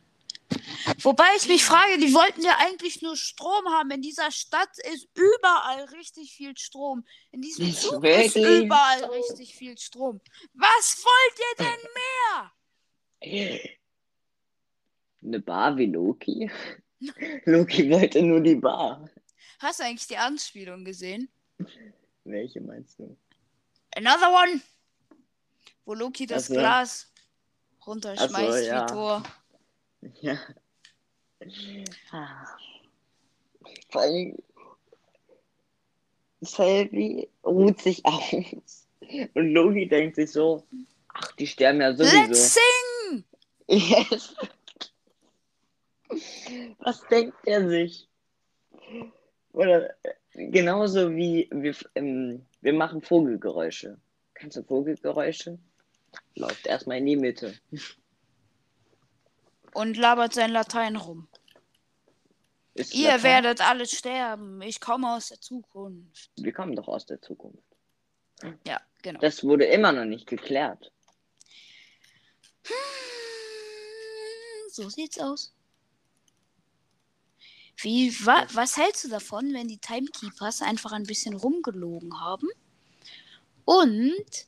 Wobei 1.02 1.26
ich 1.36 1.48
mich 1.48 1.64
frage, 1.64 1.98
die 1.98 2.12
wollten 2.14 2.42
ja 2.42 2.56
eigentlich 2.58 3.02
nur 3.02 3.16
Strom 3.16 3.66
haben. 3.70 3.90
In 3.90 4.02
dieser 4.02 4.30
Stadt 4.30 4.70
ist 4.92 5.08
überall 5.14 5.84
richtig 5.96 6.32
viel 6.32 6.56
Strom. 6.56 7.04
In 7.30 7.40
diesem 7.42 7.68
Ist 7.68 7.82
Zug 7.82 8.04
ist 8.04 8.36
überall 8.36 9.00
so? 9.00 9.06
richtig 9.06 9.54
viel 9.54 9.78
Strom. 9.78 10.20
Was 10.54 11.04
wollt 11.04 11.38
ihr 11.38 11.64
denn 11.64 11.80
mehr? 13.22 13.70
Eine 15.22 15.40
Bar 15.40 15.76
wie 15.76 15.86
Loki? 15.86 16.50
Loki 17.44 17.90
wollte 17.90 18.22
nur 18.22 18.40
die 18.40 18.56
Bar. 18.56 19.08
Hast 19.58 19.80
du 19.80 19.84
eigentlich 19.84 20.06
die 20.06 20.16
Anspielung 20.16 20.84
gesehen? 20.84 21.30
Welche 22.24 22.60
meinst 22.60 22.98
du? 22.98 23.16
Another 23.94 24.32
one! 24.32 24.60
Wo 25.84 25.94
Loki 25.94 26.26
das 26.26 26.44
Ach 26.44 26.48
so. 26.48 26.54
Glas 26.54 27.12
runterschmeißt 27.86 28.66
ja. 28.66 28.82
wie 28.88 28.92
Tor. 28.92 29.22
Ja. 30.20 30.38
Ah. 32.10 32.46
Vor 33.90 34.02
allem, 34.02 34.36
Selby 36.42 37.28
ruht 37.44 37.80
sich 37.80 38.04
aus. 38.04 38.86
Und 39.34 39.52
Loki 39.52 39.88
denkt 39.88 40.16
sich 40.16 40.30
so, 40.30 40.64
ach, 41.08 41.32
die 41.32 41.46
sterben 41.46 41.80
ja 41.80 41.88
Let's 41.88 41.98
sowieso. 41.98 42.34
sing! 42.34 43.24
Yes. 43.68 44.34
Was 46.80 47.00
denkt 47.08 47.36
er 47.46 47.68
sich? 47.68 48.08
Oder 49.52 49.90
äh, 50.04 50.14
genauso 50.50 51.14
wie 51.14 51.48
wir, 51.52 51.74
ähm, 51.94 52.44
wir 52.60 52.72
machen 52.72 53.02
Vogelgeräusche. 53.02 53.98
Kannst 54.34 54.56
du 54.56 54.62
Vogelgeräusche? 54.62 55.58
Läuft 56.34 56.66
erstmal 56.66 56.98
in 56.98 57.06
die 57.06 57.16
Mitte. 57.16 57.54
Und 59.72 59.96
labert 59.96 60.34
sein 60.34 60.50
Latein 60.50 60.96
rum. 60.96 61.28
Ist 62.74 62.94
Ihr 62.94 63.08
Latein? 63.08 63.22
werdet 63.22 63.60
alle 63.60 63.86
sterben. 63.86 64.62
Ich 64.62 64.80
komme 64.80 65.14
aus 65.14 65.28
der 65.28 65.40
Zukunft. 65.40 66.30
Wir 66.36 66.52
kommen 66.52 66.76
doch 66.76 66.88
aus 66.88 67.06
der 67.06 67.20
Zukunft. 67.20 67.62
Ja, 68.66 68.80
genau. 69.02 69.20
Das 69.20 69.44
wurde 69.44 69.64
immer 69.66 69.92
noch 69.92 70.04
nicht 70.04 70.26
geklärt. 70.26 70.92
So 74.68 74.88
sieht's 74.88 75.18
aus. 75.18 75.52
Wie, 77.82 78.12
wa, 78.24 78.46
was 78.52 78.76
hältst 78.76 79.04
du 79.04 79.08
davon, 79.08 79.52
wenn 79.54 79.66
die 79.66 79.78
Timekeepers 79.78 80.62
einfach 80.62 80.92
ein 80.92 81.04
bisschen 81.04 81.34
rumgelogen 81.34 82.20
haben? 82.20 82.48
Und. 83.64 84.46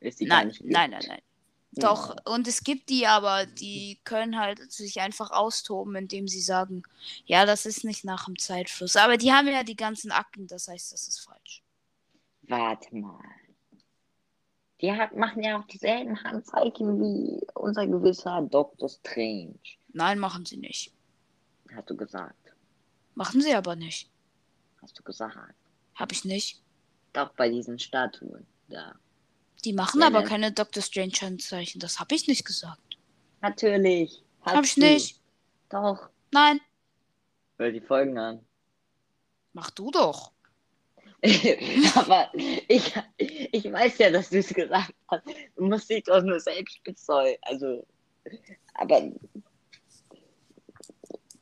Ist 0.00 0.20
die 0.20 0.24
gar 0.24 0.44
Nein, 0.44 0.56
nein, 0.62 0.90
nein, 0.90 1.04
nein. 1.06 1.22
Doch, 1.72 2.16
Ja. 2.16 2.32
und 2.34 2.48
es 2.48 2.64
gibt 2.64 2.88
die 2.88 3.06
aber, 3.06 3.46
die 3.46 4.00
können 4.04 4.38
halt 4.38 4.72
sich 4.72 5.00
einfach 5.00 5.30
austoben, 5.30 5.94
indem 5.94 6.26
sie 6.26 6.40
sagen, 6.40 6.82
ja, 7.26 7.46
das 7.46 7.64
ist 7.64 7.84
nicht 7.84 8.04
nach 8.04 8.24
dem 8.24 8.38
Zeitfluss. 8.38 8.96
Aber 8.96 9.16
die 9.16 9.32
haben 9.32 9.46
ja 9.48 9.62
die 9.62 9.76
ganzen 9.76 10.10
Akten, 10.10 10.46
das 10.48 10.66
heißt, 10.68 10.92
das 10.92 11.06
ist 11.06 11.20
falsch. 11.20 11.62
Warte 12.42 12.94
mal. 12.96 13.22
Die 14.80 14.90
hat, 14.92 15.14
machen 15.14 15.42
ja 15.44 15.60
auch 15.60 15.66
dieselben 15.66 16.20
Handzeichen 16.24 17.00
wie 17.00 17.46
unser 17.54 17.86
gewisser 17.86 18.40
Dr. 18.42 18.88
Strange, 18.88 19.54
Nein, 19.92 20.18
machen 20.18 20.46
sie 20.46 20.56
nicht. 20.56 20.92
hast 21.74 21.88
du 21.90 21.96
gesagt. 21.96 22.34
Machen 23.14 23.42
sie 23.42 23.54
aber 23.54 23.76
nicht. 23.76 24.08
Hast 24.82 24.98
du 24.98 25.02
gesagt. 25.02 25.54
Hab 25.94 26.10
ich 26.12 26.24
nicht. 26.24 26.60
Doch 27.12 27.30
bei 27.34 27.48
diesen 27.50 27.78
Statuen. 27.78 28.46
Da. 28.68 28.94
Die 29.64 29.72
machen 29.72 30.00
Ja, 30.00 30.06
aber 30.06 30.20
ne. 30.22 30.26
keine 30.28 30.52
Dr. 30.52 30.82
Strange 30.82 31.12
Handzeichen. 31.20 31.80
Das 31.80 32.00
habe 32.00 32.14
ich 32.14 32.26
nicht 32.28 32.44
gesagt. 32.44 32.80
Natürlich. 33.42 34.22
Hast 34.42 34.56
Hab 34.56 34.64
ich 34.64 34.74
du. 34.74 34.80
nicht. 34.80 35.20
Doch. 35.68 36.08
Nein, 36.32 36.60
Hör 37.58 37.70
die 37.70 37.80
Folgen 37.80 38.16
an. 38.18 38.44
mach 39.52 39.70
du 39.70 39.90
doch. 39.90 40.32
Aber 41.96 42.30
ich, 42.68 42.94
ich 43.18 43.70
weiß 43.70 43.98
ja, 43.98 44.10
dass 44.10 44.30
du 44.30 44.38
es 44.38 44.48
gesagt 44.48 44.94
hast. 45.08 45.22
Du 45.56 45.66
musst 45.66 45.90
dich 45.90 46.04
doch 46.04 46.22
nur 46.22 46.40
selbst 46.40 46.82
bezeugen. 46.82 47.36
Also, 47.42 47.86
aber 48.74 49.12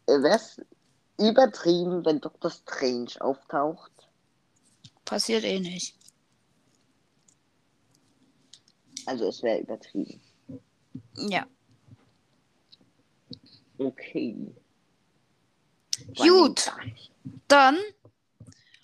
wäre 0.07 0.35
es 0.35 0.61
übertrieben, 1.19 2.05
wenn 2.05 2.21
Dr. 2.21 2.51
Strange 2.51 3.12
auftaucht? 3.21 3.93
Passiert 5.05 5.45
eh 5.45 5.61
nicht. 5.61 5.95
Also, 9.09 9.28
es 9.28 9.42
wäre 9.42 9.61
übertrieben. 9.61 10.20
Ja. 11.16 11.46
Okay. 13.78 14.54
Gut. 16.18 16.70
Dann, 17.48 17.78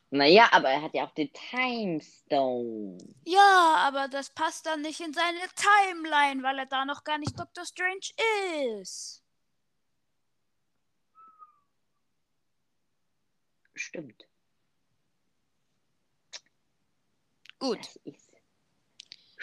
Naja, 0.08 0.48
aber 0.52 0.70
er 0.70 0.80
hat 0.80 0.94
ja 0.94 1.06
auch 1.06 1.12
den 1.14 1.30
Time 1.32 2.00
Stone. 2.00 2.96
ja, 3.26 3.74
aber 3.86 4.08
das 4.08 4.30
passt 4.30 4.64
dann 4.64 4.80
nicht 4.80 5.00
in 5.00 5.12
seine 5.12 5.40
Timeline, 5.56 6.42
weil 6.42 6.58
er 6.58 6.66
da 6.66 6.86
noch 6.86 7.04
gar 7.04 7.18
nicht 7.18 7.38
Dr. 7.38 7.66
Strange 7.66 8.08
ist. 8.80 9.22
Stimmt. 13.74 14.24
Gut. 17.58 17.78
Das 17.80 17.96
ist. 18.04 18.23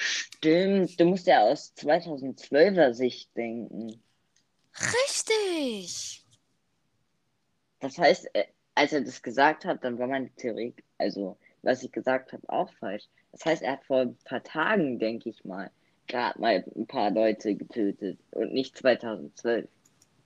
Stimmt. 0.01 0.99
Du 0.99 1.05
musst 1.05 1.27
ja 1.27 1.41
aus 1.41 1.73
2012er 1.77 2.93
Sicht 2.93 3.29
denken. 3.37 4.01
Richtig. 4.75 6.23
Das 7.79 7.97
heißt, 7.97 8.33
äh, 8.33 8.45
als 8.73 8.93
er 8.93 9.01
das 9.01 9.21
gesagt 9.21 9.65
hat, 9.65 9.83
dann 9.83 9.99
war 9.99 10.07
meine 10.07 10.31
Theorie, 10.31 10.73
also 10.97 11.37
was 11.61 11.83
ich 11.83 11.91
gesagt 11.91 12.33
habe, 12.33 12.49
auch 12.49 12.71
falsch. 12.79 13.05
Das 13.31 13.45
heißt, 13.45 13.61
er 13.61 13.73
hat 13.73 13.85
vor 13.85 14.01
ein 14.01 14.17
paar 14.25 14.43
Tagen, 14.43 14.97
denke 14.97 15.29
ich 15.29 15.45
mal, 15.45 15.69
gerade 16.07 16.39
mal 16.39 16.65
ein 16.75 16.87
paar 16.87 17.11
Leute 17.11 17.53
getötet 17.55 18.17
und 18.31 18.53
nicht 18.53 18.77
2012. 18.77 19.69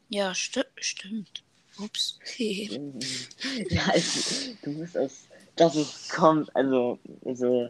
Ja, 0.08 0.34
sti 0.34 0.62
stimmt. 0.80 1.44
Ups. 1.78 2.18
ja, 2.38 3.88
also, 3.88 4.56
du 4.62 4.72
musst 4.72 4.98
aus, 4.98 5.28
dass 5.58 5.76
es 5.76 6.08
kommt, 6.08 6.56
also 6.56 6.98
so. 7.34 7.70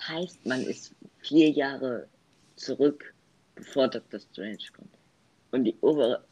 Das 0.00 0.08
heißt, 0.08 0.46
man 0.46 0.62
ist 0.62 0.94
vier 1.20 1.50
Jahre 1.50 2.08
zurück, 2.56 3.14
bevor 3.54 3.88
Dr. 3.88 4.20
Strange 4.20 4.58
kommt. 4.74 4.94
Und 5.50 5.64
die 5.64 5.76
obere. 5.82 6.24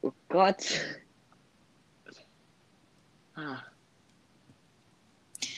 Oh 0.00 0.12
Gott. 0.28 0.64
Ah. 3.34 3.62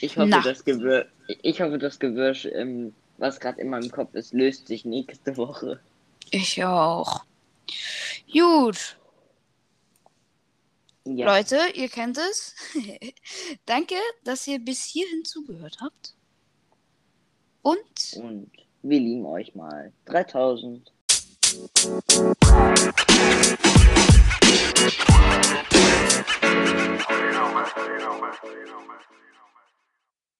Ich 0.01 0.17
hoffe, 0.17 0.27
Na. 0.27 0.41
das 0.41 0.65
Gewirr, 0.65 1.07
ich 1.27 1.61
hoffe, 1.61 1.77
das 1.77 1.99
Gewirsch, 1.99 2.45
ähm, 2.45 2.93
was 3.17 3.39
gerade 3.39 3.61
in 3.61 3.69
meinem 3.69 3.91
Kopf 3.91 4.13
ist, 4.13 4.33
löst 4.33 4.67
sich 4.67 4.83
nächste 4.83 5.37
Woche. 5.37 5.79
Ich 6.31 6.63
auch. 6.63 7.23
Gut. 8.31 8.98
Ja. 11.15 11.25
Leute, 11.25 11.59
ihr 11.73 11.89
kennt 11.89 12.17
es. 12.17 12.55
Danke, 13.65 13.95
dass 14.23 14.45
ihr 14.47 14.59
bis 14.59 14.83
hierhin 14.83 15.25
zugehört 15.25 15.77
habt. 15.81 16.13
Und? 17.63 18.13
Und 18.17 18.51
wir 18.83 18.99
lieben 18.99 19.25
euch 19.25 19.55
mal. 19.55 19.91
3000. 20.05 20.91